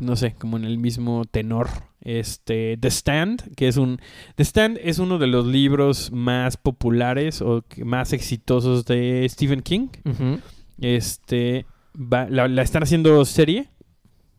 no 0.00 0.16
sé, 0.16 0.34
como 0.38 0.56
en 0.56 0.64
el 0.64 0.78
mismo 0.78 1.24
tenor, 1.24 1.68
este, 2.00 2.76
The 2.78 2.88
Stand, 2.88 3.54
que 3.56 3.68
es 3.68 3.76
un, 3.76 4.00
The 4.36 4.44
Stand 4.44 4.78
es 4.82 4.98
uno 4.98 5.18
de 5.18 5.26
los 5.26 5.46
libros 5.46 6.10
más 6.12 6.56
populares 6.56 7.42
o 7.42 7.64
más 7.84 8.12
exitosos 8.12 8.84
de 8.84 9.26
Stephen 9.28 9.62
King. 9.62 9.88
Este, 10.80 11.66
va- 11.94 12.28
la, 12.30 12.46
la 12.48 12.62
están 12.62 12.82
haciendo 12.82 13.24
serie. 13.24 13.68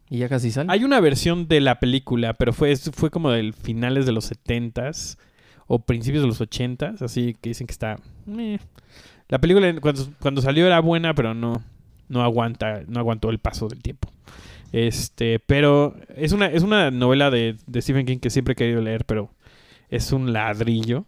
Y 0.09 0.19
ya 0.19 0.29
casi 0.29 0.49
sale. 0.51 0.71
Hay 0.71 0.83
una 0.83 0.99
versión 1.01 1.47
de 1.47 1.59
la 1.61 1.79
película, 1.79 2.33
pero 2.33 2.51
fue, 2.53 2.75
fue 2.75 3.11
como 3.11 3.29
del 3.29 3.53
finales 3.53 4.05
de 4.05 4.11
los 4.11 4.31
70s 4.31 5.17
o 5.67 5.79
principios 5.85 6.23
de 6.23 6.27
los 6.29 6.41
80s, 6.41 7.01
así 7.03 7.35
que 7.39 7.49
dicen 7.49 7.67
que 7.67 7.73
está... 7.73 7.97
La 9.29 9.39
película 9.39 9.73
cuando, 9.79 10.07
cuando 10.19 10.41
salió 10.41 10.65
era 10.65 10.79
buena, 10.81 11.13
pero 11.13 11.33
no, 11.33 11.63
no 12.09 12.21
aguanta, 12.23 12.81
no 12.87 12.99
aguantó 12.99 13.29
el 13.29 13.39
paso 13.39 13.67
del 13.67 13.81
tiempo. 13.81 14.09
Este, 14.71 15.39
pero 15.39 15.95
es 16.15 16.31
una, 16.31 16.47
es 16.47 16.61
una 16.63 16.91
novela 16.91 17.31
de, 17.31 17.55
de 17.65 17.81
Stephen 17.81 18.05
King 18.05 18.17
que 18.19 18.29
siempre 18.29 18.51
he 18.53 18.55
querido 18.55 18.81
leer, 18.81 19.05
pero 19.05 19.31
es 19.89 20.11
un 20.11 20.33
ladrillo. 20.33 21.05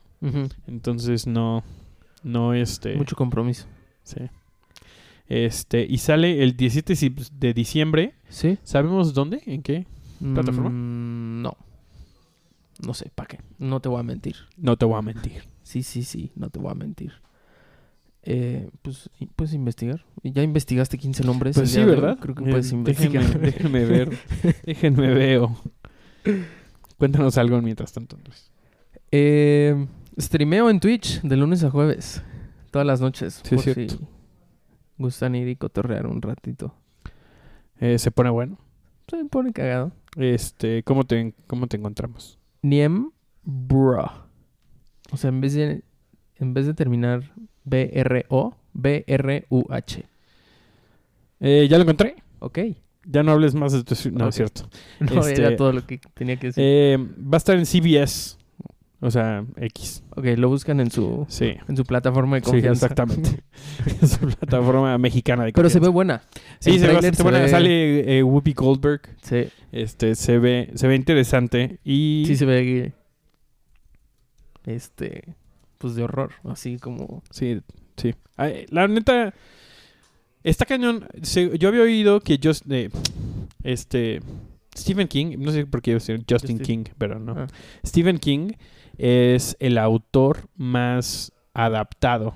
Entonces 0.68 1.26
no, 1.28 1.64
no 2.24 2.54
este. 2.54 2.96
Mucho 2.96 3.16
compromiso. 3.16 3.66
sí. 4.04 4.20
Este, 5.28 5.86
y 5.90 5.98
sale 6.00 6.44
el 6.44 6.58
17 6.58 6.96
si- 6.96 7.16
de 7.40 7.54
diciembre. 7.54 8.16
¿Sí? 8.28 8.58
¿Sabemos 8.64 9.14
dónde? 9.14 9.42
¿En 9.46 9.62
qué? 9.64 9.86
¿Plataforma? 10.20 10.70
Mm, 10.70 11.42
no. 11.42 11.58
No 12.86 12.94
sé, 12.94 13.12
¿para 13.16 13.28
qué? 13.28 13.40
No 13.58 13.80
te 13.80 13.88
voy 13.88 14.00
a 14.02 14.04
mentir. 14.04 14.36
No 14.58 14.76
te 14.76 14.84
voy 14.86 14.98
a 15.00 15.02
mentir. 15.02 15.44
Sí, 15.64 15.84
sí, 15.84 16.04
sí, 16.04 16.32
no 16.36 16.50
te 16.50 16.60
voy 16.60 16.72
a 16.72 16.76
mentir. 16.76 17.14
Eh, 18.24 18.70
pues, 18.82 19.10
¿puedes 19.36 19.54
investigar? 19.54 20.06
¿Ya 20.24 20.44
investigaste 20.44 20.98
15 20.98 21.24
nombres? 21.24 21.56
Pues 21.56 21.72
sí? 21.72 21.84
¿verdad? 21.84 22.18
Creo 22.20 22.36
que 22.36 22.44
Eh, 22.44 22.50
puedes 22.50 22.72
investigar. 22.72 23.24
Déjenme, 23.40 23.46
déjenme 23.52 23.86
ver. 23.86 24.18
déjenme 24.66 25.14
veo. 25.14 25.58
Cuéntanos 26.98 27.38
algo 27.38 27.60
mientras 27.62 27.92
tanto. 27.94 28.16
Andrés. 28.16 28.52
Eh, 29.12 29.88
streameo 30.20 30.70
en 30.70 30.80
Twitch 30.80 31.22
de 31.22 31.36
lunes 31.36 31.64
a 31.64 31.72
jueves. 31.72 32.22
Todas 32.70 32.86
las 32.86 33.02
noches. 33.02 33.42
Sí, 33.44 33.56
por 33.56 33.68
es 33.68 33.74
si 33.76 33.88
cierto. 33.88 34.08
gustan 34.98 35.36
ir 35.36 35.48
y 35.48 35.56
cotorrear 35.56 36.06
un 36.08 36.22
ratito. 36.22 36.76
Eh, 37.80 37.98
se 37.98 38.12
pone 38.12 38.30
bueno. 38.30 38.60
Se 39.10 39.26
pone 39.26 39.52
cagado. 39.52 39.92
Este, 40.16 40.84
¿cómo 40.84 41.06
te, 41.06 41.34
cómo 41.48 41.68
te 41.68 41.78
encontramos? 41.78 42.38
Niem 42.62 43.10
Bro. 43.44 44.10
O 45.12 45.18
sea, 45.18 45.30
en 45.30 45.42
vez 45.42 45.54
de, 45.56 45.84
en 46.36 46.54
vez 46.54 46.68
de 46.68 46.74
terminar 46.76 47.34
B-R-O, 47.64 48.56
B-R-U-H. 48.74 50.04
Eh, 51.40 51.68
ya 51.70 51.78
lo 51.78 51.84
encontré. 51.84 52.16
Ok. 52.40 52.60
Ya 53.06 53.24
no 53.24 53.32
hables 53.32 53.56
más 53.56 53.74
de 53.74 53.84
tu... 53.84 53.96
No, 54.12 54.30
es 54.30 54.36
cierto. 54.36 54.70
No, 55.00 55.22
Este, 55.26 55.42
era 55.42 55.56
todo 55.56 55.74
lo 55.74 55.86
que 55.86 56.00
tenía 56.14 56.36
que 56.38 56.48
decir. 56.48 56.64
Eh, 56.66 56.98
va 57.00 57.36
a 57.36 57.38
estar 57.38 57.58
en 57.58 57.66
CBS. 57.66 58.38
O 59.04 59.10
sea, 59.10 59.44
X. 59.58 60.04
ok, 60.16 60.26
lo 60.38 60.48
buscan 60.50 60.80
en 60.80 60.92
su, 60.92 61.26
Sí. 61.28 61.54
en 61.68 61.76
su 61.76 61.84
plataforma 61.86 62.36
de 62.36 62.42
Sí, 62.46 62.52
confianza. 62.52 62.86
exactamente. 62.86 63.44
es 64.02 64.20
una 64.22 64.36
plataforma 64.36 64.96
mexicana 65.00 65.44
de 65.46 65.54
Pero 65.54 65.70
se 65.72 65.80
ve 65.80 65.88
confianza. 65.88 65.94
buena. 65.94 66.22
Sí, 66.60 66.78
se 66.78 66.88
ve 66.88 67.12
se 67.16 67.24
buena. 67.24 67.40
ve- 67.40 67.50
Sale 67.50 68.20
eh, 68.20 68.24
Whoopi 68.24 68.54
Goldberg. 68.54 69.02
Sí, 69.24 69.48
Este, 69.72 70.14
se 70.14 70.38
ve, 70.38 70.70
se 70.76 70.88
ve 70.88 70.96
interesante. 70.96 71.80
Y 71.84 72.26
sí 72.28 72.36
se 72.36 72.46
ve... 72.46 72.94
Este... 74.68 75.34
Pues 75.82 75.96
de 75.96 76.04
horror. 76.04 76.32
Así 76.44 76.78
como... 76.78 77.24
Sí, 77.32 77.60
sí. 77.98 78.14
Ay, 78.38 78.68
la 78.70 78.88
neta, 78.88 79.34
está 80.44 80.66
cañón. 80.66 81.08
Se- 81.24 81.58
yo 81.58 81.70
había 81.70 81.82
oído 81.82 82.20
que 82.20 82.40
just, 82.42 82.72
eh, 82.72 82.90
este 83.64 84.22
Stephen 84.78 85.08
King, 85.08 85.38
no 85.40 85.52
sé 85.52 85.66
por 85.66 85.82
qué 85.82 85.92
iba 85.92 85.98
a 85.98 86.00
decir 86.00 86.18
Justin 86.30 86.60
Justin. 86.60 86.60
King, 86.60 86.92
pero 86.98 87.20
no. 87.20 87.34
Ah. 87.34 87.48
Stephen 87.86 88.20
King 88.20 88.52
es 88.98 89.58
el 89.60 89.78
autor 89.78 90.48
más 90.56 91.32
adaptado. 91.54 92.34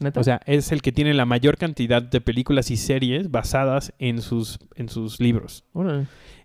¿Neta? 0.00 0.18
O 0.18 0.24
sea, 0.24 0.40
es 0.46 0.72
el 0.72 0.82
que 0.82 0.90
tiene 0.90 1.14
la 1.14 1.26
mayor 1.26 1.56
cantidad 1.58 2.02
de 2.02 2.20
películas 2.20 2.72
y 2.72 2.76
series 2.76 3.30
basadas 3.30 3.92
en 4.00 4.20
sus, 4.20 4.58
en 4.74 4.88
sus 4.88 5.20
libros. 5.20 5.64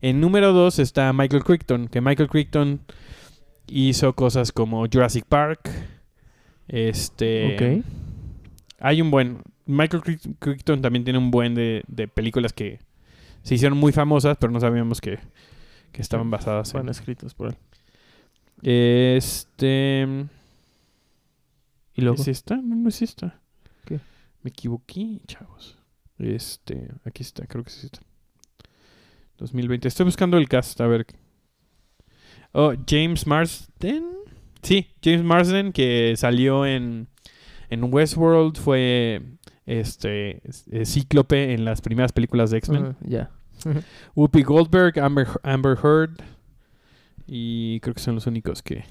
En 0.02 0.22
número 0.22 0.54
dos 0.54 0.78
está 0.78 1.12
Michael 1.14 1.44
Crichton, 1.44 1.88
que 1.88 2.00
Michael 2.02 2.30
Crichton 2.30 2.82
hizo 3.66 4.14
cosas 4.14 4.52
como 4.52 4.86
Jurassic 4.88 5.26
Park. 5.26 5.72
Este. 6.68 7.82
Ok. 7.82 7.86
Hay 8.80 9.02
un 9.02 9.12
buen. 9.12 9.40
Michael 9.66 10.02
Cricht- 10.04 10.36
Crichton 10.40 10.82
también 10.82 11.04
tiene 11.04 11.20
un 11.20 11.30
buen 11.32 11.54
de, 11.56 11.84
de 11.88 12.08
películas 12.08 12.54
que 12.54 12.80
se 13.44 13.56
hicieron 13.56 13.78
muy 13.78 13.92
famosas, 13.92 14.38
pero 14.40 14.52
no 14.52 14.60
sabíamos 14.60 15.02
que, 15.02 15.20
que 15.92 16.02
estaban 16.02 16.30
basadas 16.32 16.74
en. 16.74 16.88
escritos 16.90 17.34
por 17.34 17.50
él. 17.50 17.56
Este. 18.64 20.08
Y 21.96 22.02
luego... 22.02 22.22
¿Es 22.22 22.28
esta? 22.28 22.56
No, 22.58 22.76
no 22.76 22.90
es 22.90 23.02
esta. 23.02 23.40
¿Qué? 23.86 24.00
Me 24.44 24.50
equivoqué, 24.50 25.20
chavos. 25.28 25.78
Este. 26.20 26.90
Aquí 27.06 27.24
está, 27.24 27.46
creo 27.48 27.64
que 27.64 27.70
es 27.70 27.84
esta. 27.86 28.00
2020. 29.38 29.88
Estoy 29.88 30.06
buscando 30.06 30.38
el 30.38 30.48
cast, 30.48 30.80
a 30.82 30.88
ver. 30.88 31.06
Oh, 32.54 32.74
James 32.88 33.26
Marsden. 33.28 34.17
Sí, 34.62 34.88
James 35.04 35.24
Marsden, 35.24 35.72
que 35.72 36.14
salió 36.18 36.66
en, 36.66 37.08
en 37.70 37.94
Westworld, 37.94 38.58
fue 38.58 39.22
este 39.66 40.42
Cíclope 40.86 41.54
en 41.54 41.66
las 41.66 41.82
primeras 41.82 42.12
películas 42.12 42.52
de 42.52 42.58
X-Men. 42.58 42.96
Ya. 43.02 43.30
Whoopi 44.16 44.44
Goldberg, 44.44 45.00
Amber, 45.00 45.28
Amber 45.44 45.78
Heard. 45.84 46.22
Y 47.28 47.80
creo 47.82 47.94
que 47.94 48.02
son 48.02 48.16
los 48.16 48.28
únicos 48.28 48.64
que. 48.64 48.86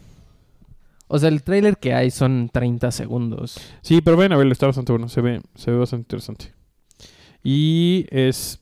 O 1.09 1.19
sea, 1.19 1.29
el 1.29 1.43
tráiler 1.43 1.79
que 1.79 1.95
hay 1.95 2.11
son 2.11 2.51
30 2.53 2.91
segundos. 2.91 3.59
Sí, 3.81 4.01
pero 4.03 4.17
ven 4.17 4.33
a 4.33 4.37
verlo, 4.37 4.53
está 4.53 4.67
bastante 4.67 4.93
bueno. 4.93 5.09
Se 5.09 5.21
ve, 5.21 5.41
se 5.55 5.71
ve 5.71 5.79
bastante 5.79 6.03
interesante. 6.03 6.53
Y 7.43 8.07
es, 8.11 8.59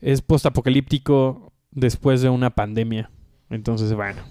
es 0.00 0.22
postapocalíptico 0.22 1.52
después 1.70 2.22
de 2.22 2.30
una 2.30 2.50
pandemia. 2.50 3.10
Entonces, 3.50 3.92
bueno. 3.94 4.22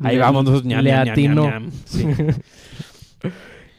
Ahí 0.00 0.16
Le- 0.16 0.20
vamos. 0.22 0.64
ñam, 0.64 0.84
le 0.84 1.28
ñam. 1.28 1.70
Sí. 1.84 2.04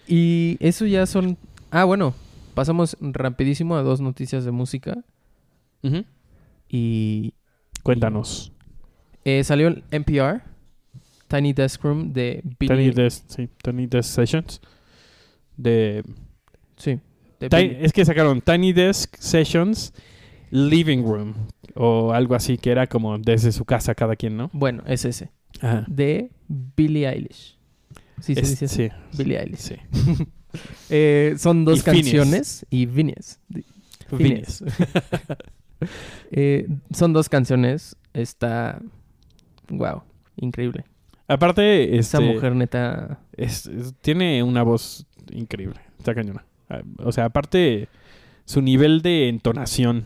Y 0.08 0.58
eso 0.60 0.86
ya 0.86 1.06
son... 1.06 1.38
Ah, 1.72 1.84
bueno. 1.84 2.14
Pasamos 2.54 2.96
rapidísimo 3.02 3.76
a 3.76 3.82
dos 3.82 4.02
noticias 4.02 4.46
de 4.46 4.52
música. 4.52 5.04
Y 6.70 7.34
Cuéntanos. 7.84 8.52
eh, 9.24 9.44
salió 9.44 9.68
el 9.68 9.84
NPR, 9.92 10.42
Tiny 11.28 11.54
Desk 11.54 11.84
Room 11.84 12.14
de 12.14 12.42
Billie... 12.60 12.76
Tiny 12.76 12.92
Desk, 12.92 13.24
sí, 13.28 13.50
Tiny 13.62 13.88
Desk 13.88 14.10
Sessions. 14.16 14.62
De, 15.58 16.04
Sí. 16.78 17.00
de 17.40 17.78
es 17.82 17.94
que 17.94 18.04
sacaron 18.06 18.42
Tiny 18.42 18.74
Desk 18.74 19.16
Sessions 19.18 19.94
Living 20.50 21.04
Room. 21.04 21.34
O 21.76 22.14
algo 22.14 22.36
así, 22.36 22.58
que 22.58 22.72
era 22.72 22.88
como 22.88 23.18
desde 23.18 23.52
su 23.52 23.66
casa 23.66 23.94
cada 23.96 24.16
quien, 24.16 24.38
¿no? 24.38 24.50
Bueno, 24.54 24.82
es 24.88 25.04
ese. 25.06 25.30
Ajá. 25.62 25.86
De 25.88 26.30
Billie 26.48 27.08
Eilish. 27.08 27.58
Sí, 28.22 28.34
se 28.36 28.42
Es- 28.42 28.50
dice 28.52 28.66
así. 28.66 28.90
sí, 29.12 29.18
Billie 29.24 29.40
Eilish. 29.40 29.60
sí. 29.60 29.76
Eh, 30.90 31.36
son 31.38 31.66
dos 31.66 31.80
Y 31.80 31.82
Phineas. 31.82 32.04
canciones. 32.06 32.66
Y 32.70 32.88
Phineas. 32.88 33.40
Phineas. 34.18 34.64
Eh, 36.32 36.68
son 36.92 37.14
dos 37.14 37.28
canciones. 37.30 37.96
Está... 38.14 38.80
Wow. 39.70 40.04
Increíble. 40.38 40.86
Aparte, 41.28 41.98
Esa 41.98 42.20
este, 42.20 42.34
mujer 42.34 42.56
neta... 42.56 43.20
es- 43.36 43.68
es- 43.68 43.94
tiene 44.02 44.42
una 44.44 44.64
voz 44.64 45.06
increíble. 45.32 45.80
Está 45.98 46.16
cañona. 46.16 46.46
Ah, 46.70 46.82
O 47.00 47.12
sea, 47.12 47.26
aparte, 47.26 47.90
su 48.46 48.62
nivel 48.62 49.02
de 49.02 49.28
entonación 49.28 50.06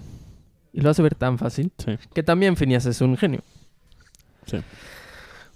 Y 0.73 0.81
lo 0.81 0.89
hace 0.89 1.01
ver 1.03 1.15
tan 1.15 1.37
fácil. 1.37 1.71
Sí. 1.77 1.91
Que 2.13 2.23
también 2.23 2.55
Phineas 2.57 2.85
es 2.85 3.01
un 3.01 3.15
genio. 3.17 3.41
Sí. 4.45 4.57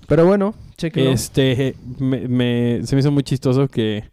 Pero 0.07 0.25
bueno, 0.25 0.53
chequenlo. 0.77 1.11
Este, 1.11 1.75
me, 1.99 2.27
me- 2.27 2.81
se 2.83 2.95
me 2.95 2.99
hizo 2.99 3.11
muy 3.11 3.23
chistoso 3.23 3.67
que 3.67 4.11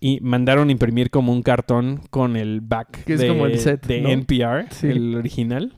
y 0.00 0.20
mandaron 0.20 0.68
imprimir 0.70 1.08
como 1.10 1.32
un 1.32 1.42
cartón 1.42 2.00
con 2.10 2.36
el 2.36 2.60
back 2.60 3.04
Que 3.04 3.14
es 3.14 3.20
de, 3.20 3.28
como 3.28 3.46
el 3.46 3.58
set, 3.58 3.86
de 3.86 4.02
¿no? 4.02 4.10
NPR, 4.10 4.66
Sí. 4.70 4.88
el 4.88 5.14
original. 5.14 5.74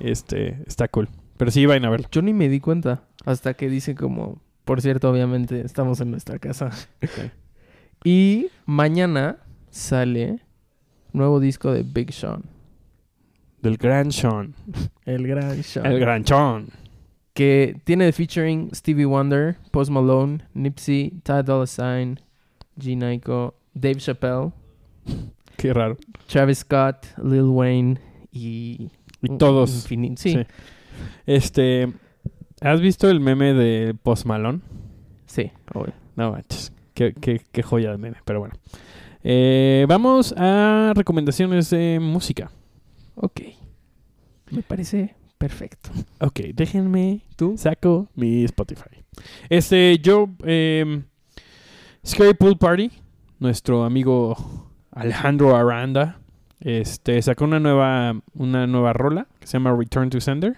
Este, 0.00 0.58
está 0.66 0.88
cool. 0.88 1.08
Pero 1.36 1.50
sí 1.52 1.64
vayan 1.66 1.84
a 1.84 1.90
verlo. 1.90 2.08
Yo 2.10 2.22
ni 2.22 2.32
me 2.32 2.48
di 2.48 2.58
cuenta 2.60 3.04
hasta 3.24 3.54
que 3.54 3.68
dice 3.68 3.94
como, 3.94 4.40
por 4.64 4.80
cierto, 4.80 5.08
obviamente 5.10 5.60
estamos 5.64 6.00
en 6.00 6.10
nuestra 6.10 6.38
casa. 6.40 6.70
y 8.04 8.48
mañana 8.66 9.36
sale 9.70 10.40
nuevo 11.12 11.38
disco 11.38 11.70
de 11.72 11.82
Big 11.84 12.12
Sean, 12.12 12.42
Del 13.60 13.76
Gran 13.76 14.10
Sean. 14.10 14.54
el 15.04 15.26
gran 15.26 15.62
Sean, 15.62 15.86
El 15.86 16.00
Gran 16.00 16.26
Sean. 16.26 16.66
Que 17.34 17.80
tiene 17.84 18.04
de 18.04 18.12
featuring 18.12 18.70
Stevie 18.74 19.06
Wonder, 19.06 19.56
Post 19.70 19.90
Malone, 19.90 20.40
Nipsey, 20.54 21.10
Ty 21.22 21.42
Dolla 21.44 21.66
$ign, 21.66 22.20
G 22.78 22.96
Nyko, 22.96 23.54
Dave 23.74 23.96
Chappelle, 23.96 24.52
Qué 25.56 25.72
raro. 25.72 25.96
Travis 26.26 26.58
Scott, 26.58 27.06
Lil 27.22 27.42
Wayne 27.44 28.00
y 28.32 28.90
Y 29.22 29.38
todos. 29.38 29.70
Sí. 30.16 30.38
Este, 31.26 31.92
¿has 32.60 32.80
visto 32.80 33.08
el 33.08 33.20
meme 33.20 33.54
de 33.54 33.94
Post 33.94 34.26
Malone? 34.26 34.60
sí, 35.26 35.50
obvio. 35.72 35.94
No 36.16 36.32
manches. 36.32 36.72
Qué, 36.94 37.14
qué, 37.14 37.40
qué 37.52 37.62
joya 37.62 37.90
de 37.92 37.98
meme, 37.98 38.16
pero 38.24 38.40
bueno. 38.40 38.54
Eh, 39.24 39.86
vamos 39.88 40.34
a 40.36 40.92
recomendaciones 40.94 41.70
de 41.70 41.98
música. 42.00 42.50
Ok. 43.14 43.40
Me 44.50 44.62
parece 44.62 45.14
perfecto. 45.48 45.90
Ok, 46.20 46.40
déjenme. 46.54 47.20
¿Tú? 47.36 47.54
Saco 47.56 48.08
mi 48.14 48.44
Spotify. 48.44 49.02
Este, 49.48 49.98
yo. 49.98 50.28
Eh, 50.44 51.02
Scary 52.06 52.34
Pool 52.34 52.56
Party. 52.58 52.90
Nuestro 53.38 53.84
amigo 53.84 54.36
Alejandro 54.92 55.56
Aranda. 55.56 56.18
Este, 56.60 57.20
sacó 57.22 57.44
una 57.44 57.58
nueva, 57.58 58.14
una 58.34 58.66
nueva 58.68 58.92
rola 58.92 59.26
que 59.40 59.46
se 59.48 59.54
llama 59.54 59.74
Return 59.76 60.10
to 60.10 60.20
Sender. 60.20 60.56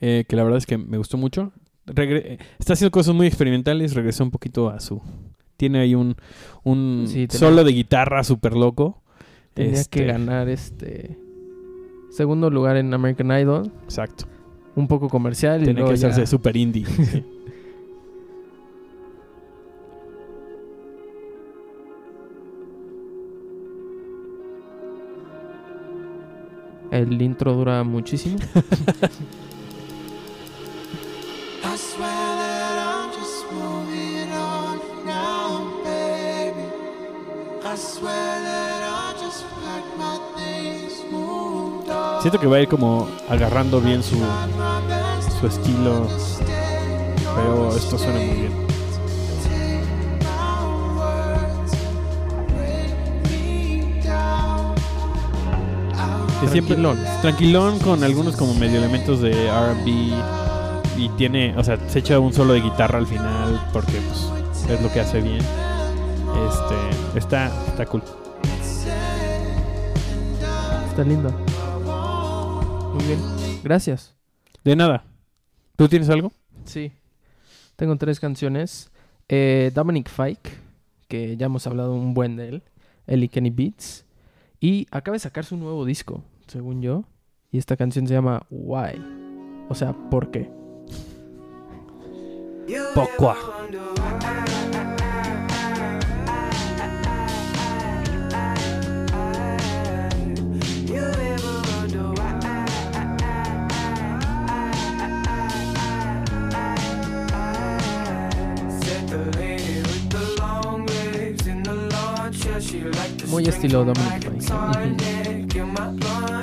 eh, 0.00 0.24
que 0.28 0.36
la 0.36 0.42
verdad 0.44 0.58
es 0.58 0.66
que 0.66 0.78
me 0.78 0.96
gustó 0.98 1.16
mucho. 1.18 1.52
Regre- 1.86 2.38
está 2.58 2.72
haciendo 2.72 2.90
cosas 2.90 3.14
muy 3.14 3.26
experimentales. 3.26 3.94
Regresó 3.94 4.24
un 4.24 4.30
poquito 4.30 4.70
a 4.70 4.80
su. 4.80 5.02
Tiene 5.56 5.80
ahí 5.80 5.94
un, 5.94 6.16
un 6.64 7.04
Sí, 7.08 7.26
solo 7.30 7.62
de 7.62 7.72
guitarra 7.72 8.24
súper 8.24 8.54
loco. 8.54 9.02
Tenía 9.52 9.72
Este, 9.80 10.00
que 10.00 10.06
ganar 10.06 10.48
este 10.48 11.16
segundo 12.14 12.48
lugar 12.50 12.76
en 12.76 12.94
American 12.94 13.30
Idol, 13.38 13.72
Exacto. 13.84 14.26
un 14.76 14.86
poco 14.88 15.08
comercial 15.08 15.62
y 15.62 15.64
Tiene 15.64 15.84
que 15.84 15.92
hacerse 15.94 16.20
ya- 16.20 16.26
súper 16.26 16.56
indie. 16.56 16.86
sí. 16.86 17.24
el 26.90 27.20
intro 27.20 27.52
dura 27.54 27.82
muchísimo. 27.82 28.36
Siento 42.24 42.40
que 42.40 42.46
va 42.46 42.56
a 42.56 42.60
ir 42.60 42.68
como 42.68 43.06
agarrando 43.28 43.82
bien 43.82 44.02
su, 44.02 44.16
su 45.38 45.46
estilo, 45.46 46.08
pero 47.36 47.76
esto 47.76 47.98
suena 47.98 48.18
muy 48.18 48.34
bien. 48.34 48.52
Que 56.40 56.48
siempre 56.48 56.76
Tranquilón. 56.76 56.98
tranquilón 57.20 57.78
con 57.80 58.02
algunos 58.02 58.36
como 58.36 58.54
medio 58.54 58.78
elementos 58.78 59.20
de 59.20 59.48
R&B 59.48 60.14
y 60.96 61.08
tiene, 61.18 61.54
o 61.58 61.62
sea, 61.62 61.78
se 61.90 61.98
echa 61.98 62.18
un 62.20 62.32
solo 62.32 62.54
de 62.54 62.62
guitarra 62.62 63.00
al 63.00 63.06
final 63.06 63.68
porque 63.70 64.00
pues, 64.00 64.70
es 64.70 64.80
lo 64.80 64.90
que 64.90 65.00
hace 65.00 65.20
bien. 65.20 65.40
Este, 66.48 67.18
está, 67.18 67.52
está 67.68 67.84
cool. 67.84 68.02
Está 70.88 71.04
lindo. 71.04 71.43
Muy 72.94 73.04
bien. 73.06 73.18
Gracias. 73.64 74.14
De 74.62 74.76
nada. 74.76 75.04
¿Tú 75.76 75.88
tienes 75.88 76.08
algo? 76.10 76.30
Sí. 76.64 76.92
Tengo 77.74 77.96
tres 77.96 78.20
canciones. 78.20 78.92
Eh, 79.28 79.72
Dominic 79.74 80.08
Fike, 80.08 80.50
que 81.08 81.36
ya 81.36 81.46
hemos 81.46 81.66
hablado 81.66 81.92
un 81.92 82.14
buen 82.14 82.36
de 82.36 82.48
él. 82.48 82.62
Y 83.08 83.28
Kenny 83.28 83.50
Beats. 83.50 84.04
Y 84.60 84.86
acaba 84.92 85.16
de 85.16 85.18
sacar 85.18 85.44
su 85.44 85.56
nuevo 85.56 85.84
disco, 85.84 86.22
según 86.46 86.82
yo. 86.82 87.04
Y 87.50 87.58
esta 87.58 87.76
canción 87.76 88.06
se 88.06 88.14
llama 88.14 88.46
Why. 88.48 89.02
O 89.68 89.74
sea, 89.74 89.92
¿por 89.92 90.30
qué? 90.30 90.48
Poco. 92.94 93.34
Muy 113.34 113.48
estilo 113.48 113.84
Dominic. 113.84 114.30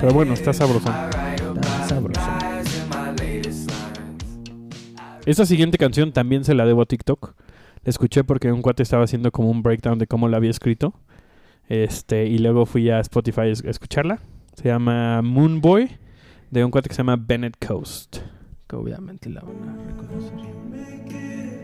Pero 0.01 0.13
bueno, 0.13 0.33
está 0.33 0.51
sabroso. 0.51 0.89
Está 1.55 1.87
sabroso. 1.87 2.29
Esta 5.25 5.45
siguiente 5.45 5.77
canción 5.77 6.11
también 6.11 6.43
se 6.43 6.53
la 6.53 6.65
debo 6.65 6.81
a 6.81 6.85
TikTok. 6.85 7.33
La 7.85 7.89
escuché 7.89 8.25
porque 8.25 8.51
un 8.51 8.61
cuate 8.61 8.83
estaba 8.83 9.05
haciendo 9.05 9.31
como 9.31 9.49
un 9.49 9.63
breakdown 9.63 9.99
de 9.99 10.07
cómo 10.07 10.27
la 10.27 10.35
había 10.35 10.49
escrito. 10.49 10.93
Este, 11.69 12.25
y 12.25 12.39
luego 12.39 12.65
fui 12.65 12.89
a 12.89 12.99
Spotify 12.99 13.41
a 13.43 13.69
escucharla. 13.69 14.19
Se 14.55 14.67
llama 14.67 15.21
Moonboy, 15.21 15.97
de 16.49 16.65
un 16.65 16.71
cuate 16.71 16.89
que 16.89 16.95
se 16.95 16.99
llama 16.99 17.15
Bennett 17.15 17.55
Coast. 17.65 18.17
Que 18.67 18.75
obviamente 18.75 19.29
la 19.29 19.39
van 19.39 19.69
a 19.69 19.77
reconocer. 19.81 21.60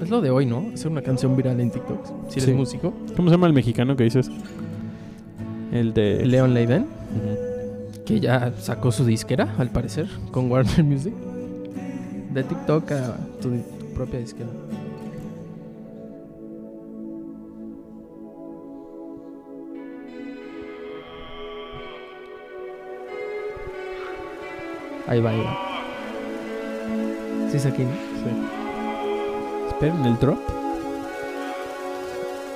Es 0.00 0.10
lo 0.10 0.20
de 0.20 0.30
hoy, 0.30 0.46
¿no? 0.46 0.70
Hacer 0.74 0.88
una 0.90 1.02
canción 1.02 1.36
viral 1.36 1.58
en 1.60 1.70
TikTok. 1.70 2.04
Si 2.28 2.38
eres 2.38 2.44
Sí. 2.50 2.52
músico. 2.52 2.92
¿Cómo 3.16 3.28
se 3.28 3.34
llama 3.34 3.46
el 3.46 3.52
mexicano 3.52 3.96
que 3.96 4.04
dices? 4.04 4.30
El 5.72 5.94
de... 5.94 6.24
Leon 6.26 6.54
Leiden. 6.54 6.82
Ujú. 6.82 8.04
que 8.04 8.20
ya 8.20 8.52
sacó 8.60 8.92
su 8.92 9.04
disquera, 9.04 9.54
al 9.58 9.70
parecer, 9.70 10.06
con 10.30 10.48
Warner 10.50 10.84
Music. 10.84 11.12
De 12.32 12.44
TikTok 12.44 12.92
a 12.92 13.16
tu, 13.40 13.50
di- 13.50 13.62
tu 13.80 13.86
propia 13.94 14.20
disquera. 14.20 14.48
Ahí 25.06 25.20
va, 25.20 25.30
ahí 25.30 25.40
va. 25.40 25.56
Sí, 27.50 27.56
es 27.56 27.66
aquí. 27.66 27.84
¿no? 27.84 27.90
Sí. 27.90 28.55
Esperen 29.76 30.06
el 30.06 30.18
drop. 30.18 30.38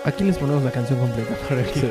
Aquí 0.07 0.25
les 0.25 0.39
ponemos 0.39 0.63
la 0.63 0.71
canción 0.71 0.99
completa 0.99 1.35
para 1.51 1.63
que... 1.63 1.81
Sí. 1.81 1.91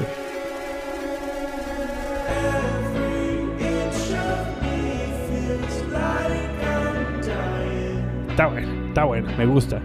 Está 8.32 8.48
bueno, 8.48 8.88
está 8.88 9.04
bueno, 9.04 9.30
me 9.38 9.46
gusta. 9.46 9.80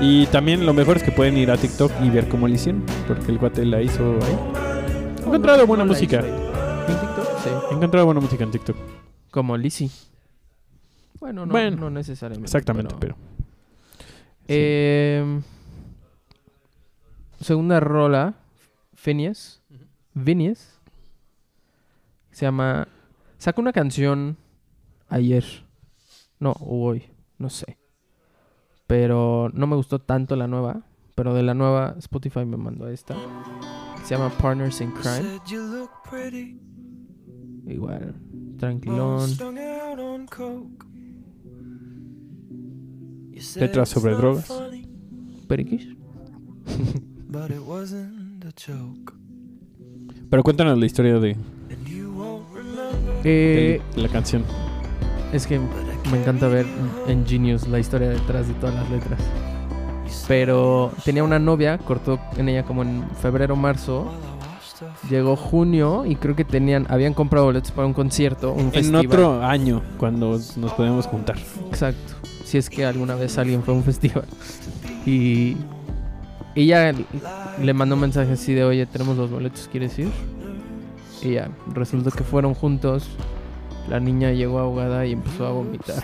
Y 0.00 0.26
también 0.26 0.66
lo 0.66 0.74
mejor 0.74 0.96
es 0.96 1.04
que 1.04 1.12
pueden 1.12 1.36
ir 1.36 1.52
a 1.52 1.56
TikTok 1.56 1.92
y 2.02 2.10
ver 2.10 2.28
cómo 2.28 2.48
lo 2.48 2.54
hicieron, 2.54 2.82
porque 3.06 3.30
el 3.30 3.38
cuate 3.38 3.64
la 3.64 3.80
hizo 3.80 4.18
ahí. 4.20 4.36
He 5.20 5.28
encontrado 5.28 5.64
buena 5.64 5.64
¿Cómo 5.64 5.76
la 5.76 5.84
música. 5.84 6.18
¿En 6.18 6.98
TikTok? 6.98 7.38
Sí. 7.44 7.50
He 7.70 7.74
encontrado 7.74 8.06
buena 8.06 8.20
música 8.20 8.42
en 8.42 8.50
TikTok. 8.50 8.76
Como 9.32 9.56
Lizzy. 9.56 9.90
Bueno, 11.18 11.46
no, 11.46 11.52
Bueno, 11.52 11.76
no 11.76 11.90
necesariamente. 11.90 12.46
Exactamente, 12.46 12.94
pero. 13.00 13.16
Eh, 14.46 15.40
segunda 17.40 17.80
rola, 17.80 18.34
Phineas. 18.94 19.62
Phineas. 20.14 20.78
Se 22.30 22.44
llama. 22.44 22.86
Saca 23.38 23.60
una 23.60 23.72
canción 23.72 24.36
ayer. 25.08 25.44
No, 26.38 26.52
o 26.60 26.86
hoy. 26.86 27.04
No 27.38 27.48
sé. 27.48 27.78
Pero 28.86 29.50
no 29.54 29.66
me 29.66 29.76
gustó 29.76 29.98
tanto 29.98 30.36
la 30.36 30.46
nueva. 30.46 30.82
Pero 31.14 31.32
de 31.32 31.42
la 31.42 31.54
nueva, 31.54 31.94
Spotify 31.98 32.44
me 32.44 32.58
mandó 32.58 32.86
esta. 32.88 33.16
Se 34.04 34.14
llama 34.14 34.28
Partners 34.28 34.80
in 34.82 34.90
Crime. 34.92 35.40
Igual, 37.66 38.14
tranquilón. 38.62 39.28
Letras 43.56 43.88
sobre 43.88 44.14
drogas. 44.14 44.48
joke. 48.54 49.14
Pero 50.30 50.42
cuéntanos 50.44 50.78
la 50.78 50.86
historia 50.86 51.18
de. 51.18 51.36
Eh, 53.24 53.80
de 53.94 54.00
la 54.00 54.08
canción. 54.08 54.44
es 55.32 55.48
que 55.48 55.58
me 55.58 56.20
encanta 56.20 56.46
ver 56.46 56.66
en 57.08 57.26
Genius 57.26 57.66
la 57.66 57.80
historia 57.80 58.10
detrás 58.10 58.46
de 58.46 58.54
todas 58.54 58.76
las 58.76 58.88
letras. 58.90 59.20
Pero 60.28 60.92
tenía 61.04 61.24
una 61.24 61.40
novia, 61.40 61.78
cortó 61.78 62.20
en 62.36 62.48
ella 62.48 62.62
como 62.62 62.82
en 62.82 63.10
febrero, 63.20 63.56
marzo. 63.56 64.08
Llegó 65.10 65.36
junio 65.36 66.04
y 66.06 66.16
creo 66.16 66.34
que 66.36 66.44
tenían, 66.44 66.86
habían 66.88 67.14
comprado 67.14 67.46
boletos 67.46 67.70
para 67.72 67.86
un 67.86 67.92
concierto, 67.94 68.52
un 68.52 68.66
En 68.66 68.72
festival. 68.72 69.06
otro 69.06 69.42
año, 69.42 69.82
cuando 69.98 70.38
nos 70.56 70.72
podemos 70.74 71.06
juntar. 71.06 71.36
Exacto. 71.68 72.14
Si 72.44 72.58
es 72.58 72.68
que 72.70 72.84
alguna 72.84 73.14
vez 73.14 73.38
alguien 73.38 73.62
fue 73.62 73.74
a 73.74 73.76
un 73.78 73.82
festival. 73.84 74.24
Y 75.06 75.56
ella 76.54 76.92
le 77.62 77.74
mandó 77.74 77.94
un 77.94 78.00
mensaje 78.02 78.32
así 78.32 78.52
de, 78.54 78.64
oye, 78.64 78.86
tenemos 78.86 79.16
los 79.16 79.30
boletos, 79.30 79.68
¿quieres 79.70 79.98
ir? 79.98 80.08
Y 81.22 81.32
ya, 81.32 81.48
resultó 81.72 82.10
que 82.10 82.24
fueron 82.24 82.54
juntos. 82.54 83.08
La 83.88 83.98
niña 84.00 84.32
llegó 84.32 84.58
ahogada 84.58 85.06
y 85.06 85.12
empezó 85.12 85.46
a 85.46 85.50
vomitar. 85.52 86.02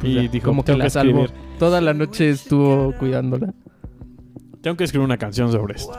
Pues 0.00 0.12
Y 0.12 0.14
ya, 0.14 0.22
dijo, 0.22 0.46
como 0.46 0.62
que 0.62 0.72
"Tengo 0.72 0.84
la 0.84 0.90
salvó. 0.90 1.24
escribir". 1.24 1.58
Toda 1.58 1.80
la 1.80 1.94
noche 1.94 2.30
estuvo 2.30 2.92
cuidándola. 2.98 3.52
Tengo 4.62 4.76
que 4.76 4.84
escribir 4.84 5.04
una 5.04 5.16
canción 5.18 5.50
sobre 5.52 5.74
esto. 5.76 5.92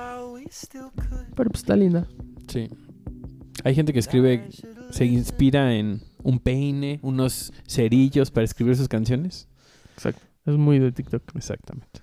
Pero 1.35 1.49
pues 1.49 1.61
está 1.61 1.75
linda. 1.75 2.07
Sí. 2.47 2.69
Hay 3.63 3.75
gente 3.75 3.93
que 3.93 3.99
escribe, 3.99 4.49
se 4.91 5.05
inspira 5.05 5.75
en 5.75 6.01
un 6.23 6.39
peine, 6.39 6.99
unos 7.01 7.53
cerillos 7.67 8.31
para 8.31 8.45
escribir 8.45 8.75
sus 8.75 8.87
canciones. 8.87 9.47
Exacto. 9.95 10.21
Es 10.45 10.57
muy 10.57 10.79
de 10.79 10.91
TikTok. 10.91 11.23
Exactamente. 11.35 12.01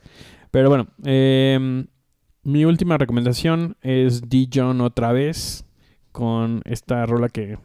Pero 0.51 0.69
bueno, 0.69 0.89
em, 1.05 1.87
mi 2.43 2.65
última 2.65 2.99
recomendación 2.99 3.77
es 3.83 4.29
Dijon 4.29 4.81
otra 4.81 5.13
vez 5.13 5.65
con 6.13 6.63
esta 6.65 7.07
rola 7.07 7.29
que 7.29 7.59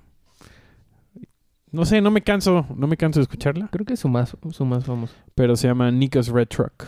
no 1.71 1.83
sé, 1.83 1.99
no 1.99 2.09
me 2.09 2.21
canso, 2.21 2.65
no 2.75 2.87
me 2.87 2.95
canso 2.95 3.19
de 3.19 3.23
escucharla, 3.23 3.67
Creo 3.69 3.85
que 3.85 3.93
es 3.93 3.99
su 3.99 4.07
más, 4.07 4.37
su 4.51 4.65
más 4.65 4.85
famoso. 4.85 5.13
pero 5.33 5.57
se 5.57 5.67
llama 5.67 5.91
Nico's 5.91 6.29
Red 6.29 6.47
Truck. 6.47 6.85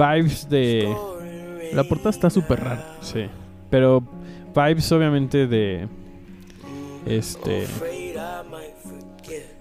Vibes 0.00 0.48
de 0.48 0.96
La 1.74 1.84
portada 1.84 2.08
está 2.10 2.30
súper 2.30 2.60
rara. 2.60 2.96
sí, 3.02 3.26
pero 3.68 4.02
vibes 4.54 4.90
obviamente 4.92 5.46
de 5.46 5.86
este. 7.04 7.66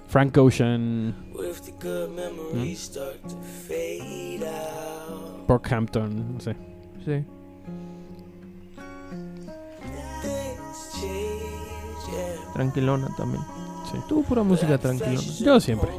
Frank 0.07 0.37
Ocean? 0.37 1.13
Brockhampton, 5.45 6.33
no 6.33 6.39
sé. 6.39 6.55
Sí. 7.05 7.25
Tranquilona 12.53 13.09
también. 13.17 13.43
Sí. 13.91 13.97
Tuvo 14.07 14.23
pura 14.23 14.43
música 14.43 14.77
tranquilona. 14.77 15.21
Yo 15.21 15.59
siempre. 15.59 15.89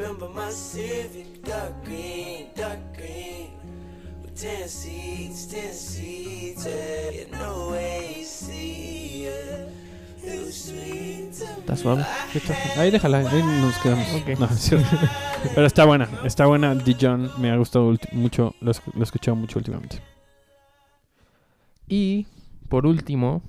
Remember 0.00 0.28
my 0.28 0.50
Civic? 0.50 1.42
Dark 1.44 1.84
green, 1.84 2.46
dark 2.56 2.80
green. 2.96 3.50
With 4.22 4.34
ten 4.40 4.68
seats, 4.68 5.46
ten 5.46 5.72
seats, 5.72 6.66
yeah. 6.66 7.10
yeah 7.10 7.38
no 7.38 7.74
AC, 7.74 8.52
yeah. 9.24 9.66
Está 10.22 11.76
suave. 11.76 12.04
Ahí 12.76 12.90
déjala, 12.90 13.18
ahí 13.18 13.42
nos 13.42 13.78
quedamos. 13.78 14.06
Ok. 14.14 14.38
No, 14.38 14.46
es 14.46 14.60
cierto. 14.60 14.86
Pero 15.54 15.66
está 15.66 15.84
buena, 15.86 16.08
está 16.24 16.46
buena. 16.46 16.74
Dijon 16.74 17.30
me 17.38 17.50
ha 17.50 17.56
gustado 17.56 17.94
mucho, 18.12 18.54
lo 18.60 18.70
he 18.70 19.02
escuchado 19.02 19.34
mucho 19.34 19.58
últimamente. 19.58 19.98
Y 21.88 22.26
por 22.68 22.86
último, 22.86 23.42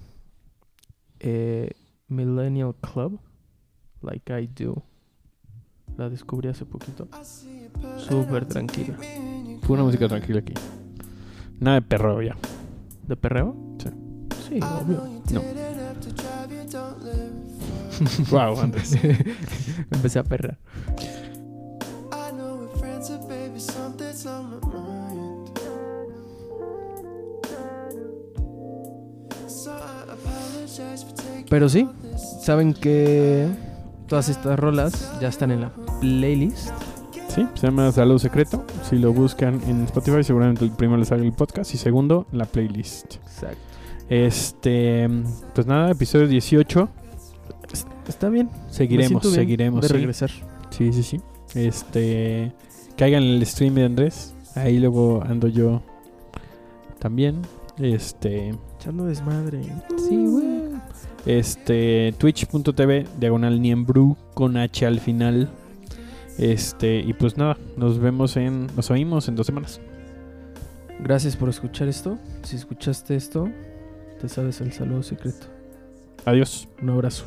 eh, 1.19 1.71
Millennial 2.07 2.73
Club, 2.75 3.19
Like 4.01 4.33
I 4.33 4.47
Do. 4.47 4.83
La 6.01 6.09
descubrí 6.09 6.49
hace 6.49 6.65
poquito. 6.65 7.07
Súper 7.99 8.47
tranquila. 8.47 8.97
Pura 9.67 9.83
música 9.83 10.07
tranquila 10.07 10.39
aquí. 10.39 10.55
Nada 11.59 11.75
de 11.75 11.83
perro 11.83 12.19
ya. 12.23 12.35
¿De 13.07 13.15
perreo? 13.15 13.55
Sí. 13.77 13.89
Sí, 14.49 14.59
obvio. 14.63 15.21
No. 15.31 15.41
wow, 18.31 18.59
Andrés. 18.63 18.97
Empecé 19.91 20.17
a 20.17 20.23
perrar. 20.23 20.57
Pero 31.47 31.69
sí, 31.69 31.87
saben 32.41 32.73
que 32.73 33.47
todas 34.07 34.29
estas 34.29 34.59
rolas 34.59 35.13
ya 35.21 35.27
están 35.27 35.51
en 35.51 35.61
la 35.61 35.71
playlist. 36.01 36.71
Sí, 37.29 37.47
se 37.53 37.67
llama 37.67 37.91
Salud 37.91 38.19
Secreto. 38.19 38.65
Si 38.89 38.97
lo 38.97 39.13
buscan 39.13 39.61
en 39.67 39.83
Spotify, 39.85 40.23
seguramente 40.23 40.65
el 40.65 40.71
primero 40.71 40.97
les 40.97 41.07
sale 41.07 41.23
el 41.23 41.31
podcast 41.31 41.73
y 41.73 41.77
segundo, 41.77 42.25
la 42.33 42.45
playlist. 42.45 43.15
Exacto. 43.15 43.57
Este, 44.09 45.07
pues 45.55 45.67
nada, 45.67 45.91
episodio 45.91 46.27
18. 46.27 46.89
Está 48.07 48.29
bien. 48.29 48.49
Seguiremos, 48.69 49.21
bien 49.21 49.33
seguiremos. 49.33 49.81
De 49.81 49.87
sí. 49.87 49.93
regresar. 49.93 50.29
Sí, 50.71 50.91
sí, 50.91 51.03
sí. 51.03 51.21
Este, 51.55 52.51
caigan 52.97 53.23
en 53.23 53.29
el 53.35 53.45
stream 53.45 53.75
de 53.75 53.85
Andrés. 53.85 54.33
Ahí 54.55 54.79
luego 54.79 55.23
ando 55.23 55.47
yo 55.47 55.81
también. 56.99 57.41
Este, 57.77 58.53
Echando 58.77 59.05
desmadre. 59.05 59.61
sí, 60.09 60.25
güey. 60.25 60.71
Este, 61.25 62.13
twitch.tv 62.17 63.05
diagonal 63.19 63.61
niembru 63.61 64.17
con 64.33 64.57
H 64.57 64.85
al 64.85 64.99
final. 64.99 65.49
Este, 66.37 66.99
y 66.99 67.13
pues 67.13 67.37
nada, 67.37 67.57
nos 67.77 67.99
vemos 67.99 68.37
en, 68.37 68.67
nos 68.75 68.89
oímos 68.89 69.27
en 69.27 69.35
dos 69.35 69.45
semanas. 69.45 69.81
Gracias 70.99 71.35
por 71.35 71.49
escuchar 71.49 71.87
esto. 71.87 72.17
Si 72.43 72.55
escuchaste 72.55 73.15
esto, 73.15 73.49
te 74.19 74.29
sabes 74.29 74.61
el 74.61 74.71
saludo 74.71 75.03
secreto. 75.03 75.47
Adiós. 76.25 76.67
Un 76.81 76.91
abrazo. 76.91 77.25